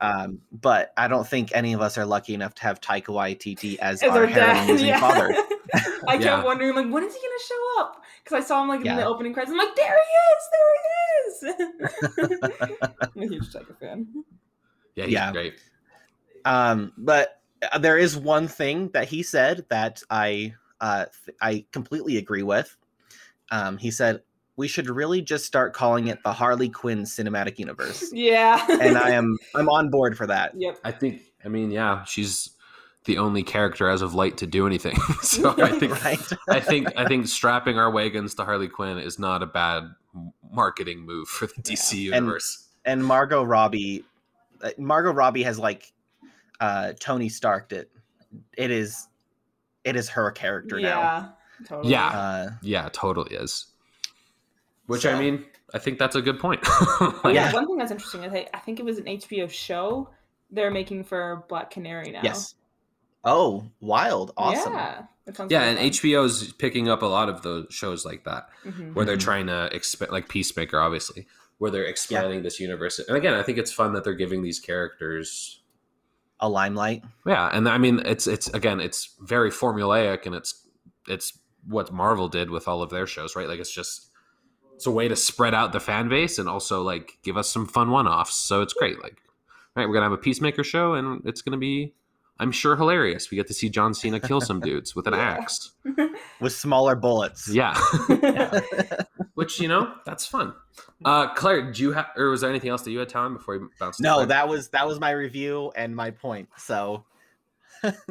um, 0.00 0.40
but 0.52 0.92
i 0.96 1.08
don't 1.08 1.26
think 1.26 1.50
any 1.54 1.72
of 1.72 1.80
us 1.80 1.98
are 1.98 2.06
lucky 2.06 2.34
enough 2.34 2.54
to 2.56 2.62
have 2.62 2.80
taika 2.80 3.06
waititi 3.08 3.76
as, 3.78 4.02
As 4.02 4.10
our 4.10 4.20
our 4.20 4.26
heroin 4.26 4.54
dad, 4.56 4.68
losing 4.70 4.86
yeah. 4.88 5.00
father 5.00 5.34
I 6.08 6.12
kept 6.14 6.24
Yeah. 6.24 6.44
wondering, 6.44 6.74
like, 6.74 6.90
when 6.92 7.04
is 7.04 7.14
he 7.14 7.20
gonna 7.20 7.44
show 7.46 7.80
up? 7.82 8.02
Because 8.22 8.44
I 8.44 8.46
saw 8.46 8.62
him 8.62 8.68
like 8.68 8.84
in 8.84 8.96
the 8.96 9.04
opening 9.06 9.32
credits. 9.34 9.52
I'm 9.52 9.58
like, 9.58 9.74
there 9.76 9.96
he 9.96 11.46
is, 11.46 11.48
there 11.48 11.58
he 11.58 12.20
is. 12.30 12.40
I'm 13.16 13.22
a 13.22 13.26
huge 13.26 13.52
Taika 13.52 13.78
fan. 13.78 14.06
yeah 14.94 15.04
he's 15.04 15.12
Yeah. 15.12 15.32
great 15.32 15.54
Um, 16.44 16.92
but 16.98 17.40
uh, 17.72 17.78
there 17.78 17.96
is 17.98 18.16
one 18.16 18.48
thing 18.48 18.88
that 18.92 19.08
he 19.08 19.22
said 19.22 19.64
that 19.70 20.02
I 20.10 20.54
uh, 20.80 21.06
th- 21.24 21.36
I 21.40 21.64
completely 21.72 22.16
agree 22.18 22.42
with. 22.42 22.76
Um, 23.50 23.78
he 23.78 23.90
said 23.90 24.22
we 24.56 24.68
should 24.68 24.88
really 24.88 25.20
just 25.22 25.44
start 25.46 25.72
calling 25.72 26.08
it 26.08 26.22
the 26.22 26.32
Harley 26.32 26.68
Quinn 26.68 27.02
cinematic 27.02 27.58
universe, 27.58 28.10
Yeah. 28.12 28.64
and 28.80 28.96
I 28.98 29.10
am 29.10 29.36
I'm 29.54 29.68
on 29.68 29.90
board 29.90 30.16
for 30.16 30.26
that. 30.26 30.52
Yep. 30.56 30.78
i 30.84 30.90
think 30.92 31.22
i 31.44 31.48
mean 31.48 31.70
yeah 31.70 32.04
she's 32.04 32.50
the 33.04 33.18
only 33.18 33.42
character 33.42 33.88
as 33.88 34.00
of 34.02 34.14
late 34.14 34.36
to 34.38 34.46
do 34.46 34.66
anything 34.66 34.96
so 35.22 35.54
i 35.62 35.70
think 35.78 36.02
Right? 36.04 36.18
I 36.48 36.60
think 36.60 36.88
I 36.96 37.06
think 37.06 37.28
strapping 37.28 37.78
our 37.78 37.90
wagons 37.90 38.34
to 38.36 38.44
Harley 38.44 38.68
Quinn 38.68 38.98
is 38.98 39.18
not 39.18 39.42
a 39.42 39.46
bad 39.46 39.84
marketing 40.50 41.00
move 41.00 41.28
for 41.28 41.46
the 41.46 41.54
DC 41.62 41.94
universe. 41.98 42.68
and 42.84 43.04
Margot 43.04 43.42
Robbie, 43.42 44.04
uh, 44.62 44.70
Margot 44.78 45.12
Robbie 45.12 45.42
has 45.42 45.58
like 45.58 45.92
uh, 46.60 46.92
Tony 47.00 47.28
Starked 47.28 47.72
it. 47.72 47.90
It 48.56 48.70
is, 48.70 49.08
it 49.82 49.96
is 49.96 50.08
her 50.10 50.30
character 50.30 50.78
now. 50.78 50.88
Yeah. 51.00 51.28
Totally. 51.66 51.92
Yeah. 51.92 52.06
Uh, 52.08 52.50
yeah, 52.62 52.88
totally 52.92 53.34
is. 53.34 53.66
Which 54.86 55.02
So- 55.02 55.12
I 55.14 55.18
mean, 55.18 55.44
I 55.72 55.78
think 55.78 55.98
that's 55.98 56.14
a 56.16 56.22
good 56.22 56.38
point. 56.38 56.64
Like, 57.00 57.34
yeah. 57.34 57.46
Yeah. 57.48 57.52
One 57.52 57.66
thing 57.66 57.76
that's 57.78 57.90
interesting 57.90 58.22
is 58.22 58.32
I, 58.32 58.46
I 58.54 58.58
think 58.60 58.78
it 58.78 58.84
was 58.84 58.98
an 58.98 59.04
HBO 59.06 59.50
show 59.50 60.08
they're 60.50 60.70
making 60.70 61.04
for 61.04 61.44
Black 61.48 61.70
Canary 61.70 62.10
now. 62.12 62.20
Yes. 62.22 62.54
Oh, 63.24 63.64
wild! 63.80 64.32
Awesome. 64.36 64.72
Yeah. 64.74 65.02
Yeah, 65.48 65.62
and 65.62 65.78
fun. 65.78 65.86
HBO's 65.88 66.52
picking 66.52 66.88
up 66.90 67.00
a 67.02 67.06
lot 67.06 67.28
of 67.30 67.40
those 67.42 67.66
shows 67.70 68.04
like 68.04 68.24
that, 68.24 68.48
Mhm. 68.66 68.92
where 68.94 69.06
they're 69.06 69.16
Mhm. 69.16 69.20
trying 69.20 69.46
to 69.46 69.74
expand, 69.74 70.12
like 70.12 70.28
Peacemaker, 70.28 70.78
obviously, 70.78 71.26
where 71.58 71.70
they're 71.70 71.84
expanding 71.86 72.42
this 72.42 72.60
universe. 72.60 72.98
And 72.98 73.16
again, 73.16 73.32
I 73.32 73.42
think 73.42 73.56
it's 73.56 73.72
fun 73.72 73.94
that 73.94 74.04
they're 74.04 74.12
giving 74.12 74.42
these 74.42 74.60
characters 74.60 75.60
A 76.40 76.48
limelight. 76.48 77.02
Yeah, 77.26 77.48
and 77.52 77.66
I 77.68 77.78
mean 77.78 78.00
it's 78.04 78.26
it's 78.26 78.48
again 78.48 78.80
it's 78.80 79.14
very 79.20 79.50
formulaic 79.50 80.26
and 80.26 80.34
it's 80.34 80.66
it's 81.06 81.38
what 81.66 81.90
Marvel 81.92 82.28
did 82.28 82.50
with 82.50 82.68
all 82.68 82.82
of 82.82 82.90
their 82.90 83.06
shows, 83.06 83.34
right? 83.36 83.48
Like 83.48 83.60
it's 83.60 83.72
just 83.72 84.10
it's 84.74 84.84
a 84.84 84.90
way 84.90 85.06
to 85.08 85.16
spread 85.16 85.54
out 85.54 85.72
the 85.72 85.80
fan 85.80 86.08
base 86.10 86.38
and 86.38 86.48
also 86.48 86.82
like 86.82 87.16
give 87.22 87.36
us 87.38 87.48
some 87.48 87.66
fun 87.66 87.90
one-offs. 87.90 88.34
So 88.34 88.60
it's 88.60 88.74
great. 88.74 89.00
Like, 89.02 89.22
right, 89.76 89.86
we're 89.88 89.94
gonna 89.94 90.04
have 90.06 90.12
a 90.12 90.18
Peacemaker 90.18 90.64
show 90.64 90.92
and 90.94 91.22
it's 91.24 91.40
gonna 91.40 91.56
be, 91.56 91.94
I'm 92.40 92.50
sure, 92.50 92.74
hilarious. 92.76 93.30
We 93.30 93.36
get 93.36 93.46
to 93.46 93.54
see 93.54 93.68
John 93.68 93.94
Cena 93.94 94.18
kill 94.20 94.40
some 94.40 94.60
dudes 94.68 94.94
with 94.96 95.06
an 95.06 95.14
Yeah. 95.14 95.38
axe. 95.40 95.72
with 96.40 96.52
smaller 96.52 96.96
bullets. 96.96 97.48
Yeah, 97.48 97.78
which 99.34 99.60
you 99.60 99.68
know 99.68 99.92
that's 100.04 100.26
fun. 100.26 100.54
Uh, 101.04 101.32
Claire, 101.34 101.70
do 101.72 101.82
you 101.82 101.92
have 101.92 102.06
or 102.16 102.30
was 102.30 102.40
there 102.40 102.50
anything 102.50 102.70
else 102.70 102.82
that 102.82 102.90
you 102.90 102.98
had 102.98 103.08
time 103.08 103.34
before 103.34 103.58
we 103.58 103.66
bounced? 103.78 104.00
No, 104.00 104.14
Claire? 104.14 104.26
that 104.26 104.48
was 104.48 104.68
that 104.70 104.86
was 104.86 104.98
my 105.00 105.10
review 105.10 105.72
and 105.76 105.94
my 105.94 106.10
point. 106.10 106.48
So 106.56 107.04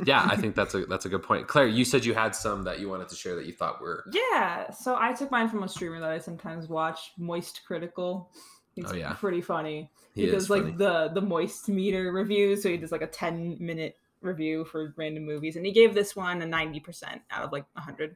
yeah, 0.05 0.28
I 0.30 0.36
think 0.36 0.55
that's 0.55 0.76
a 0.76 0.86
that's 0.86 1.05
a 1.05 1.09
good 1.09 1.24
point. 1.24 1.47
Claire, 1.47 1.67
you 1.67 1.84
said 1.84 2.05
you 2.05 2.13
had 2.13 2.36
some 2.36 2.63
that 2.63 2.80
you 2.80 2.89
wanted 2.89 3.09
to 3.09 3.15
share 3.15 3.36
that 3.36 3.45
you 3.45 3.53
thought 3.53 3.82
were 3.82 4.05
Yeah, 4.11 4.69
so 4.71 4.95
I 4.99 5.13
took 5.13 5.32
mine 5.32 5.49
from 5.49 5.63
a 5.63 5.67
streamer 5.67 5.99
that 5.99 6.11
I 6.11 6.19
sometimes 6.19 6.67
watch, 6.69 7.11
Moist 7.17 7.61
Critical. 7.65 8.30
He's 8.76 8.86
Oh, 8.91 8.93
yeah. 8.95 9.13
pretty 9.13 9.41
funny. 9.41 9.91
he 10.15 10.21
He, 10.21 10.28
is 10.28 10.34
does 10.34 10.49
like 10.49 10.63
funny. 10.63 10.76
the 10.78 11.09
the 11.13 11.21
moist 11.21 11.69
meter 11.69 12.11
review, 12.13 12.55
so 12.55 12.69
he 12.69 12.78
does 12.78 12.91
like 12.91 13.01
a 13.01 13.07
ten 13.07 13.57
minute 13.59 13.97
review 14.24 14.65
for 14.65 14.93
random 14.97 15.26
movies, 15.26 15.55
and 15.55 15.65
he 15.65 15.71
gave 15.71 15.93
this 15.93 16.15
one 16.15 16.41
a 16.41 16.45
ninety 16.45 16.80
percent 16.80 17.21
out 17.32 17.43
of 17.43 17.51
like 17.51 17.65
hundred. 17.76 18.15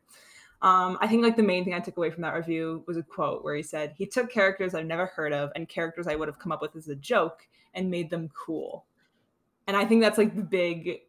Um, 0.62 0.98
I 1.02 1.08
think 1.08 1.22
like 1.24 1.36
the 1.36 1.44
main 1.44 1.64
thing 1.64 1.76
I 1.76 1.80
took 1.80 1.98
away 1.98 2.10
from 2.10 2.24
that 2.24 2.34
review 2.34 2.84
was 2.88 2.98
a 2.98 3.04
quote 3.04 3.44
where 3.44 3.56
he 3.56 3.62
said 3.62 3.94
he 3.96 4.08
took 4.08 4.32
characters 4.32 4.74
I've 4.74 4.88
never 4.88 5.06
heard 5.06 5.32
of 5.32 5.52
and 5.56 5.70
characters 5.70 6.08
I 6.08 6.16
would 6.16 6.28
have 6.28 6.40
come 6.40 6.52
up 6.52 6.62
with 6.64 6.76
as 6.76 6.88
a 6.88 6.96
joke 6.96 7.48
and 7.76 7.92
made 7.92 8.10
them 8.10 8.30
cool. 8.30 8.86
And 9.68 9.78
I 9.78 9.86
think 9.86 10.02
that's 10.02 10.18
like 10.18 10.36
the 10.36 10.44
big 10.44 11.02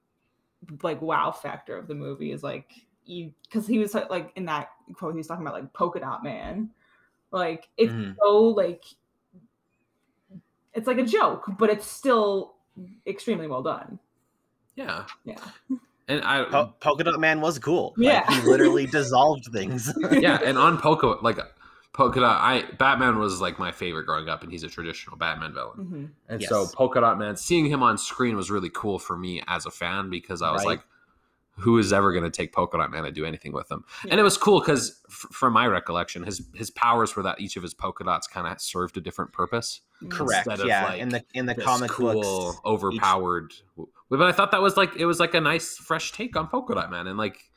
like 0.82 1.00
wow 1.00 1.30
factor 1.30 1.76
of 1.76 1.86
the 1.88 1.94
movie 1.94 2.32
is 2.32 2.42
like 2.42 2.72
because 3.06 3.66
he 3.66 3.78
was 3.78 3.94
like 3.94 4.32
in 4.36 4.44
that 4.44 4.70
quote 4.94 5.14
he 5.14 5.18
was 5.18 5.26
talking 5.26 5.46
about 5.46 5.54
like 5.54 5.72
polka 5.72 6.00
dot 6.00 6.22
man 6.22 6.70
like 7.30 7.68
it's 7.76 7.92
Mhm. 7.92 8.16
so 8.20 8.40
like 8.42 8.84
it's 10.74 10.86
like 10.86 10.98
a 10.98 11.04
joke 11.04 11.44
but 11.58 11.70
it's 11.70 11.86
still 11.86 12.56
extremely 13.06 13.46
well 13.46 13.62
done 13.62 13.98
yeah, 14.78 15.04
yeah 15.24 15.36
and 16.08 16.24
I 16.24 16.44
Po- 16.44 16.74
Polka 16.80 17.04
Dot 17.04 17.20
Man 17.20 17.40
was 17.40 17.58
cool. 17.58 17.94
Like, 17.98 18.24
Yeah. 18.26 18.34
he 18.40 18.40
literally 18.48 18.86
dissolved 18.86 19.44
things. 19.52 19.92
yeah, 20.12 20.38
and 20.44 20.56
on 20.56 20.78
Polka 20.78 21.16
like 21.22 21.38
Polka 21.92 22.20
Dot, 22.20 22.40
I 22.40 22.64
Batman 22.78 23.18
was 23.18 23.40
like 23.40 23.58
my 23.58 23.72
favorite 23.72 24.04
growing 24.04 24.28
up, 24.28 24.42
and 24.42 24.50
he's 24.50 24.62
a 24.62 24.68
traditional 24.68 25.16
Batman 25.16 25.52
villain. 25.52 25.76
hmm 25.78 26.04
And 26.28 26.40
Yes. 26.40 26.48
so 26.50 26.66
Polka 26.74 27.00
Dot 27.00 27.18
Man, 27.18 27.36
seeing 27.36 27.66
him 27.66 27.82
on 27.82 27.98
screen 27.98 28.36
was 28.36 28.50
really 28.50 28.70
cool 28.70 28.98
for 28.98 29.16
me 29.16 29.42
as 29.46 29.66
a 29.66 29.70
fan 29.70 30.08
because 30.10 30.40
I 30.42 30.50
was 30.52 30.60
Right. 30.64 30.78
like, 30.78 30.84
who 31.58 31.76
is 31.78 31.92
ever 31.92 32.12
going 32.12 32.24
to 32.24 32.30
take 32.30 32.52
Polka 32.52 32.78
Dot 32.78 32.90
Man 32.90 33.04
and 33.04 33.14
do 33.14 33.24
anything 33.24 33.52
with 33.52 33.70
him? 33.70 33.84
And 34.10 34.18
it 34.20 34.22
was 34.22 34.36
cool 34.36 34.60
because, 34.60 35.00
f- 35.08 35.26
from 35.32 35.52
my 35.52 35.66
recollection, 35.66 36.22
his 36.22 36.46
his 36.54 36.70
powers 36.70 37.14
were 37.16 37.22
that 37.24 37.40
each 37.40 37.56
of 37.56 37.62
his 37.62 37.74
polka 37.74 38.04
dots 38.04 38.26
kind 38.26 38.46
of 38.46 38.60
served 38.60 38.96
a 38.96 39.00
different 39.00 39.32
purpose. 39.32 39.80
Correct. 40.08 40.46
Instead 40.46 40.60
of, 40.60 40.66
Yeah. 40.68 40.84
like, 40.86 41.00
in 41.00 41.08
the 41.08 41.24
in 41.34 41.46
the 41.46 41.54
comic 41.54 41.90
cool, 41.90 42.22
books. 42.22 42.60
overpowered. 42.64 43.52
But 44.10 44.22
I 44.22 44.32
thought 44.32 44.52
that 44.52 44.62
was 44.62 44.76
like 44.76 44.94
it 44.96 45.06
was 45.06 45.18
like 45.20 45.34
a 45.34 45.40
nice 45.40 45.76
fresh 45.76 46.12
take 46.12 46.36
on 46.36 46.46
Polka 46.48 46.74
Dot 46.74 46.90
Man, 46.90 47.06
and 47.06 47.18
like 47.18 47.50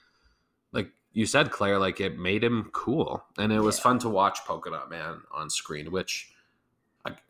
like 0.74 0.89
you 1.14 1.26
said, 1.26 1.52
Claire, 1.52 1.78
like 1.78 1.99
it 2.02 2.18
made 2.18 2.43
him 2.43 2.70
cool, 2.74 3.24
and 3.38 3.52
it 3.52 3.60
was 3.60 3.78
Yeah. 3.78 3.84
fun 3.84 3.99
to 3.99 4.10
watch 4.10 4.39
Polka 4.45 4.70
Dot 4.72 4.89
Man 4.89 5.22
on 5.32 5.49
screen, 5.49 5.91
which 5.91 6.31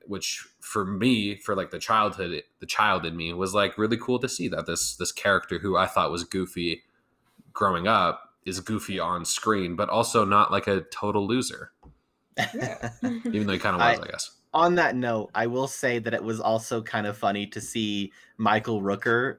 which 0.05 0.45
for 0.59 0.85
me 0.85 1.35
for 1.35 1.55
like 1.55 1.71
the 1.71 1.79
childhood 1.79 2.43
the 2.59 2.65
child 2.65 3.05
in 3.05 3.15
me 3.15 3.33
was 3.33 3.53
like 3.53 3.77
really 3.77 3.97
cool 3.97 4.19
to 4.19 4.27
see 4.27 4.47
that 4.47 4.65
this 4.65 4.95
this 4.97 5.11
character 5.11 5.59
who 5.59 5.77
I 5.77 5.87
thought 5.87 6.11
was 6.11 6.23
goofy 6.23 6.83
growing 7.53 7.87
up 7.87 8.33
is 8.45 8.59
goofy 8.59 8.99
on 8.99 9.23
screen 9.25 9.75
but 9.75 9.89
also 9.89 10.25
not 10.25 10.51
like 10.51 10.67
a 10.67 10.81
total 10.81 11.27
loser. 11.27 11.71
Yeah. 12.53 12.89
Even 13.03 13.47
though 13.47 13.53
he 13.53 13.59
kind 13.59 13.75
of 13.75 13.79
was 13.81 13.99
I- 13.99 14.03
I, 14.03 14.07
guess. 14.07 14.31
On 14.53 14.75
that 14.75 14.97
note, 14.97 15.29
I 15.33 15.47
will 15.47 15.67
say 15.67 15.99
that 15.99 16.13
it 16.13 16.21
was 16.21 16.41
also 16.41 16.81
kind 16.81 17.07
of 17.07 17.17
funny 17.17 17.47
to 17.47 17.61
see 17.61 18.11
Michael 18.37 18.81
Rooker 18.81 19.37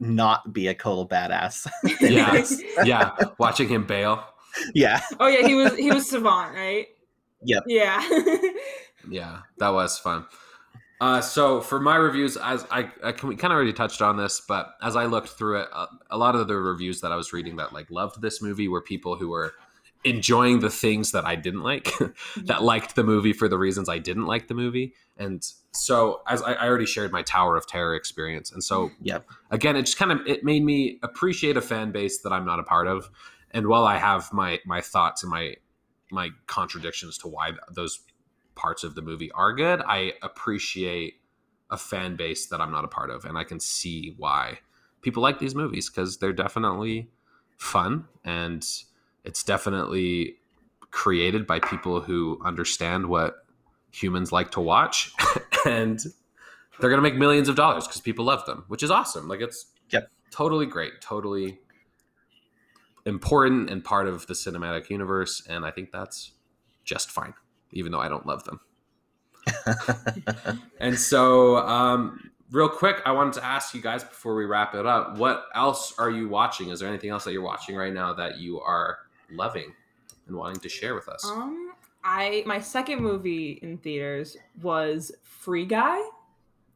not 0.00 0.52
be 0.52 0.66
a 0.66 0.74
total 0.74 1.08
badass. 1.08 1.66
yeah. 2.00 2.44
Yeah. 2.84 3.12
Watching 3.38 3.68
him 3.68 3.86
bail. 3.86 4.22
Yeah. 4.74 5.00
oh 5.18 5.28
yeah 5.28 5.46
he 5.46 5.54
was 5.54 5.74
he 5.76 5.90
was 5.90 6.08
savant 6.10 6.54
right? 6.54 6.88
Yep. 7.42 7.62
yeah 7.68 8.06
yeah 9.08 9.40
that 9.58 9.70
was 9.70 9.98
fun. 9.98 10.26
Uh, 11.00 11.20
so 11.22 11.62
for 11.62 11.80
my 11.80 11.96
reviews 11.96 12.36
as 12.36 12.66
i, 12.70 12.90
I 13.02 13.12
can, 13.12 13.30
we 13.30 13.36
kind 13.36 13.52
of 13.52 13.56
already 13.56 13.72
touched 13.72 14.02
on 14.02 14.18
this 14.18 14.42
but 14.46 14.74
as 14.82 14.96
i 14.96 15.06
looked 15.06 15.30
through 15.30 15.60
it 15.62 15.68
uh, 15.72 15.86
a 16.10 16.18
lot 16.18 16.36
of 16.36 16.46
the 16.46 16.56
reviews 16.56 17.00
that 17.00 17.10
i 17.10 17.16
was 17.16 17.32
reading 17.32 17.56
that 17.56 17.72
like 17.72 17.90
loved 17.90 18.20
this 18.20 18.42
movie 18.42 18.68
were 18.68 18.82
people 18.82 19.16
who 19.16 19.30
were 19.30 19.54
enjoying 20.04 20.60
the 20.60 20.68
things 20.68 21.12
that 21.12 21.24
i 21.24 21.34
didn't 21.34 21.62
like 21.62 21.90
that 22.44 22.62
liked 22.62 22.96
the 22.96 23.04
movie 23.04 23.32
for 23.32 23.48
the 23.48 23.56
reasons 23.56 23.88
i 23.88 23.98
didn't 23.98 24.26
like 24.26 24.48
the 24.48 24.54
movie. 24.54 24.94
And 25.16 25.46
so 25.72 26.22
as 26.26 26.40
I, 26.40 26.54
I 26.54 26.66
already 26.66 26.86
shared 26.86 27.12
my 27.12 27.22
tower 27.22 27.56
of 27.56 27.66
terror 27.66 27.94
experience 27.94 28.50
and 28.52 28.64
so 28.64 28.90
Yep. 29.02 29.26
again 29.50 29.76
it 29.76 29.82
just 29.82 29.98
kind 29.98 30.12
of 30.12 30.20
it 30.26 30.42
made 30.44 30.64
me 30.64 30.98
appreciate 31.02 31.56
a 31.56 31.60
fan 31.62 31.92
base 31.92 32.22
that 32.22 32.32
i'm 32.32 32.44
not 32.46 32.58
a 32.58 32.62
part 32.62 32.86
of. 32.86 33.10
And 33.52 33.68
while 33.68 33.84
i 33.84 33.98
have 33.98 34.32
my 34.32 34.60
my 34.64 34.80
thoughts 34.80 35.22
and 35.22 35.30
my 35.30 35.56
my 36.10 36.30
contradictions 36.46 37.18
to 37.18 37.28
why 37.28 37.52
those 37.70 38.00
parts 38.54 38.84
of 38.84 38.94
the 38.94 39.02
movie 39.02 39.30
are 39.32 39.52
good. 39.52 39.80
I 39.80 40.14
appreciate 40.22 41.14
a 41.70 41.76
fan 41.76 42.16
base 42.16 42.46
that 42.46 42.60
I'm 42.60 42.72
not 42.72 42.84
a 42.84 42.88
part 42.88 43.10
of, 43.10 43.24
and 43.24 43.38
I 43.38 43.44
can 43.44 43.60
see 43.60 44.14
why 44.16 44.58
people 45.02 45.22
like 45.22 45.38
these 45.38 45.54
movies 45.54 45.88
because 45.88 46.18
they're 46.18 46.32
definitely 46.32 47.08
fun 47.56 48.04
and 48.24 48.66
it's 49.24 49.42
definitely 49.42 50.36
created 50.90 51.46
by 51.46 51.60
people 51.60 52.00
who 52.00 52.40
understand 52.44 53.06
what 53.06 53.44
humans 53.92 54.32
like 54.32 54.50
to 54.50 54.60
watch 54.60 55.12
and 55.66 56.00
they're 56.80 56.90
going 56.90 56.98
to 56.98 57.02
make 57.02 57.16
millions 57.16 57.48
of 57.48 57.56
dollars 57.56 57.86
because 57.86 58.00
people 58.00 58.24
love 58.24 58.44
them 58.46 58.64
which 58.68 58.82
is 58.82 58.90
awesome 58.90 59.28
like 59.28 59.40
it's 59.40 59.66
yep. 59.90 60.10
totally 60.30 60.66
great 60.66 61.00
totally 61.00 61.58
important 63.04 63.70
and 63.70 63.84
part 63.84 64.06
of 64.06 64.26
the 64.26 64.34
cinematic 64.34 64.88
universe 64.88 65.42
and 65.48 65.64
i 65.66 65.70
think 65.70 65.90
that's 65.90 66.32
just 66.84 67.10
fine 67.10 67.34
even 67.72 67.92
though 67.92 68.00
i 68.00 68.08
don't 68.08 68.26
love 68.26 68.44
them 68.44 68.60
and 70.80 70.98
so 70.98 71.56
um, 71.58 72.30
real 72.50 72.68
quick 72.68 73.00
i 73.06 73.12
wanted 73.12 73.32
to 73.32 73.44
ask 73.44 73.74
you 73.74 73.80
guys 73.80 74.04
before 74.04 74.34
we 74.34 74.44
wrap 74.44 74.74
it 74.74 74.86
up 74.86 75.16
what 75.16 75.46
else 75.54 75.94
are 75.98 76.10
you 76.10 76.28
watching 76.28 76.68
is 76.68 76.80
there 76.80 76.88
anything 76.88 77.10
else 77.10 77.24
that 77.24 77.32
you're 77.32 77.42
watching 77.42 77.74
right 77.74 77.94
now 77.94 78.12
that 78.12 78.38
you 78.38 78.60
are 78.60 78.98
loving 79.30 79.72
and 80.26 80.36
wanting 80.36 80.60
to 80.60 80.68
share 80.68 80.94
with 80.94 81.08
us 81.08 81.24
um 81.24 81.72
i 82.04 82.42
my 82.46 82.60
second 82.60 83.00
movie 83.00 83.58
in 83.62 83.78
theaters 83.78 84.36
was 84.60 85.10
free 85.22 85.64
guy 85.64 86.00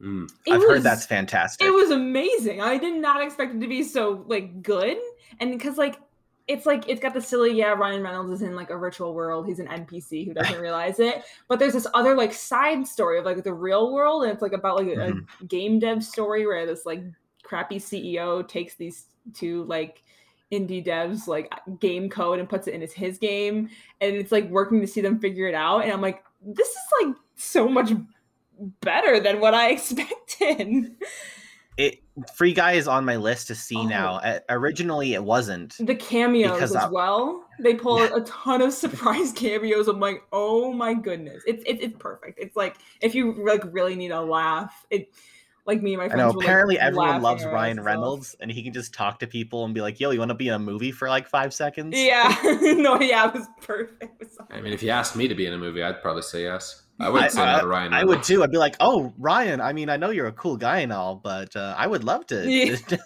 Mm. 0.05 0.31
I've 0.51 0.61
was, 0.61 0.69
heard 0.69 0.83
that's 0.83 1.07
fantastic. 1.07 1.67
It 1.67 1.71
was 1.71 1.91
amazing. 1.91 2.61
I 2.61 2.79
did 2.79 3.01
not 3.01 3.23
expect 3.23 3.55
it 3.55 3.61
to 3.61 3.69
be 3.69 3.83
so 3.83 4.25
like 4.27 4.63
good, 4.63 4.99
and 5.41 5.53
because 5.53 5.79
like 5.79 5.99
it's 6.47 6.67
like 6.67 6.89
it's 6.89 7.01
got 7.01 7.15
the 7.15 7.23
silly 7.23 7.53
yeah 7.53 7.73
ryan 7.73 8.03
reynolds 8.03 8.31
is 8.31 8.43
in 8.43 8.55
like 8.55 8.71
a 8.71 8.77
virtual 8.77 9.15
world. 9.15 9.47
He's 9.47 9.61
an 9.61 9.69
npc 9.69 10.27
who 10.27 10.35
doesn't 10.35 10.61
realize 10.61 10.99
it. 11.01 11.25
But 11.49 11.59
there's 11.59 11.73
this 11.73 11.87
other 11.95 12.15
like 12.15 12.33
side 12.33 12.87
story 12.87 13.19
of 13.19 13.25
like 13.25 13.43
the 13.43 13.53
real 13.53 13.93
world 13.93 14.25
and 14.25 14.33
it's 14.33 14.43
like 14.43 14.53
about 14.53 14.77
like 14.77 14.89
mm-hmm. 14.89 15.21
a 15.43 15.47
game 15.47 15.79
dev 15.79 16.05
story 16.05 16.47
where 16.47 16.67
this 16.67 16.85
like 16.85 17.03
crappy 17.43 17.79
ceo 17.79 18.47
takes 18.47 18.75
these 18.75 19.07
two 19.35 19.65
like 19.65 20.03
indie 20.53 20.85
devs 20.85 21.27
like 21.27 21.53
game 21.81 22.09
code 22.09 22.39
and 22.39 22.49
puts 22.49 22.67
it 22.67 22.75
in 22.75 22.81
his, 22.81 22.93
his 22.93 23.19
game 23.19 23.69
and 24.01 24.15
it's 24.15 24.33
like 24.33 24.49
working 24.51 24.81
to 24.81 24.87
see 24.87 25.01
them 25.01 25.19
figure 25.19 25.49
it 25.49 25.55
out. 25.55 25.83
And 25.83 25.93
i'm 25.93 26.03
like 26.03 26.23
this 26.43 26.69
is 26.69 26.77
like 27.03 27.17
so 27.37 27.69
much 27.69 27.93
better 28.81 29.19
than 29.19 29.41
what 29.41 29.55
i 29.55 29.71
expected 29.73 30.95
it 31.77 32.01
Free 32.35 32.53
Guy 32.53 32.73
is 32.73 32.87
on 32.87 33.05
my 33.05 33.17
list 33.17 33.49
to 33.49 33.55
see 33.55 33.77
oh. 33.77 33.87
now. 33.87 34.15
Uh, 34.17 34.39
originally, 34.49 35.15
it 35.15 35.25
wasn't. 35.25 35.77
The 35.81 35.95
cameos 35.95 36.63
as 36.63 36.77
I, 36.77 36.89
well. 36.89 37.45
They 37.59 37.75
pull 37.75 37.99
yeah. 37.99 38.17
a 38.17 38.21
ton 38.23 38.63
of 38.63 38.73
surprise 38.75 39.33
cameos. 39.33 39.89
I'm 39.89 40.01
like, 40.01 40.23
oh 40.33 40.73
my 40.73 40.95
goodness, 40.95 41.43
it's 41.47 41.63
it, 41.65 41.83
it's 41.83 41.97
perfect. 41.99 42.39
It's 42.39 42.57
like 42.57 42.77
if 43.01 43.15
you 43.15 43.45
like 43.45 43.63
really 43.73 43.97
need 43.97 44.13
a 44.13 44.21
laugh, 44.21 44.87
it 44.91 45.13
like 45.67 45.83
me 45.83 45.95
and 45.95 46.03
my 46.03 46.09
friends. 46.09 46.21
I 46.21 46.25
know. 46.27 46.39
apparently, 46.39 46.77
like, 46.77 46.85
everyone 46.85 47.23
loves 47.23 47.45
Ryan 47.45 47.81
Reynolds, 47.81 48.37
and 48.41 48.51
he 48.51 48.63
can 48.63 48.73
just 48.73 48.93
talk 48.93 49.19
to 49.21 49.27
people 49.27 49.65
and 49.65 49.75
be 49.75 49.81
like, 49.81 49.99
"Yo, 49.99 50.11
you 50.11 50.19
want 50.19 50.29
to 50.29 50.35
be 50.35 50.49
in 50.49 50.55
a 50.55 50.59
movie 50.59 50.93
for 50.93 51.09
like 51.09 51.29
five 51.29 51.55
seconds?" 51.55 51.99
Yeah. 51.99 52.37
no. 52.45 53.01
Yeah, 53.01 53.29
it 53.29 53.35
was 53.35 53.49
perfect. 53.61 54.25
I 54.51 54.61
mean, 54.61 54.73
if 54.73 54.83
you 54.83 54.91
asked 54.91 55.17
me 55.17 55.27
to 55.27 55.35
be 55.35 55.47
in 55.47 55.53
a 55.53 55.59
movie, 55.59 55.83
I'd 55.83 56.03
probably 56.03 56.23
say 56.23 56.43
yes. 56.43 56.84
I 57.01 57.09
would 57.09 57.31
say 57.31 57.43
I, 57.43 57.57
no 57.57 57.61
to 57.63 57.67
Ryan. 57.67 57.93
I, 57.93 58.01
I 58.01 58.05
would 58.05 58.23
too. 58.23 58.43
I'd 58.43 58.51
be 58.51 58.59
like, 58.59 58.77
"Oh, 58.81 59.13
Ryan. 59.19 59.61
I 59.61 59.73
mean, 59.73 59.89
I 59.89 59.97
know 59.97 60.11
you're 60.11 60.27
a 60.27 60.33
cool 60.33 60.57
guy 60.57 60.79
and 60.81 60.93
all, 60.93 61.17
but 61.17 61.57
uh, 61.57 61.75
I 61.77 61.87
would 61.87 62.05
love 62.05 62.27
to." 62.29 62.49
Yeah, 62.49 62.77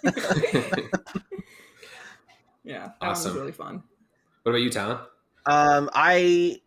yeah 2.63 2.87
that 2.87 2.95
awesome. 3.01 3.33
was 3.33 3.39
really 3.39 3.51
fun. 3.51 3.83
What 4.43 4.51
about 4.51 4.61
you, 4.61 4.69
Talon? 4.69 4.99
Um, 5.45 5.89
I 5.93 6.61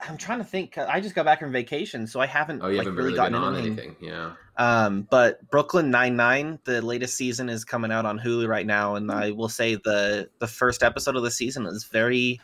I'm 0.00 0.16
trying 0.16 0.38
to 0.38 0.44
think. 0.44 0.78
I 0.78 1.00
just 1.00 1.14
got 1.14 1.24
back 1.24 1.40
from 1.40 1.52
vacation, 1.52 2.06
so 2.06 2.20
I 2.20 2.26
haven't. 2.26 2.62
Oh, 2.62 2.68
you 2.68 2.78
like, 2.78 2.86
haven't 2.86 3.02
really, 3.02 3.14
gotten 3.14 3.34
on 3.34 3.54
anything. 3.54 3.72
anything. 3.72 3.96
Yeah. 4.00 4.32
Um, 4.56 5.06
but 5.10 5.48
Brooklyn 5.50 5.90
Nine 5.90 6.16
Nine, 6.16 6.58
the 6.64 6.82
latest 6.82 7.16
season 7.16 7.48
is 7.48 7.64
coming 7.64 7.92
out 7.92 8.04
on 8.04 8.18
Hulu 8.18 8.48
right 8.48 8.66
now, 8.66 8.96
and 8.96 9.10
I 9.10 9.30
will 9.30 9.48
say 9.48 9.76
the 9.76 10.28
the 10.38 10.46
first 10.46 10.82
episode 10.82 11.16
of 11.16 11.22
the 11.22 11.30
season 11.30 11.66
is 11.66 11.84
very 11.84 12.40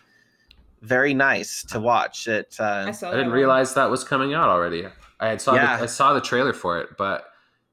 very 0.83 1.14
nice 1.14 1.62
to 1.64 1.81
watch. 1.81 2.29
It. 2.29 2.57
Uh, 2.59 2.93
I, 3.03 3.07
I 3.07 3.11
didn't 3.12 3.33
realize 3.33 3.74
that 3.74 3.91
was 3.91 4.05
coming 4.05 4.35
out 4.35 4.49
already. 4.49 4.87
I 5.20 5.29
had 5.29 5.41
saw 5.41 5.55
yeah. 5.55 5.76
the, 5.76 5.83
I 5.85 5.87
saw 5.87 6.12
the 6.12 6.20
trailer 6.20 6.53
for 6.53 6.81
it, 6.81 6.91
but 6.97 7.26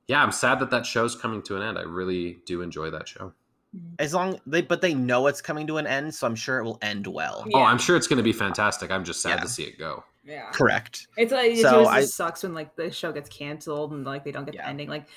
yeah, 0.07 0.21
I'm 0.21 0.31
sad 0.31 0.59
that 0.59 0.69
that 0.71 0.85
show's 0.85 1.15
coming 1.15 1.41
to 1.43 1.55
an 1.55 1.61
end. 1.61 1.77
I 1.77 1.83
really 1.83 2.39
do 2.45 2.61
enjoy 2.61 2.89
that 2.91 3.07
show. 3.07 3.33
Mm-hmm. 3.75 3.95
As 3.99 4.13
long 4.13 4.39
they, 4.45 4.61
but 4.61 4.81
they 4.81 4.93
know 4.93 5.27
it's 5.27 5.41
coming 5.41 5.67
to 5.67 5.77
an 5.77 5.87
end, 5.87 6.13
so 6.13 6.27
I'm 6.27 6.35
sure 6.35 6.59
it 6.59 6.63
will 6.63 6.79
end 6.81 7.07
well. 7.07 7.43
Yeah. 7.47 7.57
Oh, 7.57 7.63
I'm 7.63 7.77
sure 7.77 7.95
it's 7.95 8.07
going 8.07 8.17
to 8.17 8.23
be 8.23 8.33
fantastic. 8.33 8.91
I'm 8.91 9.03
just 9.03 9.21
sad 9.21 9.37
yeah. 9.37 9.41
to 9.41 9.47
see 9.47 9.63
it 9.63 9.77
go. 9.77 10.03
Yeah, 10.23 10.49
correct. 10.51 11.07
It's 11.17 11.31
like 11.31 11.51
it 11.51 11.61
so 11.61 11.85
I, 11.85 12.03
sucks 12.03 12.41
when 12.43 12.53
like 12.53 12.75
the 12.75 12.89
show 12.91 13.11
gets 13.11 13.29
canceled 13.29 13.91
and 13.91 14.03
like 14.05 14.23
they 14.23 14.31
don't 14.31 14.45
get 14.45 14.55
yeah. 14.55 14.63
the 14.63 14.69
ending. 14.69 14.89
Like 14.89 15.07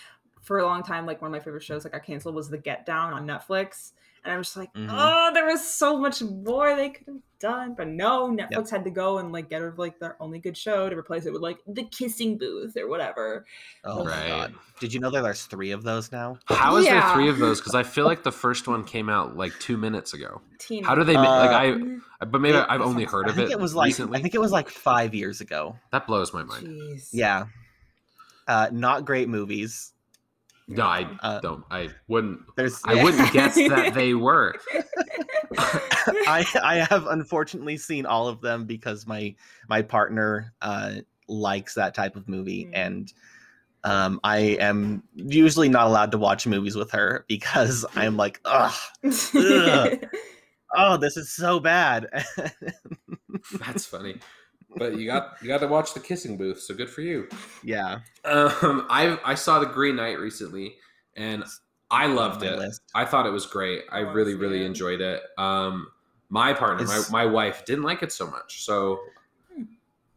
for 0.42 0.58
a 0.58 0.66
long 0.66 0.82
time, 0.82 1.06
like 1.06 1.22
one 1.22 1.30
of 1.30 1.32
my 1.32 1.40
favorite 1.40 1.62
shows 1.62 1.84
that 1.84 1.92
got 1.92 2.04
canceled 2.04 2.34
was 2.34 2.50
The 2.50 2.58
Get 2.58 2.84
Down 2.84 3.14
on 3.14 3.26
Netflix. 3.26 3.92
And 4.28 4.36
I'm 4.36 4.42
just 4.42 4.58
like, 4.58 4.72
mm-hmm. 4.74 4.90
oh, 4.90 5.30
there 5.32 5.46
was 5.46 5.66
so 5.66 5.98
much 5.98 6.20
more 6.20 6.76
they 6.76 6.90
could 6.90 7.06
have 7.06 7.16
done. 7.40 7.74
But 7.74 7.88
no, 7.88 8.28
Netflix 8.28 8.50
yep. 8.50 8.70
had 8.70 8.84
to 8.84 8.90
go 8.90 9.16
and 9.16 9.32
like 9.32 9.48
get 9.48 9.62
rid 9.62 9.72
of 9.72 9.78
like 9.78 9.98
their 9.98 10.16
only 10.20 10.38
good 10.38 10.54
show 10.54 10.90
to 10.90 10.94
replace 10.94 11.24
it 11.24 11.32
with 11.32 11.40
like 11.40 11.56
the 11.66 11.84
kissing 11.84 12.36
booth 12.36 12.76
or 12.76 12.88
whatever. 12.88 13.46
Oh 13.84 14.04
right. 14.04 14.20
my 14.20 14.28
god. 14.28 14.54
Did 14.80 14.92
you 14.92 15.00
know 15.00 15.10
that 15.10 15.22
there's 15.22 15.44
three 15.44 15.70
of 15.70 15.82
those 15.82 16.12
now? 16.12 16.38
How 16.44 16.76
is 16.76 16.84
yeah. 16.84 17.00
there 17.00 17.14
three 17.14 17.30
of 17.30 17.38
those? 17.38 17.58
Because 17.58 17.74
I 17.74 17.84
feel 17.84 18.04
like 18.04 18.22
the 18.22 18.30
first 18.30 18.68
one 18.68 18.84
came 18.84 19.08
out 19.08 19.34
like 19.34 19.58
two 19.60 19.78
minutes 19.78 20.12
ago. 20.12 20.42
Teen 20.58 20.84
How 20.84 20.94
do 20.94 21.04
they 21.04 21.16
make 21.16 21.26
uh, 21.26 21.46
like 21.46 21.50
I 21.50 22.26
but 22.26 22.42
maybe 22.42 22.58
it, 22.58 22.66
I've 22.68 22.82
only 22.82 23.04
heard 23.04 23.30
of 23.30 23.38
it. 23.38 23.50
It 23.50 23.58
was 23.58 23.74
like 23.74 23.86
recently. 23.86 24.18
I 24.18 24.22
think 24.22 24.34
it 24.34 24.40
was 24.40 24.52
like 24.52 24.68
five 24.68 25.14
years 25.14 25.40
ago. 25.40 25.76
That 25.90 26.06
blows 26.06 26.34
my 26.34 26.42
mind. 26.42 26.66
Jeez. 26.66 27.08
Yeah. 27.12 27.46
Uh, 28.46 28.68
not 28.72 29.06
great 29.06 29.30
movies. 29.30 29.94
No, 30.68 30.84
I 30.84 31.08
uh, 31.22 31.40
don't. 31.40 31.64
I 31.70 31.88
wouldn't. 32.08 32.40
There's, 32.54 32.80
I 32.84 33.02
wouldn't 33.02 33.32
guess 33.32 33.54
that 33.54 33.94
they 33.94 34.12
were. 34.12 34.54
I 35.58 36.44
I 36.62 36.86
have 36.90 37.06
unfortunately 37.06 37.78
seen 37.78 38.04
all 38.04 38.28
of 38.28 38.42
them 38.42 38.66
because 38.66 39.06
my 39.06 39.34
my 39.68 39.80
partner 39.80 40.52
uh, 40.60 40.96
likes 41.26 41.74
that 41.74 41.94
type 41.94 42.16
of 42.16 42.28
movie, 42.28 42.66
mm. 42.66 42.72
and 42.74 43.12
um, 43.82 44.20
I 44.22 44.38
am 44.60 45.02
usually 45.14 45.70
not 45.70 45.86
allowed 45.86 46.12
to 46.12 46.18
watch 46.18 46.46
movies 46.46 46.76
with 46.76 46.90
her 46.90 47.24
because 47.28 47.86
I'm 47.96 48.18
like, 48.18 48.38
ugh, 48.44 48.74
ugh. 49.34 50.06
oh, 50.76 50.98
this 50.98 51.16
is 51.16 51.32
so 51.32 51.60
bad. 51.60 52.08
That's 53.58 53.86
funny 53.86 54.20
but 54.76 54.98
you 54.98 55.06
got 55.06 55.36
you 55.42 55.48
got 55.48 55.60
to 55.60 55.68
watch 55.68 55.94
the 55.94 56.00
kissing 56.00 56.36
booth, 56.36 56.60
so 56.60 56.74
good 56.74 56.90
for 56.90 57.00
you. 57.00 57.28
Yeah. 57.62 58.00
Um, 58.24 58.86
I 58.90 59.18
I 59.24 59.34
saw 59.34 59.58
the 59.58 59.66
Green 59.66 59.96
Knight 59.96 60.18
recently, 60.18 60.76
and 61.16 61.44
I 61.90 62.06
loved 62.06 62.42
it. 62.42 62.58
List. 62.58 62.82
I 62.94 63.04
thought 63.04 63.26
it 63.26 63.30
was 63.30 63.46
great. 63.46 63.84
I 63.90 64.00
oh, 64.00 64.12
really 64.12 64.34
really 64.34 64.64
enjoyed 64.64 65.00
it. 65.00 65.22
Um, 65.38 65.88
my 66.28 66.52
partner, 66.52 66.86
my 66.86 67.02
my 67.10 67.26
wife, 67.26 67.64
didn't 67.64 67.84
like 67.84 68.02
it 68.02 68.12
so 68.12 68.26
much. 68.26 68.64
So 68.64 69.00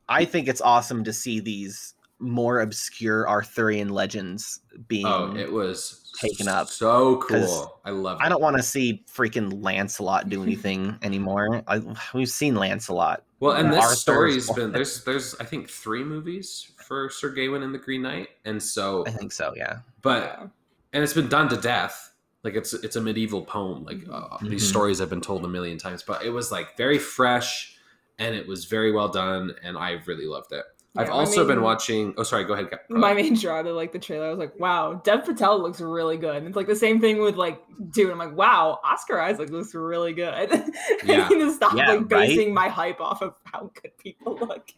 I 0.09 0.25
think 0.25 0.47
it's 0.47 0.61
awesome 0.61 1.03
to 1.05 1.13
see 1.13 1.39
these 1.39 1.93
more 2.19 2.61
obscure 2.61 3.27
Arthurian 3.27 3.89
legends 3.89 4.59
being. 4.87 5.05
Oh, 5.05 5.35
it 5.35 5.51
was 5.51 6.11
taken 6.19 6.47
up. 6.47 6.67
So 6.67 7.17
cool. 7.17 7.79
I 7.85 7.91
love 7.91 8.19
it. 8.19 8.25
I 8.25 8.29
don't 8.29 8.41
want 8.41 8.57
to 8.57 8.63
see 8.63 9.03
freaking 9.11 9.63
Lancelot 9.63 10.29
do 10.29 10.43
anything 10.43 10.97
anymore. 11.01 11.63
I, 11.67 11.81
we've 12.13 12.29
seen 12.29 12.55
Lancelot. 12.55 13.23
Well, 13.41 13.53
and 13.53 13.73
this 13.73 13.99
story's 13.99 14.49
been 14.51 14.71
there's 14.71 15.03
there's 15.03 15.35
I 15.39 15.45
think 15.45 15.67
three 15.67 16.03
movies 16.03 16.71
for 16.87 17.09
Sir 17.09 17.29
Gawain 17.29 17.63
and 17.63 17.73
the 17.73 17.79
Green 17.79 18.03
Knight, 18.03 18.29
and 18.45 18.61
so 18.61 19.03
I 19.07 19.09
think 19.09 19.31
so, 19.31 19.51
yeah. 19.57 19.79
But 20.03 20.47
and 20.93 21.03
it's 21.03 21.13
been 21.13 21.27
done 21.27 21.49
to 21.49 21.57
death. 21.57 22.13
Like 22.43 22.53
it's 22.53 22.73
it's 22.73 22.97
a 22.97 23.01
medieval 23.01 23.41
poem. 23.41 23.83
Like 23.83 24.03
uh, 24.07 24.37
mm-hmm. 24.37 24.49
these 24.49 24.67
stories 24.69 24.99
have 24.99 25.09
been 25.09 25.21
told 25.21 25.43
a 25.43 25.47
million 25.47 25.79
times, 25.79 26.03
but 26.03 26.23
it 26.23 26.29
was 26.29 26.51
like 26.51 26.77
very 26.77 26.99
fresh, 26.99 27.75
and 28.19 28.35
it 28.35 28.47
was 28.47 28.65
very 28.65 28.91
well 28.91 29.09
done, 29.09 29.55
and 29.63 29.75
I 29.75 30.01
really 30.05 30.27
loved 30.27 30.51
it. 30.51 30.65
Yeah, 30.95 31.03
I've 31.03 31.09
also 31.09 31.41
main, 31.41 31.55
been 31.55 31.61
watching. 31.63 32.13
Oh, 32.17 32.23
sorry. 32.23 32.43
Go 32.43 32.53
ahead. 32.53 32.69
Go 32.69 32.77
my 32.89 33.13
main 33.13 33.35
draw 33.35 33.61
to 33.61 33.71
like 33.71 33.93
the 33.93 33.99
trailer. 33.99 34.27
I 34.27 34.29
was 34.29 34.39
like, 34.39 34.59
"Wow, 34.59 35.01
Dev 35.05 35.23
Patel 35.23 35.61
looks 35.61 35.79
really 35.79 36.17
good." 36.17 36.35
And 36.35 36.47
it's 36.47 36.55
like 36.57 36.67
the 36.67 36.75
same 36.75 36.99
thing 36.99 37.21
with 37.21 37.35
like 37.35 37.61
dude. 37.91 38.11
I'm 38.11 38.17
like, 38.17 38.35
"Wow, 38.35 38.79
Oscar 38.83 39.19
Isaac 39.21 39.49
looks 39.49 39.73
really 39.73 40.13
good." 40.13 40.51
Yeah. 41.03 41.25
I 41.25 41.29
need 41.29 41.39
to 41.39 41.51
stop 41.51 41.75
yeah, 41.75 41.93
like 41.93 42.07
basing 42.07 42.49
right? 42.53 42.65
my 42.65 42.67
hype 42.67 43.01
off 43.01 43.21
of 43.21 43.33
how 43.45 43.71
good 43.81 43.97
people 43.97 44.37
look. 44.37 44.69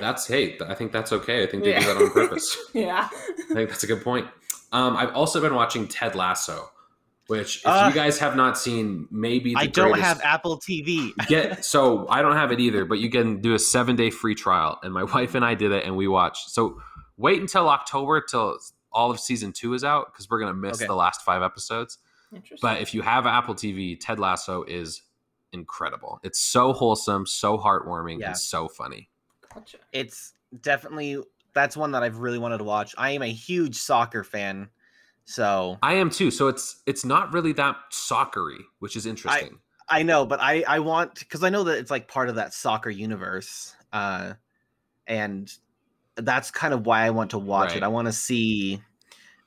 that's 0.00 0.26
hey. 0.26 0.58
I 0.60 0.74
think 0.74 0.92
that's 0.92 1.12
okay. 1.12 1.42
I 1.42 1.46
think 1.46 1.64
they 1.64 1.70
yeah. 1.70 1.80
do 1.80 1.86
that 1.86 1.96
on 1.96 2.10
purpose. 2.10 2.56
yeah. 2.72 3.08
I 3.12 3.54
think 3.54 3.70
that's 3.70 3.82
a 3.82 3.86
good 3.86 4.02
point. 4.02 4.26
Um, 4.72 4.96
I've 4.96 5.14
also 5.14 5.40
been 5.40 5.54
watching 5.54 5.88
Ted 5.88 6.14
Lasso 6.14 6.70
which 7.26 7.58
if 7.58 7.66
uh, 7.66 7.86
you 7.88 7.94
guys 7.94 8.18
have 8.18 8.36
not 8.36 8.56
seen, 8.56 9.08
maybe 9.10 9.54
I 9.56 9.66
don't 9.66 9.92
greatest, 9.92 10.06
have 10.06 10.20
Apple 10.22 10.58
TV. 10.58 11.12
get 11.26 11.64
so 11.64 12.06
I 12.08 12.22
don't 12.22 12.36
have 12.36 12.52
it 12.52 12.60
either, 12.60 12.84
but 12.84 12.98
you 12.98 13.10
can 13.10 13.40
do 13.40 13.54
a 13.54 13.58
seven 13.58 13.96
day 13.96 14.10
free 14.10 14.34
trial, 14.34 14.78
and 14.82 14.92
my 14.92 15.04
wife 15.14 15.34
and 15.34 15.44
I 15.44 15.54
did 15.54 15.72
it, 15.72 15.84
and 15.84 15.96
we 15.96 16.08
watched. 16.08 16.50
So 16.50 16.80
wait 17.16 17.40
until 17.40 17.68
October 17.68 18.20
till 18.20 18.58
all 18.92 19.10
of 19.10 19.20
season 19.20 19.52
two 19.52 19.74
is 19.74 19.84
out 19.84 20.12
because 20.12 20.30
we're 20.30 20.40
gonna 20.40 20.54
miss 20.54 20.78
okay. 20.78 20.86
the 20.86 20.94
last 20.94 21.22
five 21.22 21.42
episodes. 21.42 21.98
But 22.60 22.80
if 22.80 22.92
you 22.92 23.02
have 23.02 23.24
Apple 23.26 23.54
TV, 23.54 23.96
Ted 23.98 24.18
Lasso 24.18 24.64
is 24.64 25.02
incredible. 25.52 26.20
It's 26.22 26.40
so 26.40 26.72
wholesome, 26.72 27.26
so 27.26 27.56
heartwarming, 27.56 28.20
Yeah. 28.20 28.28
and 28.28 28.36
so 28.36 28.68
funny. 28.68 29.08
Gotcha. 29.54 29.78
It's 29.92 30.34
definitely 30.60 31.22
that's 31.54 31.76
one 31.76 31.92
that 31.92 32.02
I've 32.02 32.18
really 32.18 32.38
wanted 32.38 32.58
to 32.58 32.64
watch. 32.64 32.94
I 32.98 33.10
am 33.10 33.22
a 33.22 33.32
huge 33.32 33.76
soccer 33.76 34.22
fan, 34.22 34.68
so 35.26 35.82
I 35.82 35.94
am 35.94 36.10
too. 36.10 36.30
So 36.30 36.48
it's 36.48 36.82
it's 36.86 37.04
not 37.04 37.32
really 37.32 37.52
that 37.54 37.76
soccery, 37.90 38.60
which 38.78 38.96
is 38.96 39.06
interesting. 39.06 39.60
I 39.88 40.02
know, 40.02 40.26
but 40.26 40.40
I 40.40 40.62
I 40.62 40.78
want 40.80 41.18
because 41.18 41.44
I 41.44 41.48
know 41.50 41.64
that 41.64 41.78
it's 41.78 41.90
like 41.90 42.08
part 42.08 42.28
of 42.28 42.36
that 42.36 42.52
soccer 42.52 42.90
universe, 42.90 43.74
uh, 43.92 44.34
and 45.06 45.52
that's 46.16 46.50
kind 46.50 46.74
of 46.74 46.86
why 46.86 47.02
I 47.02 47.10
want 47.10 47.30
to 47.32 47.38
watch 47.38 47.74
Right. 47.74 47.76
it. 47.76 47.84
I 47.84 47.88
want 47.88 48.06
to 48.08 48.12
see 48.12 48.82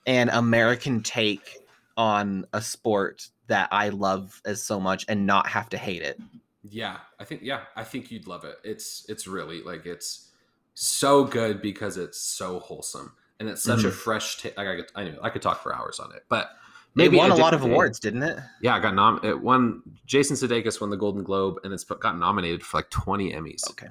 an 0.08 0.30
American 0.30 1.04
take 1.04 1.62
on 1.98 2.46
a 2.54 2.62
sport 2.62 3.30
that 3.48 3.70
I 3.72 3.90
love 3.90 4.42
as 4.46 4.64
so 4.64 4.80
much 4.80 5.06
and 5.10 5.26
not 5.28 5.48
have 5.48 5.70
to 5.70 5.78
hate 5.78 6.04
it. 6.04 6.22
Yeah, 6.64 7.00
I 7.20 7.24
think 7.24 7.42
yeah, 7.42 7.66
I 7.76 7.84
think 7.84 8.12
you'd 8.12 8.28
love 8.28 8.44
it. 8.44 8.58
It's 8.64 9.06
it's 9.10 9.28
really 9.28 9.62
like 9.64 9.86
it's 9.86 10.32
so 10.74 11.24
good 11.24 11.62
because 11.62 11.98
it's 11.98 12.20
so 12.20 12.60
wholesome 12.60 13.16
and 13.40 13.50
it's 13.50 13.64
such 13.64 13.84
a 13.84 13.88
Mhm. 13.90 13.94
fresh 13.94 14.38
take. 14.38 14.58
Like 14.58 14.68
I 14.68 14.76
could, 14.78 14.92
I 14.96 15.04
know 15.06 15.20
I 15.22 15.30
could 15.30 15.42
talk 15.42 15.62
for 15.64 15.76
hours 15.76 16.00
on 16.00 16.12
it, 16.14 16.26
but 16.30 16.50
Maybe 16.96 17.18
it 17.18 17.20
won 17.20 17.32
a 17.32 17.36
a 17.36 17.38
lot 17.38 17.54
of 17.54 17.62
awards, 17.64 18.00
didn't 18.00 18.24
it? 18.24 18.40
Yeah, 18.62 18.76
I 18.76 18.80
got 18.80 18.96
nom. 18.96 19.20
It 19.24 19.40
won. 19.40 19.84
Jason 20.08 20.36
Sudeikis 20.36 20.82
won 20.82 20.90
the 20.90 20.98
Golden 20.98 21.24
Globe, 21.24 21.58
and 21.64 21.72
it's 21.72 21.84
got 21.84 22.18
nominated 22.18 22.64
for 22.64 22.78
like 22.78 22.90
twenty 22.90 23.32
Emmys. 23.32 23.70
Okay. 23.70 23.88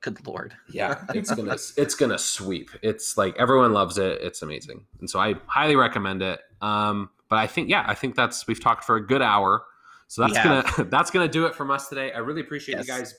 Good 0.00 0.26
lord. 0.26 0.54
Yeah, 0.68 1.04
it's 1.14 1.32
gonna 1.32 1.56
it's 1.76 1.94
gonna 1.94 2.18
sweep. 2.18 2.70
It's 2.82 3.16
like 3.16 3.36
everyone 3.38 3.72
loves 3.72 3.98
it. 3.98 4.20
It's 4.20 4.42
amazing, 4.42 4.86
and 4.98 5.08
so 5.08 5.20
I 5.20 5.34
highly 5.46 5.76
recommend 5.76 6.22
it. 6.22 6.40
Um, 6.60 7.10
but 7.28 7.36
I 7.36 7.46
think 7.46 7.68
yeah, 7.70 7.84
I 7.86 7.94
think 7.94 8.16
that's 8.16 8.46
we've 8.48 8.60
talked 8.60 8.82
for 8.84 8.96
a 8.96 9.06
good 9.06 9.22
hour, 9.22 9.62
so 10.08 10.22
that's 10.22 10.36
We 10.36 10.42
gonna 10.42 10.64
that's 10.90 11.10
gonna 11.12 11.28
do 11.28 11.46
it 11.46 11.54
from 11.54 11.70
us 11.70 11.88
today. 11.88 12.12
I 12.12 12.18
really 12.18 12.40
appreciate 12.40 12.78
Yes. 12.78 12.88
you 12.88 12.92
guys 12.94 13.14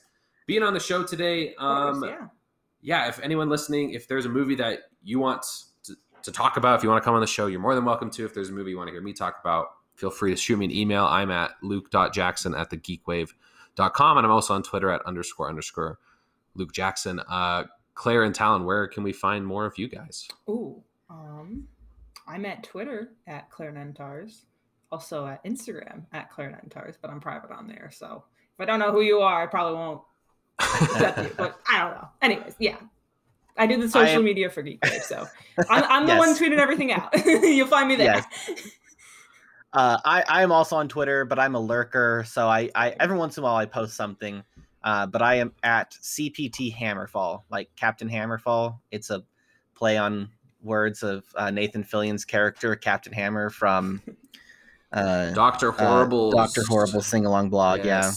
being 0.46 0.62
on 0.62 0.74
the 0.74 0.80
show 0.80 1.04
today. 1.04 1.54
Of 1.54 1.56
course, 1.56 1.96
Um, 1.96 2.04
yeah. 2.04 2.26
yeah, 2.82 3.08
if 3.08 3.18
anyone 3.20 3.48
listening, 3.48 3.92
if 3.92 4.06
there's 4.08 4.26
a 4.26 4.30
movie 4.30 4.56
that 4.56 4.80
you 5.02 5.18
want 5.20 5.46
to, 6.24 6.32
talk 6.32 6.56
about, 6.56 6.76
if 6.76 6.82
you 6.82 6.88
want 6.88 7.02
to 7.02 7.04
come 7.04 7.14
on 7.14 7.20
the 7.20 7.26
show, 7.26 7.46
you're 7.46 7.60
more 7.60 7.74
than 7.74 7.84
welcome 7.84 8.10
to. 8.10 8.24
If 8.24 8.34
there's 8.34 8.50
a 8.50 8.52
movie 8.52 8.70
you 8.70 8.76
want 8.76 8.88
to 8.88 8.92
hear 8.92 9.02
me 9.02 9.12
talk 9.12 9.38
about, 9.40 9.68
feel 9.94 10.10
free 10.10 10.30
to 10.30 10.36
shoot 10.36 10.56
me 10.56 10.66
an 10.66 10.70
email. 10.70 11.04
I'm 11.04 11.30
at 11.30 11.52
luke.jackson 11.62 12.54
at 12.54 12.70
thegeekwave.com. 12.70 14.16
And 14.18 14.26
I'm 14.26 14.32
also 14.32 14.54
on 14.54 14.62
Twitter 14.62 14.90
at 14.90 15.02
underscore 15.02 15.48
underscore 15.48 15.98
Luke 16.54 16.72
Jackson. 16.72 17.20
Uh, 17.28 17.64
Claire 17.94 18.24
and 18.24 18.34
Talon, 18.34 18.64
where 18.64 18.88
can 18.88 19.02
we 19.02 19.12
find 19.12 19.46
more 19.46 19.66
of 19.66 19.78
you 19.78 19.88
guys? 19.88 20.28
Ooh, 20.48 20.82
um, 21.10 21.68
I'm 22.26 22.44
at 22.46 22.62
Twitter 22.62 23.12
at 23.26 23.50
Claire 23.50 23.72
Nentars, 23.72 24.44
also 24.90 25.26
at 25.26 25.44
Instagram 25.44 26.04
at 26.12 26.30
Claire 26.30 26.50
Nentars, 26.50 26.96
but 27.00 27.10
I'm 27.10 27.20
private 27.20 27.50
on 27.50 27.66
there. 27.66 27.90
So 27.92 28.24
if 28.54 28.60
I 28.60 28.64
don't 28.64 28.78
know 28.78 28.92
who 28.92 29.02
you 29.02 29.18
are, 29.20 29.42
I 29.42 29.46
probably 29.46 29.74
won't 29.78 30.00
accept 30.58 31.18
you. 31.22 31.30
But 31.36 31.58
I 31.70 31.78
don't 31.80 31.94
know. 31.94 32.08
Anyways, 32.22 32.54
yeah. 32.58 32.76
I 33.56 33.66
do 33.66 33.76
the 33.76 33.88
social 33.88 34.18
am- 34.18 34.24
media 34.24 34.50
for 34.50 34.62
Geek 34.62 34.82
Wave, 34.84 35.02
so 35.02 35.26
I'm, 35.68 35.84
I'm 35.84 36.06
the 36.06 36.16
one 36.18 36.34
tweeting 36.34 36.58
everything 36.58 36.92
out. 36.92 37.10
You'll 37.26 37.66
find 37.66 37.88
me 37.88 37.96
there. 37.96 38.24
Uh, 39.72 39.98
I 40.04 40.22
I 40.28 40.42
am 40.42 40.52
also 40.52 40.76
on 40.76 40.88
Twitter, 40.88 41.24
but 41.24 41.38
I'm 41.38 41.54
a 41.54 41.60
lurker, 41.60 42.24
so 42.26 42.48
I, 42.48 42.70
I 42.74 42.90
every 43.00 43.16
once 43.16 43.36
in 43.36 43.42
a 43.42 43.44
while 43.44 43.56
I 43.56 43.66
post 43.66 43.96
something. 43.96 44.42
Uh, 44.84 45.06
but 45.06 45.22
I 45.22 45.36
am 45.36 45.52
at 45.62 45.92
CPT 45.92 46.74
Hammerfall, 46.74 47.42
like 47.50 47.70
Captain 47.76 48.08
Hammerfall. 48.08 48.80
It's 48.90 49.10
a 49.10 49.22
play 49.74 49.96
on 49.96 50.30
words 50.62 51.02
of 51.02 51.24
uh, 51.36 51.50
Nathan 51.50 51.84
Fillion's 51.84 52.24
character, 52.24 52.74
Captain 52.74 53.12
Hammer 53.12 53.48
from 53.48 54.02
uh, 54.92 55.30
Dr. 55.30 55.70
uh, 55.70 55.86
Horrible. 55.86 56.32
Doctor 56.32 56.62
Horrible 56.68 57.00
sing 57.00 57.26
along 57.26 57.50
blog. 57.50 57.84
Yeah, 57.84 58.12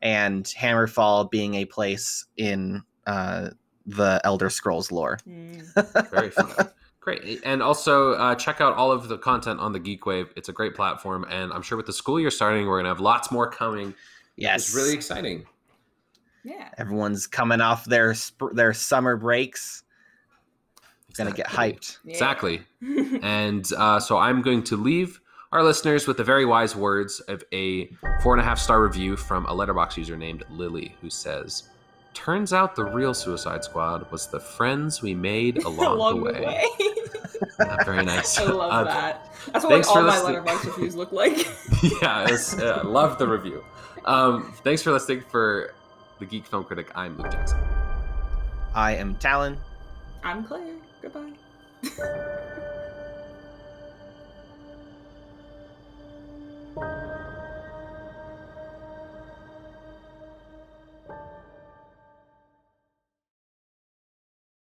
and 0.00 0.44
Hammerfall 0.44 1.30
being 1.30 1.54
a 1.54 1.64
place 1.64 2.26
in 2.36 2.82
uh, 3.06 3.50
the 3.86 4.20
Elder 4.24 4.50
Scrolls 4.50 4.90
lore. 4.92 5.18
Mm. 5.28 6.10
Very 6.10 6.30
fun. 6.30 6.68
Great. 7.00 7.40
And 7.44 7.62
also 7.62 8.12
uh, 8.12 8.34
check 8.36 8.60
out 8.60 8.74
all 8.74 8.92
of 8.92 9.08
the 9.08 9.18
content 9.18 9.58
on 9.58 9.72
the 9.72 9.80
Geek 9.80 10.06
Wave. 10.06 10.32
It's 10.36 10.48
a 10.48 10.52
great 10.52 10.74
platform. 10.74 11.24
And 11.28 11.52
I'm 11.52 11.62
sure 11.62 11.76
with 11.76 11.86
the 11.86 11.92
school 11.92 12.20
year 12.20 12.30
starting, 12.30 12.66
we're 12.66 12.76
going 12.76 12.84
to 12.84 12.90
have 12.90 13.00
lots 13.00 13.30
more 13.32 13.50
coming. 13.50 13.94
Yes, 14.36 14.68
It's 14.68 14.74
really 14.76 14.94
exciting. 14.94 15.44
Yeah. 16.44 16.68
everyone's 16.78 17.26
coming 17.28 17.60
off 17.60 17.84
their 17.84 18.14
sp- 18.18 18.50
their 18.54 18.72
summer 18.72 19.16
breaks. 19.16 19.84
It's 21.08 21.16
gonna 21.18 21.30
get 21.30 21.46
hyped. 21.46 21.98
Yeah. 22.04 22.12
Exactly. 22.12 22.62
And 23.22 23.68
uh, 23.76 24.00
so 24.00 24.16
I'm 24.18 24.42
going 24.42 24.64
to 24.64 24.76
leave 24.76 25.20
our 25.52 25.62
listeners 25.62 26.06
with 26.08 26.16
the 26.16 26.24
very 26.24 26.44
wise 26.44 26.74
words 26.74 27.20
of 27.20 27.44
a 27.52 27.86
four 28.22 28.32
and 28.34 28.40
a 28.40 28.44
half 28.44 28.58
star 28.58 28.82
review 28.82 29.16
from 29.16 29.46
a 29.46 29.50
Letterboxd 29.54 29.98
user 29.98 30.16
named 30.16 30.42
Lily, 30.50 30.96
who 31.00 31.10
says, 31.10 31.68
Turns 32.14 32.52
out 32.52 32.76
the 32.76 32.84
real 32.84 33.14
Suicide 33.14 33.64
Squad 33.64 34.10
was 34.10 34.26
the 34.26 34.40
friends 34.40 35.00
we 35.02 35.14
made 35.14 35.58
along, 35.64 35.86
along 35.86 36.16
the 36.18 36.32
way. 36.32 36.40
way. 36.40 36.64
yeah, 37.58 37.84
very 37.84 38.04
nice. 38.04 38.38
I 38.40 38.44
love 38.44 38.72
uh, 38.72 38.84
that. 38.84 39.32
That's 39.52 39.64
what 39.64 39.72
like, 39.72 39.88
all 39.88 40.02
my 40.02 40.16
Letterboxd 40.16 40.66
reviews 40.66 40.94
look 40.94 41.12
like. 41.12 41.46
yeah, 42.02 42.30
was, 42.30 42.56
yeah, 42.58 42.80
love 42.82 43.18
the 43.18 43.26
review. 43.26 43.64
Um, 44.04 44.52
thanks 44.62 44.82
for 44.82 44.92
listening. 44.92 45.22
For 45.30 45.74
the 46.18 46.26
Geek 46.26 46.46
Film 46.46 46.64
Critic, 46.64 46.90
I'm 46.94 47.16
Luke 47.16 47.30
Jackson. 47.32 47.58
I 48.74 48.96
am 48.96 49.14
Talon. 49.16 49.56
I'm 50.22 50.44
Claire. 50.44 50.76
Goodbye. 51.00 51.32